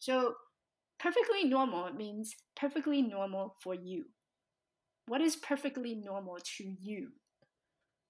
So 0.00 0.34
perfectly 0.98 1.44
normal 1.44 1.92
means 1.92 2.34
perfectly 2.56 3.00
normal 3.00 3.54
for 3.62 3.76
you. 3.76 4.06
What 5.06 5.20
is 5.20 5.36
perfectly 5.36 5.94
normal 5.94 6.38
to 6.56 6.74
you? 6.80 7.10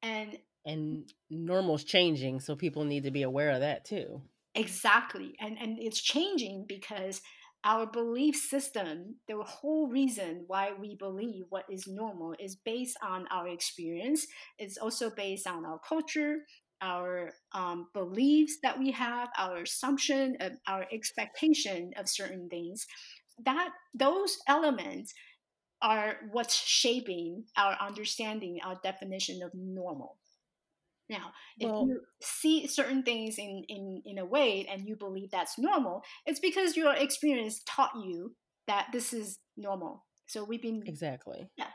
And 0.03 0.39
and 0.67 1.13
normal's 1.31 1.85
changing 1.85 2.41
so 2.41 2.57
people 2.57 2.85
need 2.85 3.05
to 3.05 3.11
be 3.11 3.23
aware 3.23 3.51
of 3.51 3.61
that 3.61 3.85
too. 3.85 4.21
Exactly 4.55 5.35
and 5.41 5.59
and 5.59 5.79
it's 5.81 6.01
changing 6.01 6.65
because 6.69 7.21
our 7.65 7.87
belief 7.87 8.37
system 8.37 9.17
the 9.27 9.43
whole 9.43 9.89
reason 9.89 10.45
why 10.47 10.73
we 10.79 10.97
believe 10.97 11.45
what 11.49 11.65
is 11.71 11.87
normal 11.87 12.35
is 12.39 12.57
based 12.57 12.97
on 13.03 13.27
our 13.31 13.49
experience. 13.49 14.27
It's 14.59 14.79
also 14.79 15.11
based 15.11 15.47
on 15.47 15.65
our 15.65 15.81
culture 15.87 16.39
our 16.85 17.33
um, 17.53 17.89
beliefs 17.95 18.59
that 18.63 18.79
we 18.79 18.91
have 18.91 19.29
our 19.39 19.63
assumption 19.63 20.37
of 20.41 20.53
our 20.67 20.87
expectation 20.93 21.91
of 21.97 22.09
certain 22.09 22.49
things. 22.49 22.87
That 23.45 23.71
those 23.95 24.37
elements 24.47 25.15
are 25.83 26.17
what's 26.31 26.55
shaping 26.55 27.45
our 27.57 27.77
understanding 27.81 28.59
our 28.65 28.79
definition 28.83 29.43
of 29.43 29.51
normal 29.55 30.19
now, 31.11 31.33
if 31.59 31.71
well, 31.71 31.87
you 31.87 32.01
see 32.23 32.67
certain 32.67 33.03
things 33.03 33.39
in, 33.39 33.65
in, 33.69 34.03
in 34.07 34.19
a 34.19 34.25
way 34.25 34.67
and 34.71 34.87
you 34.87 34.97
believe 34.97 35.31
that's 35.31 35.59
normal, 35.59 36.03
it's 36.25 36.41
because 36.41 36.77
your 36.77 36.95
experience 36.95 37.63
taught 37.67 37.93
you 38.03 38.35
that 38.67 38.89
this 38.93 39.13
is 39.13 39.39
normal. 39.57 40.05
So 40.27 40.45
we've 40.45 40.63
been 40.63 40.83
exactly 40.87 41.51
yeah. 41.57 41.69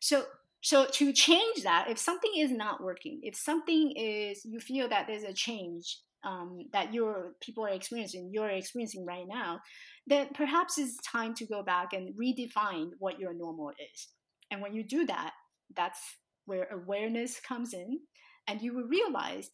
So 0.00 0.24
so 0.62 0.86
to 0.86 1.12
change 1.12 1.62
that, 1.64 1.86
if 1.90 1.98
something 1.98 2.30
is 2.36 2.52
not 2.52 2.82
working, 2.82 3.20
if 3.22 3.36
something 3.36 3.92
is 3.96 4.44
you 4.44 4.60
feel 4.60 4.88
that 4.88 5.06
there's 5.06 5.24
a 5.24 5.32
change 5.32 5.98
um, 6.24 6.60
that 6.72 6.94
your 6.94 7.32
people 7.40 7.64
are 7.64 7.70
experiencing, 7.70 8.30
you're 8.32 8.48
experiencing 8.48 9.04
right 9.06 9.26
now, 9.28 9.60
then 10.06 10.28
perhaps 10.34 10.78
it's 10.78 10.96
time 10.98 11.34
to 11.34 11.46
go 11.46 11.62
back 11.62 11.92
and 11.92 12.14
redefine 12.14 12.90
what 12.98 13.18
your 13.18 13.34
normal 13.34 13.70
is. 13.70 14.08
And 14.50 14.60
when 14.60 14.74
you 14.74 14.82
do 14.84 15.06
that, 15.06 15.32
that's 15.74 16.00
where 16.46 16.68
awareness 16.70 17.40
comes 17.40 17.74
in 17.74 18.00
and 18.46 18.60
you 18.62 18.74
will 18.74 18.84
realize 18.84 19.50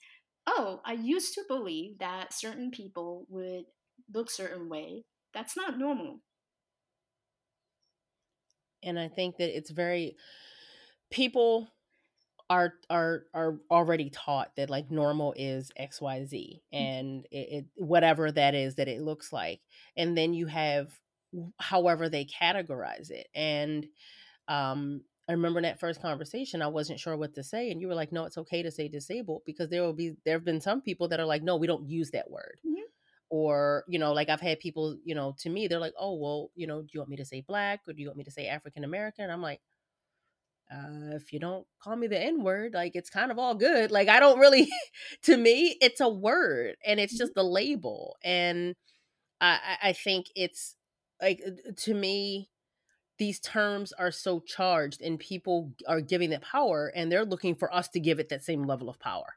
oh 0.47 0.81
i 0.85 0.93
used 0.93 1.35
to 1.35 1.43
believe 1.49 1.99
that 1.99 2.33
certain 2.33 2.71
people 2.71 3.27
would 3.29 3.65
look 4.13 4.31
certain 4.31 4.69
way 4.69 5.05
that's 5.35 5.57
not 5.57 5.79
normal 5.79 6.21
and 8.83 8.99
i 8.99 9.09
think 9.09 9.37
that 9.37 9.57
it's 9.57 9.71
very 9.71 10.17
people 11.11 11.69
are 12.51 12.75
are 12.91 13.25
are 13.33 13.59
already 13.71 14.11
taught 14.11 14.55
that 14.57 14.69
like 14.69 14.91
normal 14.91 15.33
is 15.37 15.71
xyz 15.81 16.33
mm. 16.33 16.61
and 16.73 17.27
it, 17.31 17.37
it 17.37 17.65
whatever 17.77 18.31
that 18.31 18.55
is 18.55 18.75
that 18.75 18.89
it 18.89 19.01
looks 19.01 19.33
like 19.33 19.61
and 19.97 20.17
then 20.17 20.35
you 20.35 20.47
have 20.47 20.91
however 21.59 22.09
they 22.09 22.27
categorize 22.27 23.11
it 23.11 23.29
and 23.35 23.87
um 24.49 25.01
I 25.29 25.33
remember 25.33 25.61
in 25.61 25.65
that 25.65 25.81
first 25.81 26.03
conversation, 26.03 26.63
I 26.63 26.67
wasn't 26.67 26.99
sure 26.99 27.17
what 27.17 27.35
to 27.35 27.45
say, 27.45 27.71
and 27.71 27.81
you 27.81 27.89
were 27.89 27.95
like, 27.95 28.13
"No, 28.13 28.25
it's 28.25 28.39
okay 28.39 28.63
to 28.63 28.71
say 28.71 28.89
disabled 28.89 29.43
because 29.47 29.69
there 29.69 29.83
will 29.83 29.93
be 29.93 30.17
there 30.25 30.35
have 30.35 30.45
been 30.45 30.61
some 30.61 30.81
people 30.81 31.09
that 31.09 31.21
are 31.21 31.27
like, 31.27 31.43
no, 31.43 31.57
we 31.57 31.67
don't 31.67 31.89
use 31.89 32.11
that 32.11 32.31
word." 32.31 32.59
Mm-hmm. 32.67 32.83
Or, 33.31 33.85
you 33.89 33.99
know, 33.99 34.13
like 34.13 34.29
I've 34.29 34.43
had 34.43 34.61
people, 34.61 34.99
you 35.05 35.15
know, 35.15 35.35
to 35.39 35.49
me, 35.49 35.67
they're 35.67 35.79
like, 35.79 35.95
oh, 35.99 36.17
well, 36.17 36.51
you 36.55 36.67
know, 36.67 36.83
do 36.83 36.89
you 36.93 37.01
want 37.01 37.09
me 37.09 37.17
to 37.17 37.25
say 37.25 37.41
black 37.41 37.81
or 37.89 37.95
do 37.95 38.03
you 38.03 38.09
want 38.09 38.19
me 38.19 38.25
to 38.25 38.31
say 38.31 38.47
African 38.47 38.85
American? 38.85 39.31
I'm 39.31 39.41
like, 39.41 39.63
uh, 40.71 41.17
if 41.17 41.33
you 41.33 41.39
don't 41.41 41.67
call 41.83 41.97
me 41.97 42.09
the 42.09 42.21
N 42.21 42.43
word, 42.43 42.75
like 42.75 42.93
it's 42.95 43.09
kind 43.09 43.31
of 43.31 43.39
all 43.39 43.55
good. 43.55 43.91
Like 43.91 44.09
I 44.09 44.21
don't 44.21 44.39
really, 44.39 44.69
to 45.23 45.37
me, 45.39 45.79
it's 45.81 46.01
a 46.01 46.11
word 46.11 46.77
and 46.85 47.01
it's 47.01 47.17
just 47.17 47.33
mm-hmm. 47.33 47.41
the 47.41 47.45
label. 47.45 48.17
And 48.23 48.75
I, 49.41 49.79
I 49.83 49.93
think 49.95 50.27
it's 50.37 50.77
like, 51.21 51.41
to 51.79 51.95
me, 51.95 52.51
these 53.23 53.39
terms 53.39 53.93
are 53.93 54.11
so 54.11 54.41
charged 54.41 55.01
and 55.01 55.17
people 55.17 55.73
are 55.87 56.01
giving 56.01 56.33
it 56.33 56.43
power 56.43 56.93
and 56.93 57.11
they're 57.11 57.25
looking 57.25 57.55
for 57.55 57.73
us 57.73 57.87
to 57.87 58.01
give 58.01 58.19
it 58.19 58.29
that 58.31 58.43
same 58.43 58.65
level 58.65 58.89
of 58.89 58.99
power. 58.99 59.37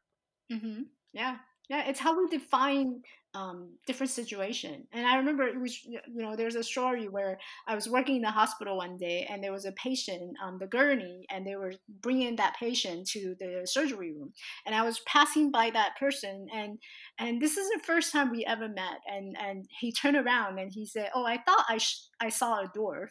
Mm-hmm. 0.52 0.82
yeah. 1.14 1.38
Yeah 1.70 1.88
it's 1.88 2.00
how 2.00 2.18
we 2.20 2.28
define 2.28 3.02
um, 3.36 3.74
different 3.86 4.12
situation. 4.12 4.88
And 4.92 5.06
i 5.06 5.18
remember 5.18 5.44
it 5.44 5.60
was 5.60 5.84
you 5.86 6.00
know 6.08 6.36
there's 6.36 6.56
a 6.56 6.64
story 6.64 7.08
where 7.10 7.38
i 7.68 7.76
was 7.76 7.88
working 7.88 8.16
in 8.16 8.22
the 8.24 8.40
hospital 8.42 8.78
one 8.78 8.98
day 8.98 9.28
and 9.30 9.44
there 9.44 9.52
was 9.52 9.66
a 9.66 9.74
patient 9.74 10.36
on 10.42 10.58
the 10.58 10.68
gurney 10.68 11.26
and 11.30 11.46
they 11.46 11.56
were 11.56 11.74
bringing 12.02 12.36
that 12.38 12.56
patient 12.60 13.08
to 13.10 13.36
the 13.40 13.52
surgery 13.66 14.14
room. 14.18 14.32
And 14.66 14.74
i 14.74 14.84
was 14.90 15.06
passing 15.16 15.52
by 15.52 15.70
that 15.72 15.92
person 16.00 16.48
and 16.60 16.80
and 17.20 17.42
this 17.42 17.56
is 17.58 17.68
the 17.70 17.84
first 17.90 18.12
time 18.12 18.32
we 18.32 18.46
ever 18.46 18.68
met 18.68 19.00
and 19.14 19.36
and 19.46 19.58
he 19.80 19.92
turned 19.92 20.18
around 20.18 20.58
and 20.58 20.72
he 20.74 20.86
said 20.88 21.10
oh 21.14 21.26
i 21.26 21.38
thought 21.46 21.66
i 21.76 21.78
sh- 21.78 22.08
i 22.28 22.30
saw 22.30 22.52
a 22.62 22.72
dwarf 22.78 23.10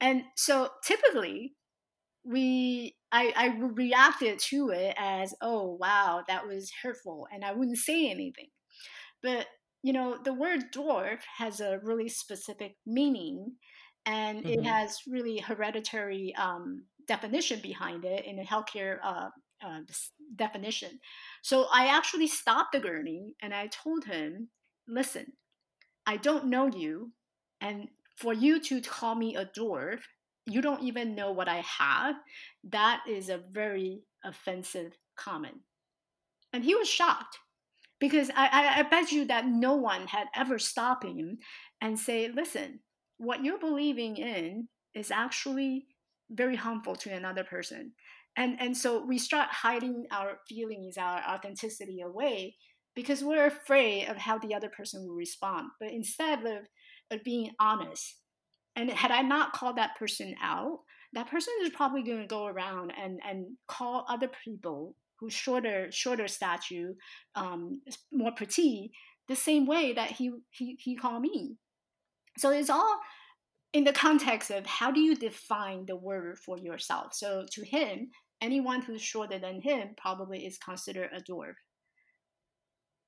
and 0.00 0.24
so 0.36 0.70
typically 0.84 1.54
we 2.24 2.96
I, 3.12 3.32
I 3.36 3.46
reacted 3.58 4.38
to 4.50 4.70
it 4.70 4.94
as 4.98 5.34
oh 5.42 5.76
wow 5.80 6.22
that 6.28 6.46
was 6.46 6.70
hurtful 6.82 7.26
and 7.32 7.44
i 7.44 7.52
wouldn't 7.52 7.78
say 7.78 8.10
anything 8.10 8.48
but 9.22 9.46
you 9.82 9.92
know, 9.92 10.18
the 10.22 10.34
word 10.34 10.72
dwarf 10.74 11.20
has 11.38 11.60
a 11.60 11.78
really 11.82 12.08
specific 12.08 12.76
meaning 12.86 13.54
and 14.04 14.44
it 14.46 14.60
hmm 14.60 14.64
has 14.64 14.98
really 15.08 15.38
hereditary 15.38 16.34
um, 16.36 16.84
definition 17.06 17.60
behind 17.62 18.04
it 18.04 18.24
in 18.26 18.38
a 18.40 18.44
healthcare 18.44 18.98
uh, 19.02 19.28
uh, 19.64 19.80
definition. 20.36 20.98
So 21.42 21.66
I 21.72 21.86
actually 21.86 22.26
stopped 22.26 22.72
the 22.72 22.80
gurney 22.80 23.34
and 23.40 23.54
I 23.54 23.68
told 23.68 24.04
him, 24.04 24.48
listen, 24.88 25.32
I 26.06 26.16
don't 26.16 26.46
know 26.46 26.66
you. 26.66 27.12
And 27.60 27.88
for 28.20 28.34
you 28.34 28.60
to 28.60 28.80
call 28.80 29.14
me 29.14 29.34
a 29.34 29.46
dwarf, 29.46 30.00
you 30.46 30.60
don't 30.60 30.82
even 30.82 31.14
know 31.14 31.32
what 31.32 31.48
I 31.48 31.64
have. 31.78 32.16
That 32.64 33.02
is 33.08 33.28
a 33.28 33.40
very 33.50 34.02
offensive 34.24 34.92
comment. 35.16 35.56
And 36.52 36.64
he 36.64 36.74
was 36.74 36.88
shocked 36.88 37.38
because 37.98 38.30
I, 38.36 38.48
I, 38.52 38.80
I 38.80 38.82
bet 38.82 39.12
you 39.12 39.24
that 39.26 39.46
no 39.46 39.74
one 39.74 40.06
had 40.06 40.26
ever 40.34 40.58
stopped 40.58 41.04
him 41.04 41.38
and 41.80 41.98
say, 41.98 42.28
listen, 42.28 42.80
what 43.18 43.44
you're 43.44 43.58
believing 43.58 44.16
in 44.16 44.68
is 44.94 45.10
actually 45.10 45.86
very 46.30 46.56
harmful 46.56 46.96
to 46.96 47.12
another 47.12 47.44
person. 47.44 47.92
And, 48.36 48.56
and 48.60 48.76
so 48.76 49.04
we 49.04 49.18
start 49.18 49.48
hiding 49.50 50.06
our 50.10 50.38
feelings, 50.48 50.96
our 50.98 51.22
authenticity 51.28 52.00
away 52.00 52.56
because 52.94 53.22
we're 53.22 53.46
afraid 53.46 54.08
of 54.08 54.16
how 54.16 54.38
the 54.38 54.54
other 54.54 54.68
person 54.68 55.06
will 55.06 55.14
respond. 55.14 55.68
But 55.78 55.90
instead 55.90 56.44
of, 56.44 56.64
of 57.10 57.24
being 57.24 57.50
honest, 57.58 58.16
and 58.76 58.90
had 58.90 59.10
I 59.10 59.22
not 59.22 59.52
called 59.52 59.76
that 59.76 59.96
person 59.98 60.34
out, 60.42 60.80
that 61.12 61.30
person 61.30 61.52
is 61.62 61.70
probably 61.70 62.02
going 62.02 62.20
to 62.20 62.26
go 62.26 62.46
around 62.46 62.92
and, 63.00 63.20
and 63.28 63.46
call 63.66 64.06
other 64.08 64.30
people 64.44 64.94
who's 65.18 65.32
shorter 65.32 65.88
shorter 65.90 66.28
statue, 66.28 66.94
um, 67.34 67.82
more 68.12 68.32
petite, 68.32 68.92
the 69.28 69.36
same 69.36 69.66
way 69.66 69.92
that 69.92 70.12
he 70.12 70.32
he 70.50 70.76
he 70.80 70.96
called 70.96 71.22
me. 71.22 71.56
So 72.38 72.50
it's 72.50 72.70
all 72.70 72.98
in 73.72 73.84
the 73.84 73.92
context 73.92 74.50
of 74.50 74.66
how 74.66 74.90
do 74.90 75.00
you 75.00 75.14
define 75.14 75.86
the 75.86 75.96
word 75.96 76.38
for 76.38 76.58
yourself. 76.58 77.14
So 77.14 77.44
to 77.52 77.64
him, 77.64 78.10
anyone 78.40 78.82
who's 78.82 79.02
shorter 79.02 79.38
than 79.38 79.60
him 79.60 79.90
probably 79.96 80.46
is 80.46 80.58
considered 80.58 81.10
a 81.12 81.20
dwarf. 81.20 81.54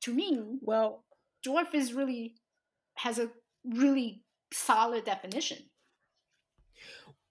To 0.03 0.15
me, 0.15 0.59
Well, 0.61 1.05
dwarf 1.47 1.75
is 1.75 1.95
really 1.95 2.35
has 2.97 3.19
a 3.19 3.31
really 3.65 4.25
solid 4.53 5.05
definition. 5.05 5.59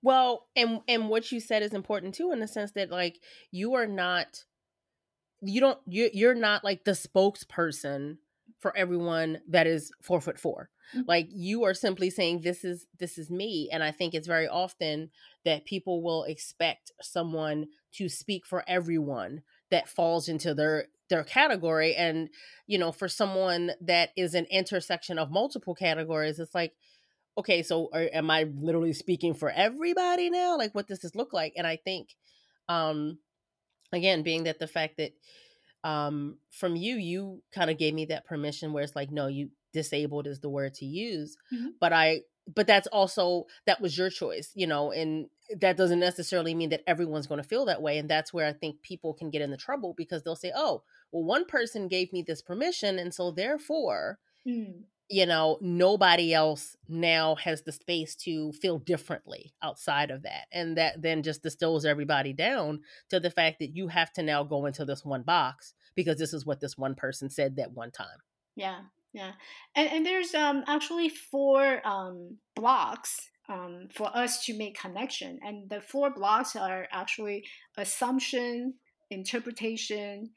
well, 0.01 0.47
and 0.55 0.81
and 0.87 1.09
what 1.09 1.31
you 1.31 1.39
said 1.39 1.63
is 1.63 1.73
important 1.73 2.15
too, 2.15 2.31
in 2.31 2.39
the 2.39 2.47
sense 2.47 2.71
that 2.73 2.89
like 2.89 3.21
you 3.51 3.73
are 3.75 3.87
not, 3.87 4.43
you 5.41 5.59
don't, 5.59 5.79
you 5.87 6.09
you're 6.13 6.35
not 6.35 6.63
like 6.63 6.83
the 6.83 6.91
spokesperson 6.91 8.17
for 8.59 8.75
everyone 8.77 9.41
that 9.49 9.67
is 9.67 9.91
four 10.01 10.21
foot 10.21 10.39
4 10.39 10.69
Mhm. 10.95 11.05
like 11.07 11.27
you 11.31 11.63
are 11.63 11.73
simply 11.73 12.09
saying 12.09 12.41
this 12.41 12.65
is 12.65 12.85
this 12.99 13.17
is 13.17 13.31
me 13.31 13.69
and 13.71 13.81
i 13.81 13.91
think 13.91 14.13
it's 14.13 14.27
very 14.27 14.47
often 14.47 15.09
that 15.45 15.65
people 15.65 16.03
will 16.03 16.25
expect 16.25 16.91
someone 17.01 17.67
to 17.93 18.09
speak 18.09 18.45
for 18.45 18.63
everyone 18.67 19.41
that 19.71 19.87
falls 19.87 20.27
into 20.27 20.53
their 20.53 20.87
their 21.11 21.23
category 21.23 21.93
and 21.95 22.29
you 22.67 22.79
know 22.79 22.91
for 22.91 23.07
someone 23.07 23.71
that 23.81 24.09
is 24.17 24.33
an 24.33 24.45
intersection 24.49 25.19
of 25.19 25.29
multiple 25.29 25.75
categories 25.75 26.39
it's 26.39 26.55
like 26.55 26.73
okay 27.37 27.61
so 27.63 27.89
are, 27.93 28.09
am 28.13 28.31
i 28.31 28.43
literally 28.55 28.93
speaking 28.93 29.33
for 29.35 29.49
everybody 29.51 30.29
now 30.29 30.57
like 30.57 30.73
what 30.73 30.87
does 30.87 30.99
this 31.01 31.15
look 31.15 31.33
like 31.33 31.53
and 31.57 31.67
i 31.67 31.75
think 31.75 32.15
um 32.69 33.19
again 33.93 34.23
being 34.23 34.45
that 34.45 34.59
the 34.59 34.67
fact 34.67 34.97
that 34.97 35.11
um 35.83 36.37
from 36.49 36.75
you 36.75 36.95
you 36.95 37.41
kind 37.53 37.69
of 37.69 37.77
gave 37.77 37.93
me 37.93 38.05
that 38.05 38.25
permission 38.25 38.73
where 38.73 38.83
it's 38.83 38.95
like 38.95 39.11
no 39.11 39.27
you 39.27 39.49
disabled 39.73 40.27
is 40.27 40.39
the 40.39 40.49
word 40.49 40.73
to 40.73 40.85
use 40.85 41.37
Mhm. 41.53 41.73
but 41.79 41.93
i 41.93 42.21
but 42.55 42.67
that's 42.67 42.87
also 42.87 43.45
that 43.65 43.81
was 43.81 43.97
your 43.97 44.09
choice 44.09 44.51
you 44.55 44.67
know 44.67 44.91
and 44.91 45.27
that 45.59 45.77
doesn't 45.77 45.99
necessarily 45.99 46.53
mean 46.53 46.69
that 46.69 46.83
everyone's 46.87 47.27
going 47.27 47.41
to 47.41 47.47
feel 47.47 47.65
that 47.65 47.81
way 47.81 47.97
and 47.97 48.09
that's 48.09 48.33
where 48.33 48.47
i 48.47 48.53
think 48.53 48.81
people 48.81 49.13
can 49.13 49.29
get 49.29 49.41
into 49.41 49.57
trouble 49.57 49.93
because 49.97 50.23
they'll 50.23 50.35
say 50.35 50.51
oh 50.55 50.83
well 51.11 51.23
one 51.23 51.45
person 51.45 51.87
gave 51.87 52.11
me 52.13 52.21
this 52.21 52.41
permission 52.41 52.99
and 52.99 53.13
so 53.13 53.31
therefore 53.31 54.19
Mm. 54.47 54.85
you 55.09 55.25
know 55.25 55.57
nobody 55.61 56.33
else 56.33 56.75
now 56.87 57.35
has 57.35 57.63
the 57.63 57.71
space 57.71 58.15
to 58.15 58.51
feel 58.53 58.79
differently 58.79 59.53
outside 59.61 60.09
of 60.11 60.23
that 60.23 60.47
and 60.51 60.77
that 60.77 61.01
then 61.01 61.21
just 61.23 61.43
distills 61.43 61.85
everybody 61.85 62.33
down 62.33 62.81
to 63.09 63.19
the 63.19 63.31
fact 63.31 63.59
that 63.59 63.75
you 63.75 63.87
have 63.89 64.11
to 64.13 64.23
now 64.23 64.43
go 64.43 64.65
into 64.65 64.85
this 64.85 65.03
one 65.05 65.23
box 65.23 65.73
because 65.95 66.17
this 66.17 66.33
is 66.33 66.45
what 66.45 66.59
this 66.61 66.77
one 66.77 66.95
person 66.95 67.29
said 67.29 67.55
that 67.57 67.71
one 67.73 67.91
time 67.91 68.19
Yeah, 68.55 68.81
yeah, 69.13 69.33
and 69.75 69.89
and 69.89 70.05
there's 70.05 70.33
um 70.33 70.63
actually 70.67 71.09
four 71.09 71.85
um 71.87 72.37
blocks 72.55 73.29
um 73.49 73.87
for 73.93 74.09
us 74.15 74.45
to 74.45 74.57
make 74.57 74.79
connection, 74.79 75.39
and 75.41 75.69
the 75.69 75.81
four 75.81 76.09
blocks 76.11 76.55
are 76.55 76.87
actually 76.91 77.45
assumption, 77.77 78.75
interpretation, 79.09 80.31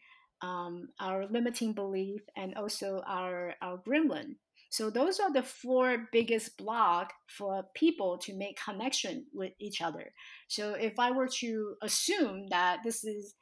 um, 0.44 0.88
our 1.00 1.26
limiting 1.30 1.72
belief, 1.72 2.20
and 2.36 2.54
also 2.54 3.02
our 3.06 3.54
our 3.62 3.78
gremlin. 3.78 4.36
So 4.70 4.90
those 4.90 5.20
are 5.20 5.32
the 5.32 5.42
four 5.42 6.08
biggest 6.12 6.56
block 6.58 7.12
for 7.28 7.64
people 7.76 8.18
to 8.24 8.36
make 8.36 8.58
connection 8.60 9.24
with 9.32 9.52
each 9.60 9.80
other. 9.80 10.12
So 10.48 10.74
if 10.74 10.94
I 10.98 11.12
were 11.12 11.28
to 11.40 11.74
assume 11.80 12.48
that 12.50 12.78
this 12.84 13.04
is 13.04 13.34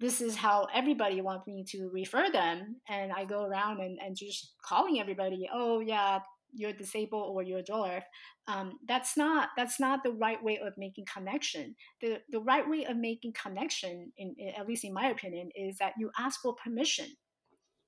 this 0.00 0.20
is 0.20 0.34
how 0.34 0.66
everybody 0.74 1.20
wants 1.20 1.46
me 1.46 1.64
to 1.68 1.88
refer 1.92 2.28
them 2.32 2.76
and 2.88 3.12
i 3.12 3.24
go 3.24 3.44
around 3.44 3.80
and, 3.80 3.98
and 4.04 4.16
just 4.16 4.52
calling 4.64 4.98
everybody 4.98 5.48
oh 5.54 5.78
yeah 5.78 6.18
you're 6.52 6.72
disabled 6.72 7.34
or 7.34 7.42
you're 7.42 7.60
a 7.60 7.64
dwarf 7.64 8.02
um, 8.48 8.78
that's 8.88 9.16
not 9.16 9.50
that's 9.56 9.78
not 9.78 10.02
the 10.02 10.10
right 10.12 10.42
way 10.42 10.58
of 10.58 10.74
making 10.76 11.04
connection. 11.12 11.76
The 12.00 12.18
the 12.30 12.40
right 12.40 12.68
way 12.68 12.84
of 12.84 12.96
making 12.96 13.34
connection 13.40 14.12
in, 14.16 14.34
in 14.36 14.52
at 14.58 14.66
least 14.66 14.84
in 14.84 14.92
my 14.92 15.08
opinion 15.08 15.50
is 15.54 15.78
that 15.78 15.94
you 15.98 16.10
ask 16.18 16.40
for 16.42 16.54
permission. 16.54 17.06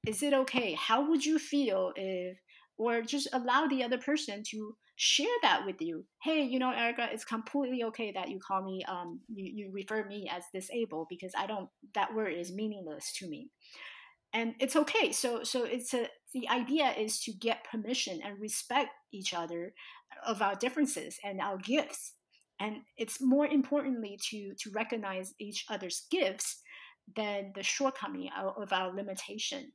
Is 0.07 0.23
it 0.23 0.33
okay? 0.33 0.75
How 0.75 1.09
would 1.09 1.25
you 1.25 1.39
feel 1.39 1.93
if 1.97 2.39
or 2.77 3.03
just 3.03 3.29
allow 3.33 3.67
the 3.67 3.83
other 3.83 3.99
person 3.99 4.43
to 4.51 4.77
share 4.97 5.27
that 5.43 5.67
with 5.67 5.81
you? 5.81 6.05
Hey 6.23 6.45
you 6.45 6.61
know 6.61 6.71
erica 6.71 7.09
it's 7.11 7.25
completely 7.25 7.83
okay 7.85 8.13
that 8.13 8.29
you 8.29 8.39
call 8.39 8.63
me 8.63 8.85
um 8.87 9.21
you, 9.29 9.51
you 9.53 9.73
refer 9.73 10.05
me 10.07 10.31
as 10.31 10.45
disabled 10.55 11.09
because 11.11 11.33
i 11.37 11.47
don't 11.47 11.69
that 11.95 12.15
word 12.15 12.33
is 12.33 12.53
meaningless 12.53 13.13
to 13.19 13.29
me. 13.29 13.51
And 14.33 14.55
it's 14.59 14.75
okay. 14.75 15.13
So 15.13 15.45
so 15.45 15.65
it's 15.65 15.95
a 15.95 16.09
the 16.35 16.49
idea 16.49 16.93
is 16.93 17.21
to 17.21 17.33
get 17.33 17.65
permission 17.71 18.21
and 18.23 18.41
respect 18.41 18.91
each 19.13 19.33
other 19.33 19.73
of 20.27 20.43
our 20.43 20.57
differences 20.57 21.19
and 21.25 21.41
our 21.41 21.57
gifts. 21.57 22.13
And 22.61 22.79
it's 22.99 23.21
more 23.21 23.47
importantly 23.47 24.19
to 24.31 24.55
to 24.59 24.71
recognize 24.71 25.35
each 25.39 25.65
other's 25.71 26.07
gifts 26.11 26.61
than 27.17 27.53
the 27.55 27.63
shortcoming 27.63 28.31
of 28.37 28.55
of 28.61 28.73
our 28.73 28.93
limitation. 28.95 29.73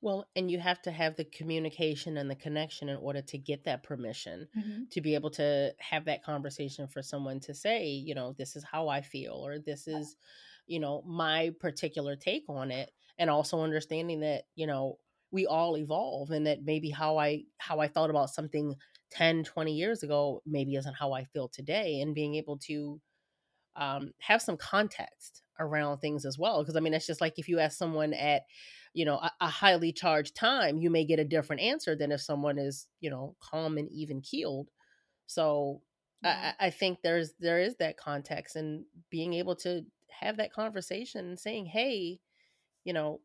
Well 0.00 0.28
and 0.36 0.50
you 0.50 0.60
have 0.60 0.80
to 0.82 0.92
have 0.92 1.16
the 1.16 1.24
communication 1.24 2.18
and 2.18 2.30
the 2.30 2.36
connection 2.36 2.88
in 2.88 2.96
order 2.98 3.22
to 3.22 3.38
get 3.38 3.64
that 3.64 3.82
permission 3.82 4.48
hmm 4.54 4.84
to 4.90 5.00
be 5.00 5.14
able 5.14 5.30
to 5.30 5.74
have 5.78 6.04
that 6.06 6.24
conversation 6.24 6.86
for 6.86 7.02
someone 7.02 7.40
to 7.40 7.52
say 7.52 7.86
you 7.88 8.14
know 8.14 8.32
this 8.38 8.56
is 8.56 8.64
how 8.64 8.88
i 8.88 9.02
feel 9.02 9.32
or 9.32 9.58
this 9.58 9.86
is 9.86 10.16
you 10.66 10.80
know 10.80 11.02
my 11.06 11.52
particular 11.60 12.16
take 12.16 12.44
on 12.48 12.70
it 12.70 12.90
and 13.18 13.30
also 13.30 13.60
understanding 13.60 14.20
that 14.20 14.44
you 14.54 14.66
know 14.66 14.98
we 15.30 15.46
all 15.46 15.76
evolve 15.76 16.30
and 16.30 16.46
that 16.46 16.62
maybe 16.64 16.90
how 16.90 17.18
i 17.18 17.42
how 17.58 17.80
i 17.80 17.88
felt 17.88 18.10
about 18.10 18.30
something 18.30 18.74
10 19.10 19.44
20 19.44 19.74
years 19.74 20.02
ago 20.02 20.42
maybe 20.46 20.74
isn't 20.76 20.94
how 20.94 21.12
i 21.12 21.24
feel 21.24 21.48
today 21.48 22.00
and 22.00 22.14
being 22.14 22.34
able 22.34 22.58
to 22.58 23.00
um, 23.76 24.12
have 24.20 24.42
some 24.42 24.56
context 24.56 25.42
around 25.60 25.98
things 25.98 26.24
as 26.24 26.38
well 26.38 26.62
because 26.62 26.76
i 26.76 26.80
mean 26.80 26.94
it's 26.94 27.06
just 27.06 27.20
like 27.20 27.38
if 27.38 27.48
you 27.48 27.58
ask 27.58 27.76
someone 27.78 28.12
at 28.12 28.42
you 28.92 29.04
know 29.04 29.16
a, 29.16 29.30
a 29.40 29.48
highly 29.48 29.92
charged 29.92 30.34
time 30.34 30.78
you 30.78 30.90
may 30.90 31.04
get 31.04 31.18
a 31.18 31.24
different 31.24 31.62
answer 31.62 31.94
than 31.96 32.10
if 32.12 32.20
someone 32.20 32.58
is 32.58 32.88
you 33.00 33.10
know 33.10 33.36
calm 33.40 33.76
and 33.78 33.88
even 33.90 34.20
keeled. 34.20 34.70
So 35.26 35.82
I 36.24 36.54
I 36.60 36.70
think 36.70 37.00
there's 37.02 37.34
there 37.40 37.60
is 37.60 37.76
that 37.76 37.96
context 37.98 38.56
and 38.56 38.86
being 39.10 39.34
able 39.34 39.56
to 39.56 39.84
have 40.10 40.36
that 40.38 40.52
conversation 40.52 41.26
and 41.28 41.38
saying, 41.40 41.66
hey, 41.66 42.20
you 42.88 42.94
know, 42.94 43.20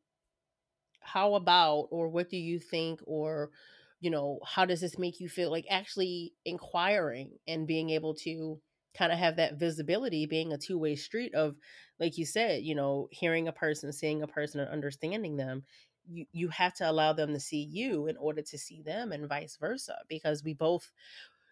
how 1.01 1.35
about 1.35 1.87
or 1.91 2.07
what 2.09 2.29
do 2.29 2.37
you 2.37 2.59
think 2.59 2.99
or 3.05 3.51
you 3.99 4.09
know, 4.09 4.39
how 4.45 4.65
does 4.65 4.81
this 4.81 4.99
make 4.99 5.21
you 5.21 5.29
feel? 5.29 5.49
Like 5.49 5.65
actually 5.69 6.33
inquiring 6.43 7.31
and 7.47 7.65
being 7.65 7.89
able 7.91 8.15
to 8.15 8.59
kind 8.93 9.13
of 9.13 9.17
have 9.17 9.37
that 9.37 9.55
visibility 9.57 10.25
being 10.25 10.51
a 10.51 10.57
two-way 10.57 10.95
street 10.97 11.33
of 11.33 11.55
like 12.01 12.17
you 12.17 12.25
said, 12.25 12.63
you 12.63 12.75
know, 12.75 13.07
hearing 13.11 13.47
a 13.47 13.53
person, 13.53 13.93
seeing 13.93 14.21
a 14.21 14.27
person 14.27 14.59
and 14.59 14.69
understanding 14.69 15.37
them. 15.37 15.63
You, 16.05 16.25
you 16.33 16.49
have 16.49 16.73
to 16.75 16.89
allow 16.91 17.13
them 17.13 17.33
to 17.33 17.39
see 17.39 17.63
you 17.63 18.07
in 18.07 18.17
order 18.17 18.41
to 18.41 18.57
see 18.57 18.81
them 18.81 19.13
and 19.13 19.29
vice 19.29 19.55
versa 19.57 19.95
because 20.09 20.43
we 20.43 20.53
both 20.53 20.91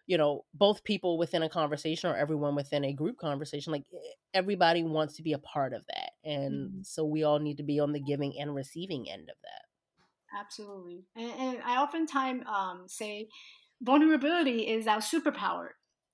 you 0.06 0.18
know 0.18 0.44
both 0.54 0.84
people 0.84 1.18
within 1.18 1.42
a 1.42 1.48
conversation 1.48 2.10
or 2.10 2.16
everyone 2.16 2.54
within 2.54 2.84
a 2.84 2.92
group 2.92 3.18
conversation 3.18 3.72
like 3.72 3.84
everybody 4.34 4.82
wants 4.84 5.16
to 5.16 5.22
be 5.22 5.32
a 5.34 5.38
part 5.38 5.72
of 5.72 5.84
that 5.86 6.11
and 6.24 6.70
Mhm. 6.70 6.84
so 6.86 7.04
we 7.04 7.22
all 7.22 7.38
need 7.38 7.56
to 7.56 7.62
be 7.62 7.80
on 7.80 7.92
the 7.92 8.00
giving 8.00 8.38
and 8.38 8.54
receiving 8.54 9.08
end 9.10 9.28
of 9.30 9.36
that 9.42 9.64
absolutely. 10.38 11.04
And, 11.16 11.30
and 11.32 11.62
I 11.64 11.76
oftentimes 11.82 12.44
um, 12.46 12.84
say 12.88 13.28
vulnerability 13.80 14.68
is 14.68 14.86
our 14.86 14.98
superpower, 14.98 15.68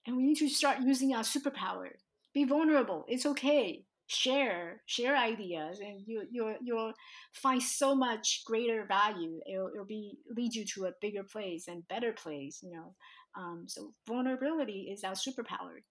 and 0.06 0.16
we 0.16 0.24
need 0.24 0.38
to 0.38 0.48
start 0.48 0.80
using 0.80 1.14
our 1.14 1.22
superpower. 1.22 1.88
Be 2.34 2.44
vulnerable. 2.44 3.04
It's 3.08 3.26
okay. 3.26 3.84
Share, 4.10 4.80
share 4.86 5.14
ideas, 5.14 5.80
and 5.80 6.00
you 6.06 6.26
you 6.30 6.54
you'll 6.62 6.94
find 7.34 7.62
so 7.62 7.94
much 7.94 8.42
greater 8.46 8.86
value. 8.86 9.38
It'll, 9.46 9.68
it'll 9.68 9.84
be 9.84 10.18
lead 10.34 10.54
you 10.54 10.64
to 10.74 10.86
a 10.86 10.92
bigger 10.98 11.24
place 11.24 11.68
and 11.68 11.86
better 11.88 12.14
place. 12.14 12.60
You 12.62 12.72
know, 12.72 12.94
um, 13.36 13.64
so 13.68 13.92
vulnerability 14.06 14.88
is 14.90 15.04
our 15.04 15.12
superpower. 15.12 15.82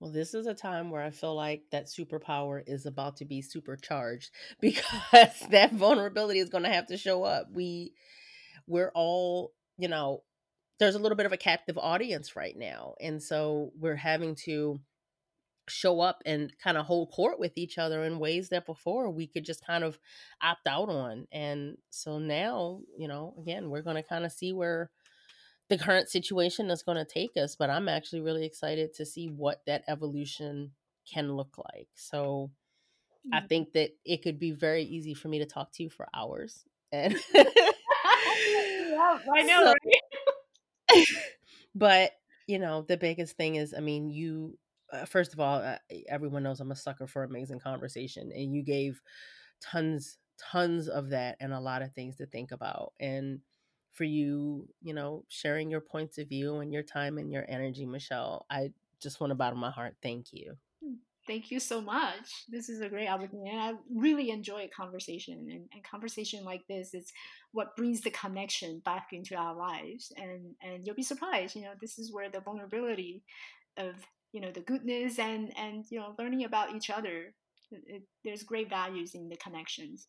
Well, 0.00 0.10
this 0.10 0.32
is 0.32 0.46
a 0.46 0.54
time 0.54 0.90
where 0.90 1.02
I 1.02 1.10
feel 1.10 1.34
like 1.34 1.64
that 1.72 1.86
superpower 1.86 2.62
is 2.66 2.86
about 2.86 3.18
to 3.18 3.26
be 3.26 3.42
supercharged 3.42 4.30
because 4.60 5.40
that 5.50 5.72
vulnerability 5.72 6.40
is 6.40 6.48
going 6.48 6.64
to 6.64 6.70
have 6.70 6.86
to 6.86 6.96
show 6.96 7.22
up. 7.22 7.48
We 7.52 7.92
we're 8.66 8.92
all, 8.94 9.52
you 9.78 9.88
know, 9.88 10.22
there's 10.78 10.94
a 10.94 10.98
little 10.98 11.16
bit 11.16 11.26
of 11.26 11.32
a 11.32 11.36
captive 11.36 11.76
audience 11.76 12.34
right 12.36 12.56
now. 12.56 12.94
And 13.00 13.22
so 13.22 13.72
we're 13.78 13.96
having 13.96 14.34
to 14.46 14.80
show 15.68 16.00
up 16.00 16.22
and 16.26 16.52
kind 16.62 16.76
of 16.78 16.86
hold 16.86 17.12
court 17.12 17.38
with 17.38 17.52
each 17.56 17.78
other 17.78 18.02
in 18.04 18.18
ways 18.18 18.48
that 18.48 18.66
before 18.66 19.10
we 19.10 19.26
could 19.26 19.44
just 19.44 19.64
kind 19.66 19.84
of 19.84 19.98
opt 20.42 20.66
out 20.66 20.88
on. 20.88 21.26
And 21.32 21.76
so 21.90 22.18
now, 22.18 22.80
you 22.98 23.08
know, 23.08 23.34
again, 23.38 23.70
we're 23.70 23.82
going 23.82 23.96
to 23.96 24.02
kind 24.02 24.24
of 24.24 24.32
see 24.32 24.52
where 24.52 24.90
the 25.70 25.78
current 25.78 26.08
situation 26.08 26.68
is 26.68 26.82
going 26.82 26.98
to 26.98 27.04
take 27.04 27.36
us, 27.36 27.54
but 27.56 27.70
I'm 27.70 27.88
actually 27.88 28.20
really 28.22 28.44
excited 28.44 28.92
to 28.94 29.06
see 29.06 29.28
what 29.28 29.62
that 29.66 29.84
evolution 29.88 30.72
can 31.10 31.32
look 31.32 31.56
like. 31.56 31.88
So 31.94 32.50
I 33.32 33.40
mm. 33.40 33.48
think 33.48 33.72
that 33.74 33.90
it 34.04 34.22
could 34.22 34.38
be 34.38 34.50
very 34.50 34.82
easy 34.82 35.14
for 35.14 35.28
me 35.28 35.38
to 35.38 35.46
talk 35.46 35.72
to 35.74 35.84
you 35.84 35.88
for 35.88 36.08
hours. 36.12 36.64
And 36.90 37.14
yeah, 37.32 37.44
I 39.32 39.42
know, 39.42 39.64
so, 39.64 39.74
right? 40.94 41.06
but 41.74 42.10
you 42.48 42.58
know, 42.58 42.82
the 42.82 42.96
biggest 42.96 43.36
thing 43.36 43.54
is, 43.54 43.72
I 43.72 43.80
mean, 43.80 44.10
you 44.10 44.58
uh, 44.92 45.04
first 45.04 45.32
of 45.32 45.38
all, 45.38 45.62
uh, 45.62 45.76
everyone 46.08 46.42
knows 46.42 46.58
I'm 46.58 46.72
a 46.72 46.76
sucker 46.76 47.06
for 47.06 47.22
amazing 47.22 47.60
conversation, 47.60 48.32
and 48.34 48.52
you 48.52 48.64
gave 48.64 49.00
tons, 49.62 50.18
tons 50.36 50.88
of 50.88 51.10
that, 51.10 51.36
and 51.38 51.52
a 51.52 51.60
lot 51.60 51.82
of 51.82 51.92
things 51.92 52.16
to 52.16 52.26
think 52.26 52.50
about, 52.50 52.92
and 52.98 53.38
for 53.92 54.04
you, 54.04 54.68
you 54.82 54.94
know, 54.94 55.24
sharing 55.28 55.70
your 55.70 55.80
points 55.80 56.18
of 56.18 56.28
view 56.28 56.56
and 56.56 56.72
your 56.72 56.82
time 56.82 57.18
and 57.18 57.32
your 57.32 57.44
energy, 57.48 57.86
Michelle. 57.86 58.46
I 58.50 58.70
just 59.02 59.20
want 59.20 59.30
to 59.30 59.34
bottom 59.34 59.58
my 59.58 59.70
heart, 59.70 59.96
thank 60.02 60.32
you. 60.32 60.56
Hmm, 60.82 60.94
thank 61.26 61.50
you 61.50 61.58
so 61.58 61.80
much. 61.80 62.44
This 62.48 62.68
is 62.68 62.80
a 62.80 62.88
great 62.88 63.08
opportunity. 63.08 63.50
And 63.50 63.60
I 63.60 63.72
really 63.94 64.30
enjoy 64.30 64.68
conversation. 64.74 65.48
And, 65.50 65.68
and 65.72 65.84
conversation 65.84 66.44
like 66.44 66.62
this 66.68 66.94
is 66.94 67.12
what 67.52 67.76
brings 67.76 68.02
the 68.02 68.10
connection 68.10 68.80
back 68.84 69.08
into 69.12 69.34
our 69.34 69.56
lives. 69.56 70.12
And 70.16 70.54
and 70.62 70.86
you'll 70.86 70.96
be 70.96 71.02
surprised, 71.02 71.56
you 71.56 71.62
know, 71.62 71.72
this 71.80 71.98
is 71.98 72.12
where 72.12 72.30
the 72.30 72.40
vulnerability 72.40 73.22
of, 73.76 73.94
you 74.32 74.40
know, 74.40 74.52
the 74.52 74.60
goodness 74.60 75.18
and 75.18 75.52
and 75.58 75.84
you 75.90 75.98
know, 75.98 76.14
learning 76.18 76.44
about 76.44 76.74
each 76.74 76.90
other. 76.90 77.34
It, 77.72 78.02
there's 78.24 78.42
great 78.42 78.68
values 78.68 79.14
in 79.14 79.28
the 79.28 79.36
connections. 79.36 80.08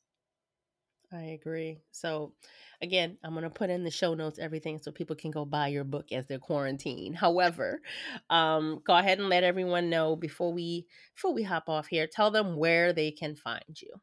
I 1.14 1.24
agree. 1.40 1.80
So, 1.92 2.34
again, 2.82 3.18
I'm 3.24 3.32
going 3.32 3.44
to 3.44 3.50
put 3.50 3.70
in 3.70 3.84
the 3.84 3.92
show 3.92 4.14
notes 4.14 4.40
everything 4.40 4.80
so 4.80 4.92
people 4.92 5.16
can 5.16 5.32
go 5.32 5.44
buy 5.44 5.68
your 5.68 5.84
book 5.84 6.12
as 6.12 6.26
they're 6.28 6.40
quarantined. 6.40 7.18
However, 7.18 7.82
um, 8.30 8.82
go 8.86 8.96
ahead 8.96 9.20
and 9.20 9.28
let 9.28 9.44
everyone 9.44 9.90
know 9.90 10.16
before 10.16 10.54
we 10.54 10.88
before 11.16 11.34
we 11.34 11.44
hop 11.44 11.68
off 11.68 11.88
here. 11.88 12.08
Tell 12.08 12.32
them 12.32 12.56
where 12.56 12.94
they 12.94 13.12
can 13.12 13.36
find 13.36 13.82
you. 13.82 13.94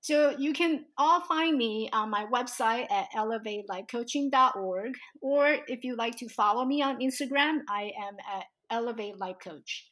So 0.00 0.36
you 0.38 0.52
can 0.52 0.84
all 0.96 1.20
find 1.22 1.58
me 1.58 1.90
on 1.92 2.10
my 2.10 2.26
website 2.26 2.86
at 2.92 3.08
elevatelifecoaching.org, 3.16 4.92
or 5.20 5.56
if 5.66 5.82
you'd 5.82 5.98
like 5.98 6.16
to 6.18 6.28
follow 6.28 6.64
me 6.64 6.80
on 6.80 7.00
Instagram, 7.00 7.58
I 7.68 7.90
am 8.00 8.14
at 8.32 8.44
Elevate 8.70 9.18
Life 9.18 9.38
Coach. 9.42 9.90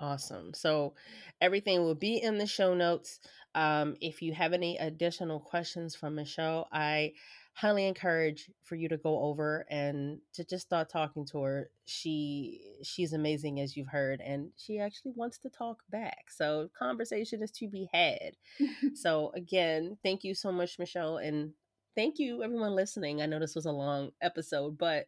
Awesome. 0.00 0.54
So 0.54 0.94
everything 1.40 1.80
will 1.82 1.96
be 1.96 2.18
in 2.22 2.38
the 2.38 2.46
show 2.46 2.74
notes. 2.74 3.18
Um, 3.54 3.96
if 4.00 4.22
you 4.22 4.32
have 4.32 4.52
any 4.52 4.76
additional 4.78 5.40
questions 5.40 5.96
from 5.96 6.14
Michelle, 6.14 6.68
I 6.72 7.14
highly 7.54 7.88
encourage 7.88 8.48
for 8.62 8.76
you 8.76 8.88
to 8.88 8.96
go 8.96 9.18
over 9.24 9.66
and 9.68 10.20
to 10.34 10.44
just 10.44 10.64
start 10.66 10.88
talking 10.88 11.26
to 11.26 11.42
her. 11.42 11.70
She 11.86 12.76
she's 12.84 13.12
amazing 13.12 13.58
as 13.58 13.76
you've 13.76 13.88
heard 13.88 14.20
and 14.20 14.50
she 14.56 14.78
actually 14.78 15.12
wants 15.16 15.38
to 15.38 15.50
talk 15.50 15.82
back. 15.90 16.30
So 16.30 16.70
conversation 16.78 17.42
is 17.42 17.50
to 17.52 17.68
be 17.68 17.88
had. 17.92 18.36
so 18.94 19.32
again, 19.34 19.98
thank 20.04 20.22
you 20.22 20.32
so 20.34 20.52
much 20.52 20.78
Michelle 20.78 21.16
and 21.16 21.50
thank 21.96 22.20
you 22.20 22.44
everyone 22.44 22.76
listening. 22.76 23.20
I 23.20 23.26
know 23.26 23.40
this 23.40 23.56
was 23.56 23.66
a 23.66 23.72
long 23.72 24.12
episode, 24.22 24.78
but 24.78 25.06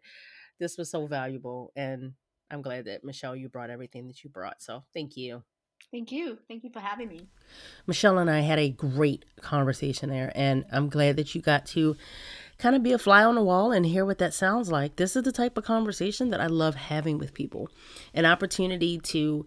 this 0.59 0.77
was 0.77 0.91
so 0.91 1.07
valuable 1.07 1.73
and 1.77 2.13
I'm 2.51 2.63
glad 2.63 2.87
that 2.87 3.05
Michelle 3.05 3.37
you 3.37 3.49
brought 3.49 3.71
everything 3.71 4.07
that 4.09 4.25
you 4.25 4.31
brought. 4.31 4.63
So 4.63 4.85
thank 4.93 5.17
you. 5.17 5.43
Thank 5.91 6.13
you. 6.13 6.39
Thank 6.47 6.63
you 6.63 6.71
for 6.71 6.81
having 6.81 7.09
me. 7.09 7.27
Michelle 7.87 8.19
and 8.19 8.31
I 8.31 8.41
had 8.41 8.59
a 8.59 8.71
great 8.71 9.25
conversation 9.41 10.11
there, 10.11 10.31
and 10.35 10.65
I'm 10.71 10.89
glad 10.89 11.17
that 11.17 11.35
you 11.35 11.41
got 11.41 11.67
to 11.67 11.97
kind 12.59 12.77
of 12.77 12.83
be 12.83 12.93
a 12.93 12.99
fly 12.99 13.25
on 13.25 13.35
the 13.35 13.43
wall 13.43 13.73
and 13.73 13.87
hear 13.87 14.05
what 14.05 14.19
that 14.19 14.35
sounds 14.35 14.71
like. 14.71 14.97
This 14.97 15.17
is 15.17 15.25
the 15.25 15.33
type 15.33 15.57
of 15.57 15.65
conversation 15.65 16.31
that 16.31 16.41
I 16.41 16.47
love 16.47 16.77
having 16.77 17.19
with 17.19 17.35
people 17.35 17.71
an 18.15 18.27
opportunity 18.27 18.99
to 18.99 19.47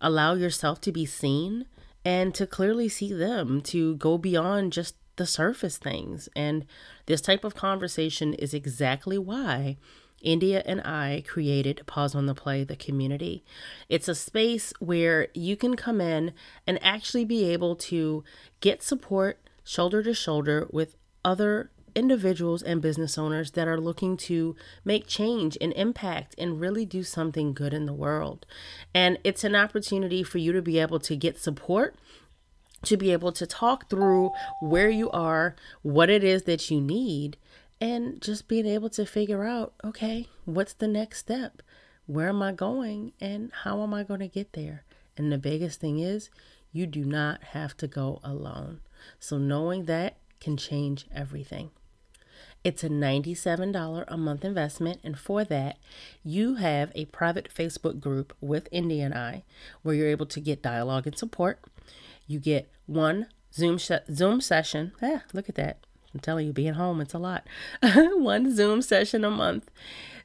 allow 0.00 0.34
yourself 0.34 0.80
to 0.82 0.92
be 0.92 1.06
seen 1.06 1.66
and 2.04 2.34
to 2.34 2.46
clearly 2.46 2.88
see 2.88 3.12
them, 3.12 3.60
to 3.62 3.96
go 3.96 4.16
beyond 4.16 4.72
just 4.72 4.94
the 5.16 5.26
surface 5.26 5.76
things. 5.76 6.28
And 6.36 6.66
this 7.06 7.20
type 7.20 7.44
of 7.44 7.54
conversation 7.54 8.32
is 8.34 8.54
exactly 8.54 9.18
why 9.18 9.76
India 10.20 10.62
and 10.66 10.80
I 10.82 11.22
created 11.26 11.82
Pause 11.86 12.14
on 12.14 12.26
the 12.26 12.34
Play, 12.34 12.64
the 12.64 12.76
community. 12.76 13.44
It's 13.88 14.08
a 14.08 14.14
space 14.14 14.72
where 14.78 15.28
you 15.34 15.56
can 15.56 15.76
come 15.76 16.00
in 16.00 16.32
and 16.66 16.82
actually 16.82 17.24
be 17.24 17.44
able 17.52 17.76
to 17.76 18.24
get 18.60 18.82
support 18.82 19.40
shoulder 19.64 20.02
to 20.02 20.14
shoulder 20.14 20.66
with 20.70 20.96
other 21.24 21.70
individuals 21.94 22.62
and 22.62 22.80
business 22.80 23.18
owners 23.18 23.52
that 23.52 23.66
are 23.66 23.80
looking 23.80 24.16
to 24.16 24.54
make 24.84 25.06
change 25.06 25.58
and 25.60 25.72
impact 25.72 26.34
and 26.38 26.60
really 26.60 26.86
do 26.86 27.02
something 27.02 27.52
good 27.52 27.74
in 27.74 27.86
the 27.86 27.92
world. 27.92 28.46
And 28.94 29.18
it's 29.24 29.44
an 29.44 29.56
opportunity 29.56 30.22
for 30.22 30.38
you 30.38 30.52
to 30.52 30.62
be 30.62 30.78
able 30.78 31.00
to 31.00 31.16
get 31.16 31.38
support 31.38 31.96
to 32.84 32.96
be 32.96 33.12
able 33.12 33.32
to 33.32 33.46
talk 33.46 33.90
through 33.90 34.30
where 34.60 34.88
you 34.88 35.10
are, 35.10 35.54
what 35.82 36.08
it 36.08 36.24
is 36.24 36.44
that 36.44 36.70
you 36.70 36.80
need, 36.80 37.36
and 37.80 38.20
just 38.20 38.48
being 38.48 38.66
able 38.66 38.90
to 38.90 39.06
figure 39.06 39.44
out 39.44 39.74
okay, 39.84 40.28
what's 40.44 40.74
the 40.74 40.88
next 40.88 41.18
step? 41.18 41.62
Where 42.06 42.28
am 42.28 42.42
I 42.42 42.52
going? 42.52 43.12
And 43.20 43.52
how 43.62 43.82
am 43.82 43.94
I 43.94 44.02
going 44.02 44.20
to 44.20 44.28
get 44.28 44.52
there? 44.52 44.84
And 45.16 45.30
the 45.30 45.38
biggest 45.38 45.80
thing 45.80 45.98
is, 46.00 46.30
you 46.72 46.86
do 46.86 47.04
not 47.04 47.42
have 47.52 47.76
to 47.78 47.86
go 47.86 48.20
alone. 48.22 48.80
So, 49.18 49.38
knowing 49.38 49.84
that 49.84 50.16
can 50.40 50.56
change 50.56 51.06
everything. 51.14 51.70
It's 52.62 52.84
a 52.84 52.88
$97 52.88 54.04
a 54.06 54.16
month 54.16 54.44
investment, 54.44 55.00
and 55.02 55.18
for 55.18 55.44
that, 55.44 55.78
you 56.22 56.56
have 56.56 56.92
a 56.94 57.06
private 57.06 57.48
Facebook 57.54 58.00
group 58.00 58.34
with 58.40 58.68
Indy 58.70 59.00
and 59.00 59.14
I 59.14 59.44
where 59.82 59.94
you're 59.94 60.08
able 60.08 60.26
to 60.26 60.40
get 60.40 60.62
dialogue 60.62 61.06
and 61.06 61.16
support. 61.16 61.60
You 62.26 62.38
get 62.38 62.70
one 62.86 63.28
Zoom 63.52 63.78
sh- 63.78 63.92
Zoom 64.12 64.40
session. 64.40 64.92
Ah, 65.02 65.22
look 65.32 65.48
at 65.48 65.54
that. 65.54 65.78
I'm 66.12 66.20
telling 66.20 66.46
you, 66.46 66.52
being 66.52 66.74
home, 66.74 67.00
it's 67.00 67.14
a 67.14 67.18
lot. 67.18 67.46
One 67.82 68.54
Zoom 68.54 68.82
session 68.82 69.24
a 69.24 69.30
month 69.30 69.70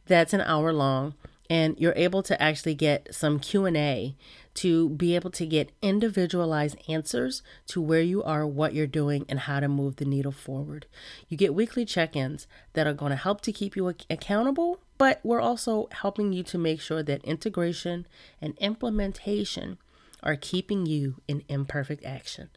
that's 0.07 0.33
an 0.33 0.41
hour 0.41 0.71
long 0.71 1.15
and 1.49 1.79
you're 1.79 1.93
able 1.95 2.23
to 2.23 2.41
actually 2.41 2.75
get 2.75 3.13
some 3.13 3.39
q&a 3.39 4.15
to 4.55 4.89
be 4.89 5.15
able 5.15 5.29
to 5.29 5.45
get 5.45 5.71
individualized 5.81 6.77
answers 6.87 7.43
to 7.67 7.81
where 7.81 8.01
you 8.01 8.23
are 8.23 8.47
what 8.47 8.73
you're 8.73 8.87
doing 8.87 9.25
and 9.27 9.41
how 9.41 9.59
to 9.59 9.67
move 9.67 9.97
the 9.97 10.05
needle 10.05 10.31
forward. 10.31 10.85
You 11.27 11.37
get 11.37 11.53
weekly 11.53 11.85
check-ins 11.85 12.47
that 12.73 12.87
are 12.87 12.93
going 12.93 13.11
to 13.11 13.15
help 13.17 13.41
to 13.41 13.51
keep 13.51 13.75
you 13.75 13.93
accountable 14.09 14.79
but 14.97 15.19
we're 15.23 15.41
also 15.41 15.89
helping 15.91 16.31
you 16.31 16.41
to 16.43 16.57
make 16.57 16.79
sure 16.79 17.03
that 17.03 17.23
integration 17.25 18.07
and 18.41 18.57
implementation 18.59 19.77
are 20.23 20.37
keeping 20.37 20.85
you 20.85 21.15
in 21.27 21.43
imperfect 21.49 22.05
action. 22.05 22.49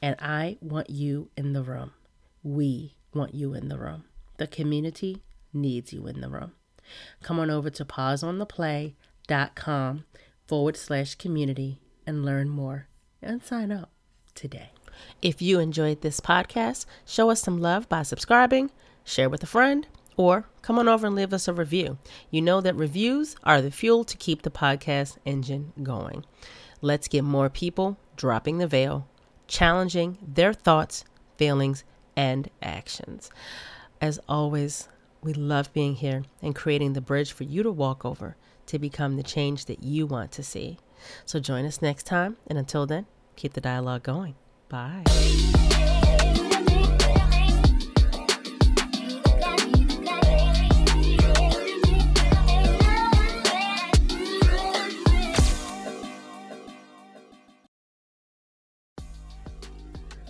And 0.00 0.14
i 0.20 0.58
want 0.60 0.90
you 0.90 1.30
in 1.36 1.54
the 1.54 1.62
room 1.62 1.92
we 2.54 2.94
want 3.12 3.34
you 3.34 3.52
in 3.54 3.68
the 3.68 3.78
room. 3.78 4.04
The 4.38 4.46
community 4.46 5.22
needs 5.52 5.92
you 5.92 6.06
in 6.06 6.20
the 6.20 6.28
room. 6.28 6.52
Come 7.22 7.38
on 7.38 7.50
over 7.50 7.68
to 7.70 7.84
pauseontheplay.com 7.84 10.04
forward 10.46 10.76
slash 10.76 11.14
community 11.16 11.80
and 12.06 12.24
learn 12.24 12.48
more 12.48 12.86
and 13.20 13.44
sign 13.44 13.70
up 13.70 13.90
today. 14.34 14.70
If 15.20 15.42
you 15.42 15.60
enjoyed 15.60 16.00
this 16.00 16.20
podcast, 16.20 16.86
show 17.04 17.28
us 17.30 17.42
some 17.42 17.60
love 17.60 17.86
by 17.88 18.02
subscribing, 18.02 18.70
share 19.04 19.28
with 19.28 19.42
a 19.42 19.46
friend, 19.46 19.86
or 20.16 20.46
come 20.62 20.78
on 20.78 20.88
over 20.88 21.06
and 21.06 21.14
leave 21.14 21.34
us 21.34 21.48
a 21.48 21.52
review. 21.52 21.98
You 22.30 22.40
know 22.40 22.62
that 22.62 22.74
reviews 22.74 23.36
are 23.44 23.60
the 23.60 23.70
fuel 23.70 24.04
to 24.04 24.16
keep 24.16 24.40
the 24.42 24.50
podcast 24.50 25.18
engine 25.26 25.74
going. 25.82 26.24
Let's 26.80 27.08
get 27.08 27.24
more 27.24 27.50
people 27.50 27.98
dropping 28.16 28.56
the 28.58 28.66
veil, 28.66 29.06
challenging 29.46 30.16
their 30.22 30.54
thoughts, 30.54 31.04
feelings, 31.36 31.84
and 32.18 32.50
actions. 32.60 33.30
As 34.00 34.18
always, 34.28 34.88
we 35.22 35.32
love 35.32 35.72
being 35.72 35.94
here 35.94 36.24
and 36.42 36.54
creating 36.54 36.94
the 36.94 37.00
bridge 37.00 37.30
for 37.30 37.44
you 37.44 37.62
to 37.62 37.70
walk 37.70 38.04
over 38.04 38.36
to 38.66 38.78
become 38.78 39.16
the 39.16 39.22
change 39.22 39.66
that 39.66 39.84
you 39.84 40.04
want 40.04 40.32
to 40.32 40.42
see. 40.42 40.78
So 41.24 41.38
join 41.38 41.64
us 41.64 41.80
next 41.80 42.06
time, 42.06 42.36
and 42.48 42.58
until 42.58 42.86
then, 42.86 43.06
keep 43.36 43.52
the 43.52 43.60
dialogue 43.60 44.02
going. 44.02 44.34
Bye. 44.68 45.04